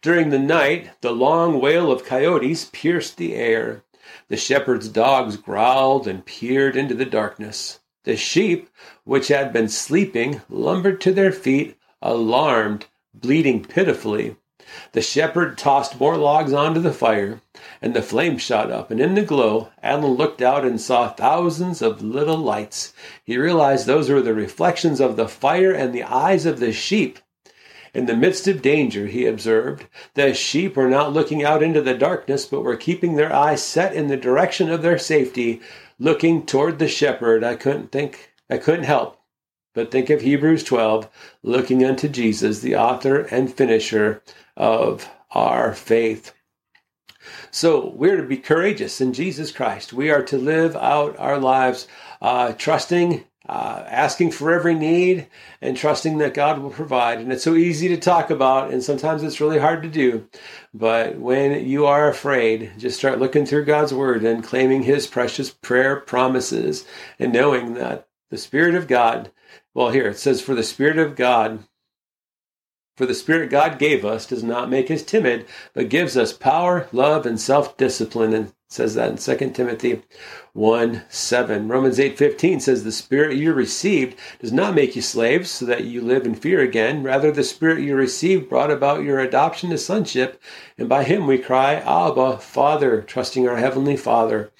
During 0.00 0.30
the 0.30 0.38
night, 0.38 0.90
the 1.00 1.12
long 1.12 1.60
wail 1.60 1.92
of 1.92 2.04
coyotes 2.04 2.70
pierced 2.72 3.16
the 3.16 3.34
air. 3.34 3.82
The 4.28 4.36
shepherd's 4.36 4.88
dogs 4.88 5.36
growled 5.36 6.06
and 6.06 6.24
peered 6.24 6.76
into 6.76 6.94
the 6.94 7.04
darkness. 7.04 7.80
The 8.04 8.16
sheep, 8.16 8.70
which 9.04 9.28
had 9.28 9.52
been 9.52 9.68
sleeping, 9.68 10.40
lumbered 10.48 11.00
to 11.02 11.12
their 11.12 11.32
feet, 11.32 11.76
alarmed, 12.00 12.86
bleating 13.12 13.64
pitifully. 13.64 14.36
The 14.92 15.02
shepherd 15.02 15.58
tossed 15.58 16.00
more 16.00 16.16
logs 16.16 16.52
onto 16.52 16.80
the 16.80 16.92
fire, 16.92 17.40
and 17.80 17.94
the 17.94 18.02
flame 18.02 18.38
shot 18.38 18.70
up, 18.70 18.90
and 18.90 19.00
in 19.00 19.14
the 19.14 19.22
glow, 19.22 19.68
Alan 19.82 20.14
looked 20.14 20.42
out 20.42 20.64
and 20.64 20.80
saw 20.80 21.08
thousands 21.08 21.82
of 21.82 22.02
little 22.02 22.36
lights. 22.36 22.92
He 23.24 23.38
realized 23.38 23.86
those 23.86 24.08
were 24.08 24.22
the 24.22 24.34
reflections 24.34 25.00
of 25.00 25.16
the 25.16 25.28
fire 25.28 25.72
and 25.72 25.94
the 25.94 26.02
eyes 26.02 26.46
of 26.46 26.60
the 26.60 26.72
sheep. 26.72 27.18
In 27.96 28.04
the 28.04 28.14
midst 28.14 28.46
of 28.46 28.60
danger, 28.60 29.06
he 29.06 29.24
observed, 29.24 29.86
the 30.12 30.34
sheep 30.34 30.76
were 30.76 30.90
not 30.90 31.14
looking 31.14 31.42
out 31.42 31.62
into 31.62 31.80
the 31.80 31.94
darkness, 31.94 32.44
but 32.44 32.60
were 32.60 32.76
keeping 32.76 33.16
their 33.16 33.34
eyes 33.34 33.62
set 33.62 33.94
in 33.94 34.08
the 34.08 34.18
direction 34.18 34.70
of 34.70 34.82
their 34.82 34.98
safety, 34.98 35.62
looking 35.98 36.44
toward 36.44 36.78
the 36.78 36.88
shepherd. 36.88 37.42
I 37.42 37.56
couldn't 37.56 37.92
think, 37.92 38.34
I 38.50 38.58
couldn't 38.58 38.84
help 38.84 39.18
but 39.72 39.90
think 39.90 40.10
of 40.10 40.20
Hebrews 40.20 40.62
12, 40.64 41.08
looking 41.42 41.86
unto 41.86 42.06
Jesus, 42.06 42.60
the 42.60 42.76
author 42.76 43.22
and 43.30 43.50
finisher 43.50 44.22
of 44.58 45.08
our 45.30 45.72
faith. 45.72 46.34
So 47.50 47.94
we're 47.96 48.18
to 48.18 48.22
be 48.24 48.36
courageous 48.36 49.00
in 49.00 49.14
Jesus 49.14 49.50
Christ. 49.50 49.94
We 49.94 50.10
are 50.10 50.22
to 50.24 50.36
live 50.36 50.76
out 50.76 51.18
our 51.18 51.38
lives 51.38 51.88
uh, 52.20 52.52
trusting 52.52 53.24
uh, 53.48 53.84
asking 53.86 54.30
for 54.32 54.52
every 54.52 54.74
need 54.74 55.28
and 55.60 55.76
trusting 55.76 56.18
that 56.18 56.34
God 56.34 56.58
will 56.58 56.70
provide. 56.70 57.20
And 57.20 57.32
it's 57.32 57.44
so 57.44 57.54
easy 57.54 57.88
to 57.88 57.96
talk 57.96 58.30
about, 58.30 58.72
and 58.72 58.82
sometimes 58.82 59.22
it's 59.22 59.40
really 59.40 59.58
hard 59.58 59.82
to 59.82 59.88
do. 59.88 60.28
But 60.74 61.18
when 61.18 61.66
you 61.66 61.86
are 61.86 62.08
afraid, 62.08 62.72
just 62.78 62.98
start 62.98 63.18
looking 63.18 63.46
through 63.46 63.64
God's 63.64 63.94
Word 63.94 64.24
and 64.24 64.42
claiming 64.42 64.82
His 64.82 65.06
precious 65.06 65.50
prayer 65.50 65.96
promises 65.96 66.86
and 67.18 67.32
knowing 67.32 67.74
that 67.74 68.08
the 68.30 68.38
Spirit 68.38 68.74
of 68.74 68.88
God, 68.88 69.30
well, 69.74 69.90
here 69.90 70.08
it 70.08 70.18
says, 70.18 70.40
For 70.40 70.54
the 70.54 70.62
Spirit 70.62 70.98
of 70.98 71.14
God 71.14 71.64
for 72.96 73.06
the 73.06 73.14
Spirit 73.14 73.50
God 73.50 73.78
gave 73.78 74.04
us 74.04 74.26
does 74.26 74.42
not 74.42 74.70
make 74.70 74.90
us 74.90 75.02
timid, 75.02 75.46
but 75.74 75.88
gives 75.88 76.16
us 76.16 76.32
power, 76.32 76.88
love, 76.92 77.26
and 77.26 77.40
self 77.40 77.76
discipline. 77.76 78.32
And 78.32 78.52
says 78.68 78.94
that 78.94 79.10
in 79.10 79.38
2 79.38 79.50
Timothy 79.50 80.02
1 80.52 81.02
7. 81.08 81.68
Romans 81.68 82.00
eight 82.00 82.18
fifteen 82.18 82.58
says, 82.58 82.82
The 82.82 82.90
Spirit 82.90 83.36
you 83.36 83.52
received 83.52 84.18
does 84.40 84.52
not 84.52 84.74
make 84.74 84.96
you 84.96 85.02
slaves 85.02 85.50
so 85.50 85.66
that 85.66 85.84
you 85.84 86.00
live 86.00 86.26
in 86.26 86.34
fear 86.34 86.60
again. 86.60 87.02
Rather, 87.02 87.30
the 87.30 87.44
Spirit 87.44 87.84
you 87.84 87.94
received 87.94 88.48
brought 88.48 88.72
about 88.72 89.04
your 89.04 89.20
adoption 89.20 89.70
to 89.70 89.78
sonship, 89.78 90.42
and 90.76 90.88
by 90.88 91.04
Him 91.04 91.26
we 91.26 91.38
cry, 91.38 91.74
Abba, 91.74 92.38
Father, 92.38 93.02
trusting 93.02 93.48
our 93.48 93.56
Heavenly 93.56 93.96
Father. 93.96 94.50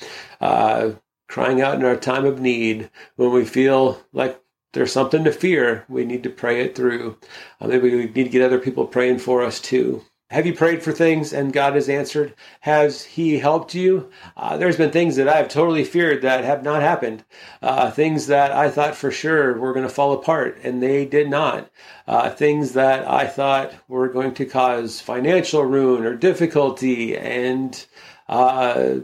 Uh, 0.40 0.90
crying 1.29 1.61
out 1.61 1.75
in 1.75 1.85
our 1.85 1.96
time 1.96 2.25
of 2.25 2.40
need 2.40 2.88
when 3.16 3.33
we 3.33 3.44
feel 3.44 4.01
like 4.12 4.40
there's 4.77 4.93
something 4.93 5.25
to 5.25 5.33
fear, 5.33 5.87
we 5.89 6.05
need 6.05 6.23
to 6.23 6.29
pray 6.29 6.61
it 6.61 6.77
through. 6.77 7.17
Uh, 7.62 7.67
maybe 7.67 7.89
we 7.97 8.05
need 8.05 8.25
to 8.25 8.29
get 8.29 8.43
other 8.43 8.59
people 8.59 8.87
praying 8.87 9.19
for 9.19 9.43
us 9.43 9.59
too. 9.59 10.03
Have 10.29 10.45
you 10.45 10.53
prayed 10.53 10.83
for 10.83 10.93
things 10.93 11.33
and 11.33 11.51
God 11.51 11.77
has 11.77 11.89
answered? 11.89 12.35
Has 12.61 13.03
He 13.03 13.39
helped 13.39 13.75
you? 13.75 14.11
Uh, 14.37 14.59
there's 14.59 14.77
been 14.77 14.91
things 14.91 15.17
that 15.17 15.31
I've 15.31 15.49
totally 15.49 15.83
feared 15.83 16.21
that 16.23 16.45
have 16.45 16.62
not 16.62 16.83
happened. 16.83 17.25
Uh, 17.62 17.91
things 17.91 18.27
that 18.27 18.53
I 18.53 18.69
thought 18.69 18.95
for 18.95 19.11
sure 19.11 19.57
were 19.57 19.73
going 19.73 19.87
to 19.87 19.95
fall 19.95 20.12
apart 20.12 20.59
and 20.62 20.83
they 20.83 21.07
did 21.07 21.31
not. 21.31 21.71
Uh, 22.07 22.29
things 22.29 22.73
that 22.73 23.09
I 23.09 23.27
thought 23.27 23.73
were 23.89 24.09
going 24.09 24.35
to 24.35 24.45
cause 24.45 25.01
financial 25.01 25.65
ruin 25.65 26.05
or 26.05 26.17
difficulty 26.17 27.17
and 27.17 27.87
uh, 28.29 28.97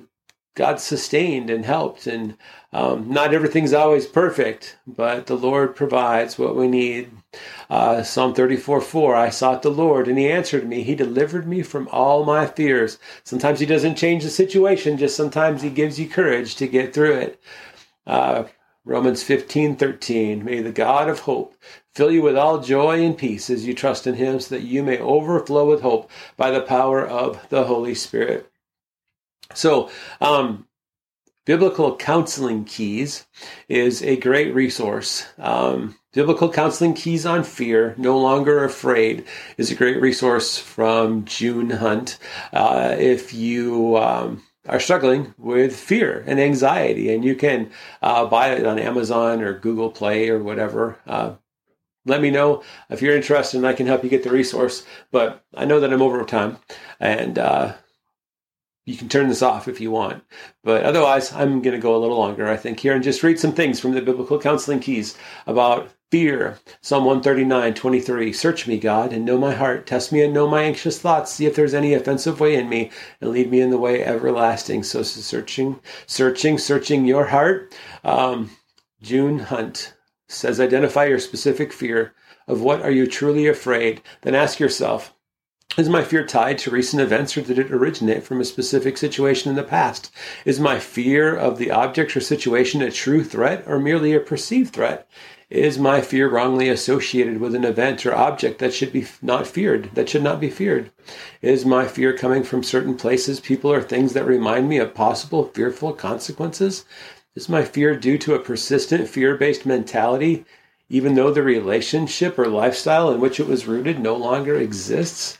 God 0.55 0.81
sustained 0.81 1.49
and 1.49 1.65
helped. 1.65 2.07
And 2.07 2.37
um, 2.73 3.11
not 3.11 3.35
everything's 3.35 3.75
always 3.75 4.07
perfect, 4.07 4.79
but 4.87 5.27
the 5.27 5.37
Lord 5.37 5.77
provides 5.77 6.39
what 6.39 6.57
we 6.57 6.69
need. 6.69 7.11
Uh, 7.69 8.03
Psalm 8.03 8.35
34 8.35 8.81
4 8.81 9.15
I 9.15 9.29
sought 9.29 9.63
the 9.63 9.71
Lord, 9.71 10.09
and 10.09 10.19
He 10.19 10.31
answered 10.31 10.67
me. 10.67 10.83
He 10.83 10.95
delivered 10.95 11.47
me 11.47 11.63
from 11.63 11.89
all 11.89 12.25
my 12.25 12.47
fears. 12.47 12.99
Sometimes 13.25 13.61
He 13.61 13.67
doesn't 13.67 13.97
change 13.97 14.23
the 14.23 14.31
situation, 14.31 14.97
just 14.97 15.17
sometimes 15.17 15.61
He 15.61 15.71
gives 15.71 15.99
you 16.01 16.09
courage 16.09 16.55
to 16.57 16.67
get 16.67 16.95
through 16.95 17.15
it. 17.15 17.41
Uh, 18.07 18.45
Romans 18.85 19.23
15 19.23 19.77
13 19.77 20.45
May 20.45 20.61
the 20.61 20.73
God 20.73 21.09
of 21.09 21.21
hope 21.21 21.55
fill 21.95 22.11
you 22.11 22.23
with 22.23 22.37
all 22.37 22.59
joy 22.59 23.05
and 23.05 23.17
peace 23.17 23.49
as 23.51 23.67
you 23.67 23.75
trust 23.75 24.07
in 24.07 24.15
Him, 24.15 24.41
so 24.41 24.55
that 24.55 24.65
you 24.65 24.83
may 24.83 24.99
overflow 24.99 25.69
with 25.69 25.83
hope 25.83 26.11
by 26.39 26.51
the 26.51 26.63
power 26.63 27.07
of 27.07 27.49
the 27.51 27.65
Holy 27.65 27.95
Spirit. 27.95 28.51
So, 29.55 29.91
um, 30.21 30.67
Biblical 31.45 31.97
Counseling 31.97 32.65
Keys 32.65 33.27
is 33.69 34.01
a 34.01 34.17
great 34.17 34.55
resource. 34.55 35.27
Um, 35.39 35.97
Biblical 36.13 36.53
Counseling 36.53 36.95
Keys 36.95 37.27
on 37.27 37.43
Fear, 37.43 37.97
No 37.99 38.17
Longer 38.17 38.63
Afraid, 38.63 39.25
is 39.57 39.69
a 39.69 39.75
great 39.75 40.01
resource 40.01 40.57
from 40.57 41.25
June 41.25 41.71
Hunt. 41.71 42.19
Uh, 42.53 42.95
if 42.97 43.35
you 43.35 43.97
um, 43.97 44.45
are 44.69 44.79
struggling 44.79 45.35
with 45.37 45.75
fear 45.75 46.23
and 46.29 46.39
anxiety, 46.39 47.13
and 47.13 47.25
you 47.25 47.35
can 47.35 47.73
uh, 48.03 48.25
buy 48.25 48.51
it 48.51 48.65
on 48.65 48.79
Amazon 48.79 49.43
or 49.43 49.59
Google 49.59 49.91
Play 49.91 50.29
or 50.29 50.41
whatever. 50.41 51.01
Uh, 51.09 51.35
let 52.07 52.21
me 52.21 52.31
know 52.31 52.63
if 52.89 53.03
you're 53.03 53.17
interested 53.17 53.57
and 53.57 53.67
I 53.67 53.73
can 53.73 53.89
help 53.89 54.05
you 54.05 54.11
get 54.11 54.23
the 54.23 54.31
resource. 54.31 54.87
But 55.11 55.45
I 55.55 55.65
know 55.65 55.81
that 55.81 55.93
I'm 55.93 56.03
over 56.03 56.23
time 56.25 56.59
and 57.01 57.37
uh, 57.37 57.75
you 58.85 58.97
can 58.97 59.09
turn 59.09 59.29
this 59.29 59.42
off 59.42 59.68
if 59.68 59.81
you 59.81 59.90
want. 59.90 60.25
But 60.64 60.83
otherwise, 60.83 61.33
I'm 61.33 61.62
going 61.62 61.75
to 61.75 61.83
go 61.83 61.95
a 61.95 61.99
little 61.99 62.18
longer, 62.18 62.49
I 62.49 62.57
think, 62.57 62.81
here 62.81 62.95
and 62.95 63.03
just 63.03 63.23
read 63.23 63.38
some 63.38 63.53
things 63.53 63.79
from 63.79 63.92
the 63.92 64.03
biblical 64.03 64.40
counseling 64.40 64.81
keys 64.81 65.16
about 65.47 65.90
fear. 66.11 66.59
Psalm 66.81 67.05
139, 67.05 67.75
23. 67.75 68.33
Search 68.33 68.66
me, 68.66 68.79
God, 68.79 69.12
and 69.12 69.25
know 69.25 69.38
my 69.38 69.55
heart. 69.55 69.87
Test 69.87 70.11
me 70.12 70.23
and 70.23 70.35
know 70.35 70.49
my 70.49 70.64
anxious 70.64 70.99
thoughts. 70.99 71.31
See 71.33 71.47
if 71.47 71.55
there's 71.55 71.75
any 71.75 71.95
offensive 71.95 72.40
way 72.40 72.57
in 72.57 72.68
me 72.68 72.90
and 73.21 73.31
lead 73.31 73.51
me 73.51 73.61
in 73.61 73.71
the 73.71 73.79
way 73.79 74.05
everlasting. 74.05 74.83
So, 74.83 75.03
searching, 75.03 75.79
searching, 76.07 76.59
searching 76.59 77.07
your 77.07 77.27
heart. 77.27 77.73
Um, 78.03 78.51
June 79.01 79.38
Hunt 79.38 79.95
says, 80.29 80.61
identify 80.61 81.05
your 81.05 81.18
specific 81.21 81.73
fear. 81.73 82.14
Of 82.49 82.61
what 82.61 82.83
are 82.83 82.90
you 82.90 83.07
truly 83.07 83.47
afraid? 83.47 84.03
Then 84.23 84.35
ask 84.35 84.59
yourself, 84.59 85.14
is 85.79 85.89
my 85.89 86.05
fear 86.05 86.23
tied 86.27 86.59
to 86.59 86.71
recent 86.71 87.01
events 87.01 87.35
or 87.35 87.41
did 87.41 87.59
it 87.59 87.73
originate 87.73 88.23
from 88.25 88.43
a 88.43 88.45
specific 88.45 88.99
situation 88.99 89.49
in 89.49 89.57
the 89.57 89.63
past? 89.63 90.13
Is 90.45 90.61
my 90.61 90.79
fear 90.79 91.35
of 91.35 91.57
the 91.57 91.71
object 91.71 92.15
or 92.15 92.21
situation 92.21 92.83
a 92.83 92.91
true 92.91 93.25
threat 93.25 93.65
or 93.67 93.79
merely 93.79 94.13
a 94.13 94.21
perceived 94.21 94.75
threat? 94.75 95.09
Is 95.49 95.79
my 95.79 96.03
fear 96.03 96.29
wrongly 96.29 96.69
associated 96.69 97.41
with 97.41 97.55
an 97.55 97.65
event 97.65 98.05
or 98.05 98.15
object 98.15 98.59
that 98.59 98.75
should 98.75 98.93
be 98.93 99.07
not 99.23 99.47
feared, 99.47 99.89
that 99.95 100.11
should 100.11 100.23
not 100.23 100.41
be 100.41 100.51
feared? 100.51 100.91
Is 101.41 101.65
my 101.65 101.87
fear 101.87 102.15
coming 102.17 102.43
from 102.43 102.63
certain 102.63 102.95
places, 102.95 103.41
people, 103.41 103.73
or 103.73 103.81
things 103.81 104.13
that 104.13 104.27
remind 104.27 104.69
me 104.69 104.77
of 104.77 104.95
possible 104.95 105.51
fearful 105.55 105.95
consequences? 105.95 106.85
Is 107.35 107.49
my 107.49 107.65
fear 107.65 107.97
due 107.97 108.19
to 108.19 108.35
a 108.35 108.39
persistent 108.39 109.09
fear 109.09 109.37
based 109.37 109.65
mentality, 109.65 110.44
even 110.90 111.15
though 111.15 111.31
the 111.31 111.42
relationship 111.42 112.38
or 112.38 112.46
lifestyle 112.46 113.11
in 113.11 113.21
which 113.21 113.40
it 113.40 113.46
was 113.46 113.67
rooted 113.67 113.99
no 113.99 114.15
longer 114.15 114.57
exists? 114.57 115.38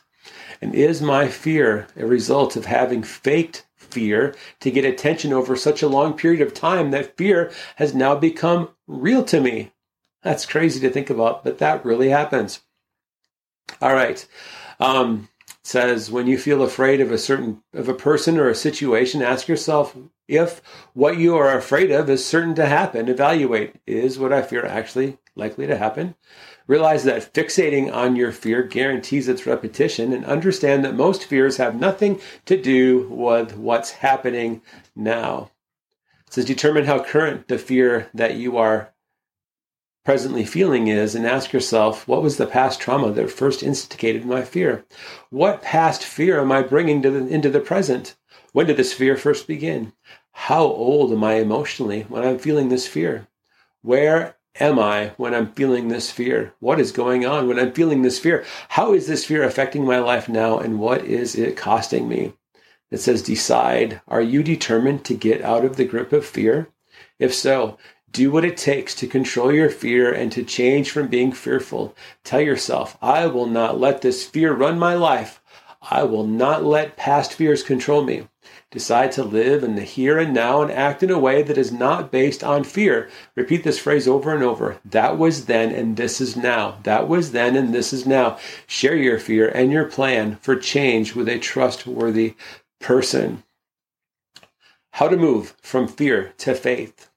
And 0.62 0.76
is 0.76 1.02
my 1.02 1.26
fear 1.26 1.88
a 1.96 2.06
result 2.06 2.54
of 2.54 2.66
having 2.66 3.02
faked 3.02 3.66
fear 3.74 4.32
to 4.60 4.70
get 4.70 4.84
attention 4.84 5.32
over 5.32 5.56
such 5.56 5.82
a 5.82 5.88
long 5.88 6.14
period 6.14 6.40
of 6.40 6.54
time 6.54 6.92
that 6.92 7.16
fear 7.16 7.50
has 7.76 7.96
now 7.96 8.14
become 8.14 8.68
real 8.86 9.24
to 9.24 9.40
me. 9.40 9.72
That's 10.22 10.46
crazy 10.46 10.78
to 10.80 10.90
think 10.90 11.10
about, 11.10 11.42
but 11.42 11.58
that 11.58 11.84
really 11.84 12.10
happens. 12.10 12.60
All 13.80 13.92
right. 13.92 14.24
Um, 14.78 15.28
says 15.64 16.12
when 16.12 16.28
you 16.28 16.38
feel 16.38 16.62
afraid 16.62 17.00
of 17.00 17.10
a 17.10 17.18
certain 17.18 17.62
of 17.74 17.88
a 17.88 17.94
person 17.94 18.38
or 18.38 18.48
a 18.48 18.54
situation, 18.54 19.20
ask 19.20 19.48
yourself 19.48 19.96
if 20.32 20.62
what 20.94 21.18
you 21.18 21.36
are 21.36 21.56
afraid 21.56 21.90
of 21.90 22.08
is 22.08 22.24
certain 22.24 22.54
to 22.54 22.66
happen. 22.66 23.08
Evaluate 23.08 23.76
is 23.86 24.18
what 24.18 24.32
I 24.32 24.42
fear 24.42 24.64
actually 24.64 25.18
likely 25.36 25.66
to 25.66 25.76
happen. 25.76 26.14
Realize 26.66 27.04
that 27.04 27.32
fixating 27.32 27.92
on 27.92 28.16
your 28.16 28.32
fear 28.32 28.62
guarantees 28.62 29.28
its 29.28 29.46
repetition 29.46 30.12
and 30.12 30.24
understand 30.24 30.84
that 30.84 30.94
most 30.94 31.24
fears 31.24 31.56
have 31.56 31.78
nothing 31.78 32.20
to 32.46 32.60
do 32.60 33.08
with 33.08 33.56
what's 33.56 33.90
happening 33.90 34.62
now. 34.96 35.50
It 36.26 36.32
says 36.32 36.44
determine 36.44 36.86
how 36.86 37.02
current 37.02 37.48
the 37.48 37.58
fear 37.58 38.08
that 38.14 38.36
you 38.36 38.56
are 38.56 38.92
presently 40.04 40.44
feeling 40.44 40.88
is 40.88 41.14
and 41.14 41.26
ask 41.26 41.52
yourself, 41.52 42.08
what 42.08 42.22
was 42.22 42.36
the 42.36 42.46
past 42.46 42.80
trauma 42.80 43.12
that 43.12 43.30
first 43.30 43.62
instigated 43.62 44.24
my 44.24 44.42
fear? 44.42 44.84
What 45.30 45.62
past 45.62 46.02
fear 46.02 46.40
am 46.40 46.50
I 46.50 46.62
bringing 46.62 47.02
the, 47.02 47.26
into 47.26 47.50
the 47.50 47.60
present? 47.60 48.16
When 48.52 48.66
did 48.66 48.76
this 48.76 48.92
fear 48.92 49.16
first 49.16 49.46
begin? 49.46 49.92
How 50.32 50.64
old 50.64 51.12
am 51.12 51.22
I 51.22 51.34
emotionally 51.34 52.02
when 52.02 52.24
I'm 52.24 52.38
feeling 52.38 52.68
this 52.68 52.86
fear? 52.86 53.28
Where 53.82 54.36
am 54.60 54.78
I 54.78 55.12
when 55.16 55.34
I'm 55.34 55.52
feeling 55.52 55.88
this 55.88 56.10
fear? 56.10 56.52
What 56.58 56.80
is 56.80 56.92
going 56.92 57.24
on 57.24 57.48
when 57.48 57.58
I'm 57.58 57.72
feeling 57.72 58.02
this 58.02 58.18
fear? 58.18 58.44
How 58.70 58.92
is 58.92 59.06
this 59.06 59.24
fear 59.24 59.44
affecting 59.44 59.84
my 59.84 59.98
life 59.98 60.28
now 60.28 60.58
and 60.58 60.78
what 60.78 61.04
is 61.04 61.34
it 61.34 61.56
costing 61.56 62.08
me? 62.08 62.32
It 62.90 62.98
says, 62.98 63.22
decide. 63.22 64.00
Are 64.08 64.20
you 64.20 64.42
determined 64.42 65.04
to 65.06 65.14
get 65.14 65.42
out 65.42 65.64
of 65.64 65.76
the 65.76 65.84
grip 65.84 66.12
of 66.12 66.26
fear? 66.26 66.68
If 67.18 67.32
so, 67.32 67.78
do 68.10 68.30
what 68.30 68.44
it 68.44 68.58
takes 68.58 68.94
to 68.96 69.06
control 69.06 69.50
your 69.52 69.70
fear 69.70 70.12
and 70.12 70.30
to 70.32 70.44
change 70.44 70.90
from 70.90 71.08
being 71.08 71.32
fearful. 71.32 71.96
Tell 72.24 72.40
yourself, 72.40 72.98
I 73.00 73.26
will 73.28 73.46
not 73.46 73.80
let 73.80 74.02
this 74.02 74.26
fear 74.26 74.52
run 74.52 74.78
my 74.78 74.94
life. 74.94 75.40
I 75.80 76.02
will 76.02 76.26
not 76.26 76.64
let 76.64 76.96
past 76.96 77.32
fears 77.32 77.62
control 77.62 78.04
me. 78.04 78.28
Decide 78.72 79.12
to 79.12 79.22
live 79.22 79.62
in 79.62 79.74
the 79.74 79.82
here 79.82 80.18
and 80.18 80.32
now 80.32 80.62
and 80.62 80.72
act 80.72 81.02
in 81.02 81.10
a 81.10 81.18
way 81.18 81.42
that 81.42 81.58
is 81.58 81.70
not 81.70 82.10
based 82.10 82.42
on 82.42 82.64
fear. 82.64 83.10
Repeat 83.36 83.64
this 83.64 83.78
phrase 83.78 84.08
over 84.08 84.34
and 84.34 84.42
over. 84.42 84.78
That 84.82 85.18
was 85.18 85.44
then 85.44 85.74
and 85.74 85.98
this 85.98 86.22
is 86.22 86.38
now. 86.38 86.78
That 86.84 87.06
was 87.06 87.32
then 87.32 87.54
and 87.54 87.74
this 87.74 87.92
is 87.92 88.06
now. 88.06 88.38
Share 88.66 88.96
your 88.96 89.18
fear 89.18 89.46
and 89.46 89.70
your 89.70 89.84
plan 89.84 90.36
for 90.36 90.56
change 90.56 91.14
with 91.14 91.28
a 91.28 91.38
trustworthy 91.38 92.34
person. 92.80 93.42
How 94.92 95.08
to 95.08 95.18
move 95.18 95.54
from 95.60 95.86
fear 95.86 96.32
to 96.38 96.54
faith. 96.54 97.10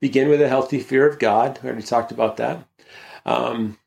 Begin 0.00 0.28
with 0.28 0.42
a 0.42 0.48
healthy 0.48 0.80
fear 0.80 1.08
of 1.08 1.20
God. 1.20 1.60
We 1.62 1.68
already 1.68 1.86
talked 1.86 2.10
about 2.10 2.38
that. 2.38 2.66
Um, 3.24 3.78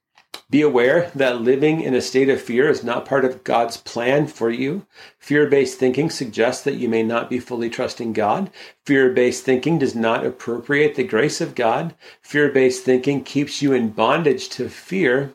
be 0.49 0.61
aware 0.61 1.11
that 1.15 1.41
living 1.41 1.81
in 1.81 1.95
a 1.95 2.01
state 2.01 2.29
of 2.29 2.39
fear 2.39 2.69
is 2.69 2.83
not 2.83 3.05
part 3.05 3.25
of 3.25 3.43
God's 3.43 3.77
plan 3.77 4.27
for 4.27 4.51
you. 4.51 4.85
Fear 5.17 5.49
based 5.49 5.79
thinking 5.79 6.09
suggests 6.09 6.63
that 6.63 6.75
you 6.75 6.87
may 6.87 7.01
not 7.01 7.29
be 7.29 7.39
fully 7.39 7.69
trusting 7.69 8.13
God. 8.13 8.51
Fear 8.85 9.13
based 9.13 9.43
thinking 9.43 9.79
does 9.79 9.95
not 9.95 10.25
appropriate 10.25 10.95
the 10.95 11.03
grace 11.03 11.41
of 11.41 11.55
God. 11.55 11.95
Fear 12.21 12.49
based 12.49 12.83
thinking 12.83 13.23
keeps 13.23 13.61
you 13.63 13.73
in 13.73 13.89
bondage 13.89 14.49
to 14.49 14.69
fear. 14.69 15.33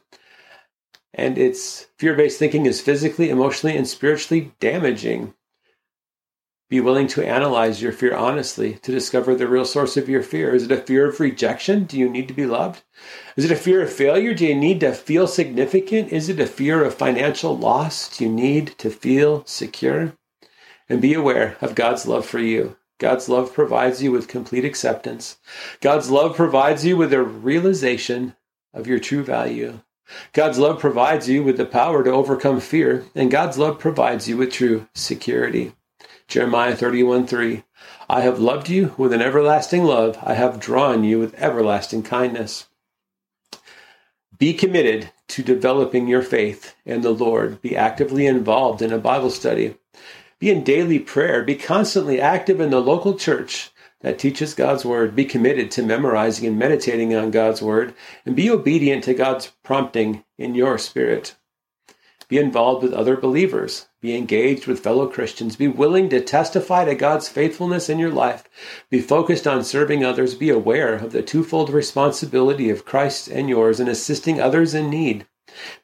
And 1.13 1.37
it's 1.37 1.89
fear 1.99 2.15
based 2.15 2.39
thinking 2.39 2.67
is 2.67 2.81
physically, 2.81 3.31
emotionally, 3.31 3.77
and 3.77 3.89
spiritually 3.89 4.53
damaging. 4.61 5.35
Be 6.71 6.79
willing 6.79 7.09
to 7.09 7.27
analyze 7.27 7.83
your 7.83 7.91
fear 7.91 8.15
honestly 8.15 8.75
to 8.75 8.93
discover 8.93 9.35
the 9.35 9.49
real 9.49 9.65
source 9.65 9.97
of 9.97 10.09
your 10.09 10.23
fear. 10.23 10.55
Is 10.55 10.63
it 10.63 10.71
a 10.71 10.77
fear 10.77 11.09
of 11.09 11.19
rejection? 11.19 11.83
Do 11.83 11.99
you 11.99 12.09
need 12.09 12.29
to 12.29 12.35
be 12.35 12.47
loved? 12.47 12.85
Is 13.35 13.45
it 13.45 13.51
a 13.51 13.57
fear 13.57 13.83
of 13.83 13.93
failure? 13.93 14.35
Do 14.35 14.47
you 14.47 14.55
need 14.55 14.79
to 14.79 14.93
feel 14.93 15.27
significant? 15.27 16.13
Is 16.13 16.29
it 16.29 16.39
a 16.39 16.47
fear 16.47 16.85
of 16.85 16.95
financial 16.95 17.59
loss? 17.59 18.17
Do 18.17 18.23
you 18.23 18.31
need 18.31 18.79
to 18.79 18.89
feel 18.89 19.45
secure? 19.47 20.13
And 20.89 21.03
be 21.03 21.13
aware 21.13 21.57
of 21.61 21.75
God's 21.75 22.07
love 22.07 22.25
for 22.25 22.39
you. 22.39 22.77
God's 23.01 23.29
love 23.29 23.53
provides 23.53 24.01
you 24.01 24.13
with 24.13 24.29
complete 24.29 24.65
acceptance. 24.65 25.39
God's 25.81 26.09
love 26.09 26.37
provides 26.37 26.85
you 26.85 26.97
with 26.97 27.13
a 27.13 27.21
realization 27.21 28.37
of 28.73 28.87
your 28.87 29.01
true 29.01 29.25
value. 29.25 29.81
God's 30.33 30.59
love 30.61 30.79
provides 30.79 31.29
you 31.29 31.43
with 31.43 31.57
the 31.57 31.67
power 31.67 32.05
to 32.05 32.11
overcome 32.11 32.61
fear, 32.61 33.07
and 33.17 33.29
God's 33.29 33.59
love 33.59 33.81
provides 33.81 34.29
you 34.29 34.37
with 34.37 34.53
true 34.53 34.87
security. 34.95 35.73
Jeremiah 36.31 36.77
31 36.77 37.27
3. 37.27 37.65
I 38.09 38.21
have 38.21 38.39
loved 38.39 38.69
you 38.69 38.95
with 38.97 39.13
an 39.13 39.21
everlasting 39.21 39.83
love. 39.83 40.17
I 40.23 40.35
have 40.35 40.61
drawn 40.61 41.03
you 41.03 41.19
with 41.19 41.35
everlasting 41.35 42.05
kindness. 42.05 42.69
Be 44.39 44.55
committed 44.55 45.11
to 45.27 45.43
developing 45.43 46.07
your 46.07 46.23
faith 46.23 46.77
in 46.85 47.01
the 47.01 47.11
Lord. 47.11 47.61
Be 47.61 47.77
actively 47.77 48.29
involved 48.29 48.81
in 48.81 48.93
a 48.93 48.99
Bible 48.99 49.31
study. 49.31 49.75
Be 50.39 50.51
in 50.51 50.63
daily 50.63 51.01
prayer. 51.01 51.43
Be 51.43 51.57
constantly 51.57 52.21
active 52.21 52.61
in 52.61 52.71
the 52.71 52.81
local 52.81 53.19
church 53.19 53.73
that 54.03 54.21
teaches 54.21 54.55
God's 54.55 54.85
Word. 54.85 55.17
Be 55.17 55.25
committed 55.25 55.73
to 55.73 55.83
memorizing 55.83 56.47
and 56.47 56.57
meditating 56.57 57.13
on 57.13 57.33
God's 57.33 57.61
Word. 57.61 57.93
And 58.25 58.37
be 58.37 58.49
obedient 58.49 59.03
to 59.03 59.15
God's 59.15 59.51
prompting 59.65 60.23
in 60.39 60.55
your 60.55 60.79
spirit. 60.79 61.35
Be 62.29 62.39
involved 62.39 62.85
with 62.85 62.93
other 62.93 63.17
believers. 63.17 63.89
Be 64.01 64.17
engaged 64.17 64.67
with 64.67 64.81
fellow 64.81 65.07
Christians. 65.07 65.57
Be 65.57 65.69
willing 65.69 66.09
to 66.09 66.23
testify 66.23 66.87
to 66.87 66.95
God's 66.95 67.29
faithfulness 67.29 67.91
in 67.91 67.99
your 67.99 68.11
life. 68.11 68.45
Be 68.89 69.01
focused 69.01 69.47
on 69.47 69.63
serving 69.63 70.03
others. 70.03 70.35
Be 70.35 70.49
aware 70.49 70.95
of 70.95 71.13
the 71.13 71.23
twofold 71.23 71.69
responsibility 71.69 72.71
of 72.71 72.87
Christ 72.87 73.29
and 73.29 73.51
yours 73.51 73.79
in 73.79 73.89
assisting 73.89 74.41
others 74.41 74.73
in 74.73 74.89
need. 74.89 75.27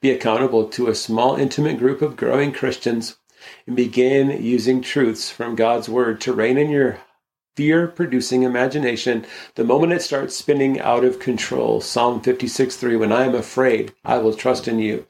Be 0.00 0.10
accountable 0.10 0.66
to 0.68 0.86
a 0.86 0.94
small, 0.94 1.36
intimate 1.36 1.78
group 1.78 2.00
of 2.00 2.16
growing 2.16 2.52
Christians. 2.52 3.18
And 3.66 3.76
begin 3.76 4.42
using 4.42 4.80
truths 4.80 5.30
from 5.30 5.54
God's 5.54 5.88
Word 5.88 6.18
to 6.22 6.32
rein 6.32 6.56
in 6.56 6.70
your 6.70 6.98
fear 7.54 7.86
producing 7.86 8.44
imagination 8.44 9.26
the 9.56 9.64
moment 9.64 9.92
it 9.92 10.02
starts 10.02 10.34
spinning 10.34 10.80
out 10.80 11.04
of 11.04 11.18
control. 11.18 11.82
Psalm 11.82 12.22
56 12.22 12.76
3 12.76 12.96
When 12.96 13.12
I 13.12 13.24
am 13.24 13.34
afraid, 13.34 13.92
I 14.06 14.18
will 14.18 14.34
trust 14.34 14.68
in 14.68 14.78
you. 14.78 15.06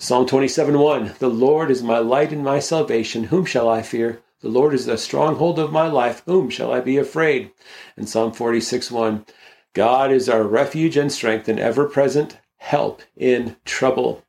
Psalm 0.00 0.26
27 0.26 0.78
1 0.78 1.14
The 1.18 1.28
Lord 1.28 1.72
is 1.72 1.82
my 1.82 1.98
light 1.98 2.30
and 2.30 2.44
my 2.44 2.60
salvation. 2.60 3.24
Whom 3.24 3.44
shall 3.44 3.68
I 3.68 3.82
fear? 3.82 4.22
The 4.42 4.48
Lord 4.48 4.72
is 4.72 4.86
the 4.86 4.96
stronghold 4.96 5.58
of 5.58 5.72
my 5.72 5.88
life. 5.88 6.22
Whom 6.24 6.50
shall 6.50 6.72
I 6.72 6.78
be 6.78 6.96
afraid? 6.98 7.50
And 7.96 8.08
Psalm 8.08 8.32
46 8.32 8.92
1 8.92 9.26
God 9.74 10.12
is 10.12 10.28
our 10.28 10.44
refuge 10.44 10.96
and 10.96 11.10
strength 11.10 11.48
and 11.48 11.58
ever 11.58 11.88
present 11.88 12.38
help 12.58 13.02
in 13.16 13.56
trouble. 13.64 14.24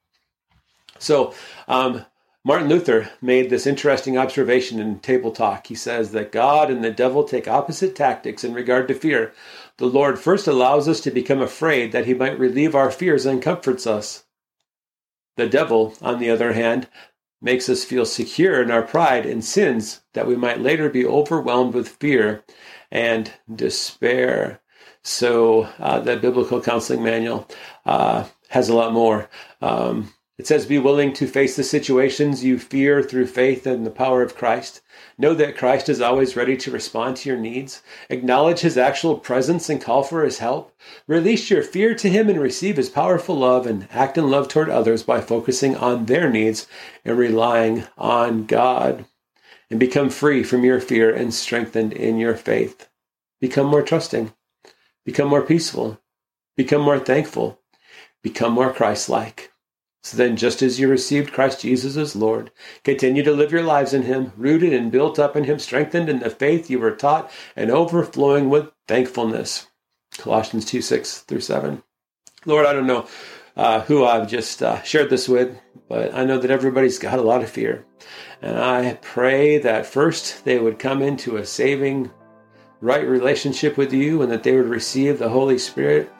So, 0.98 1.36
um, 1.68 2.04
Martin 2.44 2.68
Luther 2.68 3.12
made 3.22 3.52
this 3.52 3.68
interesting 3.68 4.18
observation 4.18 4.80
in 4.80 5.00
Table 5.00 5.30
Talk. 5.30 5.68
He 5.68 5.76
says 5.76 6.14
that 6.14 6.32
God 6.32 6.72
and 6.72 6.84
the 6.84 6.90
devil 6.90 7.24
take 7.24 7.48
opposite 7.48 7.96
tactics 7.96 8.44
in 8.44 8.56
regard 8.56 8.88
to 8.88 8.96
fear. 8.96 9.34
The 9.78 9.86
Lord 9.86 10.18
first 10.18 10.48
allows 10.48 10.88
us 10.88 11.00
to 11.02 11.12
become 11.12 11.44
afraid 11.44 11.92
that 11.92 12.08
he 12.08 12.16
might 12.16 12.40
relieve 12.40 12.74
our 12.74 12.90
fears 12.90 13.28
and 13.28 13.40
comforts 13.40 13.86
us. 13.86 14.24
The 15.40 15.48
devil, 15.48 15.94
on 16.02 16.20
the 16.20 16.30
other 16.30 16.52
hand, 16.52 16.90
makes 17.42 17.70
us 17.70 17.86
feel 17.86 18.06
secure 18.06 18.62
in 18.62 18.72
our 18.72 18.82
pride 18.82 19.26
and 19.26 19.42
sins 19.42 20.02
that 20.14 20.28
we 20.28 20.36
might 20.36 20.60
later 20.60 20.90
be 20.90 21.06
overwhelmed 21.06 21.74
with 21.74 21.88
fear 21.88 22.44
and 22.92 23.32
despair. 23.50 24.60
So, 25.02 25.70
uh, 25.80 26.02
the 26.02 26.18
biblical 26.18 26.60
counseling 26.60 27.04
manual 27.04 27.48
uh, 27.86 28.26
has 28.50 28.68
a 28.68 28.76
lot 28.76 28.92
more. 28.92 29.30
Um, 29.62 30.14
it 30.40 30.48
says, 30.48 30.66
Be 30.66 30.80
willing 30.80 31.12
to 31.16 31.28
face 31.28 31.58
the 31.58 31.66
situations 31.66 32.46
you 32.46 32.58
fear 32.58 33.04
through 33.04 33.28
faith 33.28 33.68
and 33.68 33.86
the 33.86 33.92
power 33.92 34.22
of 34.22 34.38
Christ. 34.38 34.82
Know 35.18 35.34
that 35.34 35.58
Christ 35.58 35.90
is 35.90 36.00
always 36.00 36.38
ready 36.38 36.56
to 36.56 36.72
respond 36.72 37.18
to 37.18 37.30
your 37.30 37.38
needs. 37.38 37.84
Acknowledge 38.10 38.62
his 38.62 38.78
actual 38.78 39.18
presence 39.18 39.70
and 39.70 39.82
call 39.82 40.02
for 40.02 40.24
his 40.24 40.40
help. 40.40 40.74
Release 41.08 41.50
your 41.50 41.62
fear 41.62 41.94
to 41.96 42.10
him 42.10 42.30
and 42.30 42.40
receive 42.40 42.78
his 42.78 42.90
powerful 42.90 43.36
love 43.36 43.68
and 43.68 43.90
act 43.92 44.18
in 44.18 44.30
love 44.30 44.48
toward 44.48 44.70
others 44.70 45.04
by 45.04 45.20
focusing 45.20 45.76
on 45.76 46.06
their 46.06 46.30
needs 46.30 46.68
and 47.04 47.18
relying 47.18 47.84
on 47.98 48.46
God. 48.46 49.04
And 49.70 49.78
become 49.78 50.10
free 50.10 50.42
from 50.42 50.64
your 50.64 50.80
fear 50.80 51.14
and 51.14 51.34
strengthened 51.34 51.92
in 51.92 52.18
your 52.18 52.38
faith. 52.38 52.88
Become 53.42 53.68
more 53.68 53.84
trusting. 53.84 54.32
Become 55.04 55.28
more 55.28 55.42
peaceful. 55.42 56.00
Become 56.56 56.82
more 56.82 57.00
thankful. 57.00 57.60
Become 58.24 58.54
more 58.54 58.72
Christ 58.72 59.10
like. 59.10 59.49
So 60.04 60.16
then, 60.16 60.38
just 60.38 60.62
as 60.62 60.80
you 60.80 60.88
received 60.88 61.34
Christ 61.34 61.62
Jesus 61.62 61.98
as 61.98 62.16
Lord, 62.16 62.52
continue 62.84 63.22
to 63.24 63.34
live 63.34 63.52
your 63.52 63.64
lives 63.64 63.94
in 63.94 64.04
Him, 64.04 64.32
rooted 64.38 64.74
and 64.74 64.92
built 64.92 65.20
up 65.20 65.36
in 65.36 65.44
Him, 65.44 65.60
strengthened 65.60 66.08
in 66.08 66.20
the 66.20 66.30
faith 66.30 66.70
you 66.70 66.80
were 66.80 66.96
taught, 66.96 67.30
and 67.56 67.70
overflowing 67.70 68.50
with 68.50 68.72
thankfulness. 68.88 69.68
Colossians 70.18 70.66
2 70.66 70.82
6 70.82 71.20
through 71.22 71.42
7. 71.42 71.84
Lord, 72.46 72.66
I 72.66 72.74
don't 72.74 72.88
know 72.88 73.08
uh, 73.58 73.82
who 73.82 74.06
I've 74.06 74.30
just 74.30 74.64
uh, 74.64 74.82
shared 74.84 75.10
this 75.10 75.28
with, 75.28 75.60
but 75.90 76.14
I 76.14 76.24
know 76.24 76.38
that 76.38 76.52
everybody's 76.52 77.00
got 77.00 77.20
a 77.20 77.24
lot 77.24 77.44
of 77.44 77.50
fear. 77.50 77.86
And 78.42 78.58
I 78.58 78.98
pray 79.02 79.58
that 79.58 79.86
first 79.86 80.46
they 80.46 80.60
would 80.60 80.80
come 80.80 81.02
into 81.02 81.36
a 81.36 81.46
saving, 81.46 82.12
right 82.82 83.08
relationship 83.08 83.78
with 83.78 83.92
you 83.92 84.22
and 84.22 84.32
that 84.32 84.44
they 84.44 84.56
would 84.56 84.70
receive 84.70 85.20
the 85.20 85.30
Holy 85.30 85.58
Spirit, 85.58 86.12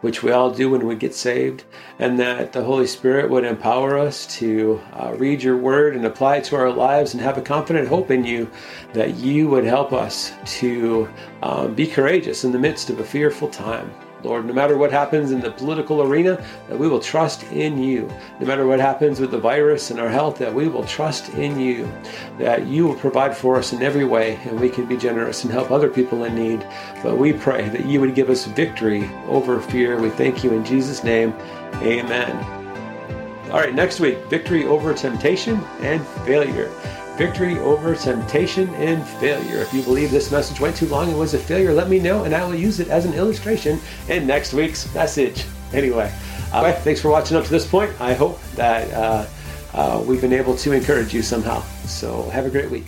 which 0.00 0.22
we 0.22 0.32
all 0.32 0.50
do 0.50 0.70
when 0.70 0.86
we 0.86 0.96
get 0.96 1.14
saved, 1.14 1.64
and 1.98 2.18
that 2.18 2.52
the 2.52 2.62
Holy 2.62 2.86
Spirit 2.86 3.30
would 3.30 3.44
empower 3.44 3.98
us 3.98 4.26
to 4.38 4.80
uh, 4.94 5.14
read 5.16 5.42
your 5.42 5.56
word 5.56 5.94
and 5.94 6.04
apply 6.04 6.36
it 6.36 6.44
to 6.44 6.56
our 6.56 6.70
lives 6.70 7.14
and 7.14 7.22
have 7.22 7.38
a 7.38 7.42
confident 7.42 7.88
hope 7.88 8.10
in 8.10 8.24
you 8.24 8.50
that 8.92 9.16
you 9.16 9.48
would 9.48 9.64
help 9.64 9.92
us 9.92 10.32
to 10.44 11.08
um, 11.42 11.74
be 11.74 11.86
courageous 11.86 12.44
in 12.44 12.52
the 12.52 12.58
midst 12.58 12.90
of 12.90 12.98
a 13.00 13.04
fearful 13.04 13.48
time. 13.48 13.90
Lord, 14.22 14.46
no 14.46 14.52
matter 14.52 14.76
what 14.76 14.90
happens 14.90 15.30
in 15.30 15.40
the 15.40 15.50
political 15.50 16.02
arena, 16.02 16.42
that 16.68 16.78
we 16.78 16.88
will 16.88 17.00
trust 17.00 17.44
in 17.44 17.78
you. 17.78 18.12
No 18.40 18.46
matter 18.46 18.66
what 18.66 18.80
happens 18.80 19.20
with 19.20 19.30
the 19.30 19.38
virus 19.38 19.90
and 19.90 20.00
our 20.00 20.08
health, 20.08 20.38
that 20.38 20.52
we 20.52 20.68
will 20.68 20.84
trust 20.84 21.28
in 21.30 21.58
you. 21.58 21.90
That 22.38 22.66
you 22.66 22.86
will 22.86 22.96
provide 22.96 23.36
for 23.36 23.56
us 23.56 23.72
in 23.72 23.82
every 23.82 24.04
way 24.04 24.40
and 24.44 24.58
we 24.58 24.70
can 24.70 24.86
be 24.86 24.96
generous 24.96 25.44
and 25.44 25.52
help 25.52 25.70
other 25.70 25.88
people 25.88 26.24
in 26.24 26.34
need. 26.34 26.66
But 27.02 27.16
we 27.16 27.32
pray 27.32 27.68
that 27.68 27.86
you 27.86 28.00
would 28.00 28.14
give 28.14 28.30
us 28.30 28.44
victory 28.44 29.08
over 29.26 29.60
fear. 29.60 30.00
We 30.00 30.10
thank 30.10 30.42
you 30.42 30.52
in 30.52 30.64
Jesus' 30.64 31.04
name. 31.04 31.32
Amen. 31.76 32.54
All 33.50 33.60
right, 33.60 33.74
next 33.74 33.98
week, 34.00 34.18
victory 34.26 34.66
over 34.66 34.92
temptation 34.92 35.62
and 35.80 36.06
failure 36.26 36.70
victory 37.18 37.58
over 37.58 37.96
temptation 37.96 38.72
and 38.76 39.04
failure. 39.18 39.58
If 39.58 39.74
you 39.74 39.82
believe 39.82 40.12
this 40.12 40.30
message 40.30 40.60
went 40.60 40.76
too 40.76 40.86
long 40.86 41.08
and 41.08 41.18
was 41.18 41.34
a 41.34 41.38
failure, 41.38 41.74
let 41.74 41.88
me 41.88 41.98
know 41.98 42.22
and 42.22 42.32
I 42.32 42.44
will 42.44 42.54
use 42.54 42.78
it 42.78 42.88
as 42.88 43.04
an 43.04 43.12
illustration 43.12 43.80
in 44.08 44.24
next 44.24 44.54
week's 44.54 44.94
message. 44.94 45.44
Anyway, 45.72 46.12
uh, 46.52 46.72
thanks 46.72 47.00
for 47.00 47.10
watching 47.10 47.36
up 47.36 47.44
to 47.44 47.50
this 47.50 47.66
point. 47.66 47.90
I 48.00 48.14
hope 48.14 48.40
that 48.54 48.90
uh, 48.94 49.26
uh, 49.74 50.02
we've 50.06 50.20
been 50.20 50.32
able 50.32 50.56
to 50.58 50.70
encourage 50.70 51.12
you 51.12 51.22
somehow. 51.22 51.60
So 51.86 52.22
have 52.30 52.46
a 52.46 52.50
great 52.50 52.70
week. 52.70 52.86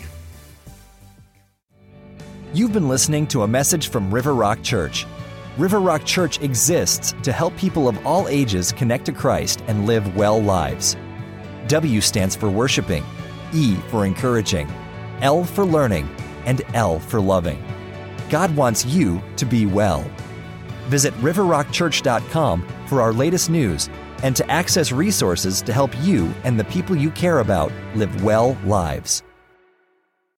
You've 2.54 2.72
been 2.72 2.88
listening 2.88 3.26
to 3.28 3.42
a 3.42 3.48
message 3.48 3.88
from 3.88 4.14
River 4.14 4.34
Rock 4.34 4.62
Church. 4.62 5.06
River 5.58 5.80
Rock 5.80 6.04
Church 6.04 6.40
exists 6.40 7.14
to 7.24 7.32
help 7.32 7.56
people 7.56 7.88
of 7.88 8.06
all 8.06 8.28
ages 8.28 8.70
connect 8.70 9.06
to 9.06 9.12
Christ 9.12 9.62
and 9.66 9.86
live 9.86 10.16
well 10.16 10.40
lives. 10.40 10.96
W 11.66 12.00
stands 12.00 12.36
for 12.36 12.48
worshiping. 12.48 13.04
E 13.52 13.76
for 13.88 14.04
encouraging, 14.04 14.68
L 15.20 15.44
for 15.44 15.64
learning, 15.64 16.08
and 16.46 16.62
L 16.74 16.98
for 16.98 17.20
loving. 17.20 17.62
God 18.28 18.54
wants 18.56 18.84
you 18.84 19.22
to 19.36 19.44
be 19.44 19.66
well. 19.66 20.04
Visit 20.88 21.14
riverrockchurch.com 21.14 22.66
for 22.86 23.00
our 23.00 23.12
latest 23.12 23.50
news 23.50 23.88
and 24.22 24.36
to 24.36 24.50
access 24.50 24.92
resources 24.92 25.62
to 25.62 25.72
help 25.72 25.90
you 26.00 26.32
and 26.44 26.58
the 26.58 26.64
people 26.64 26.96
you 26.96 27.10
care 27.10 27.38
about 27.38 27.72
live 27.94 28.22
well 28.22 28.56
lives. 28.64 29.22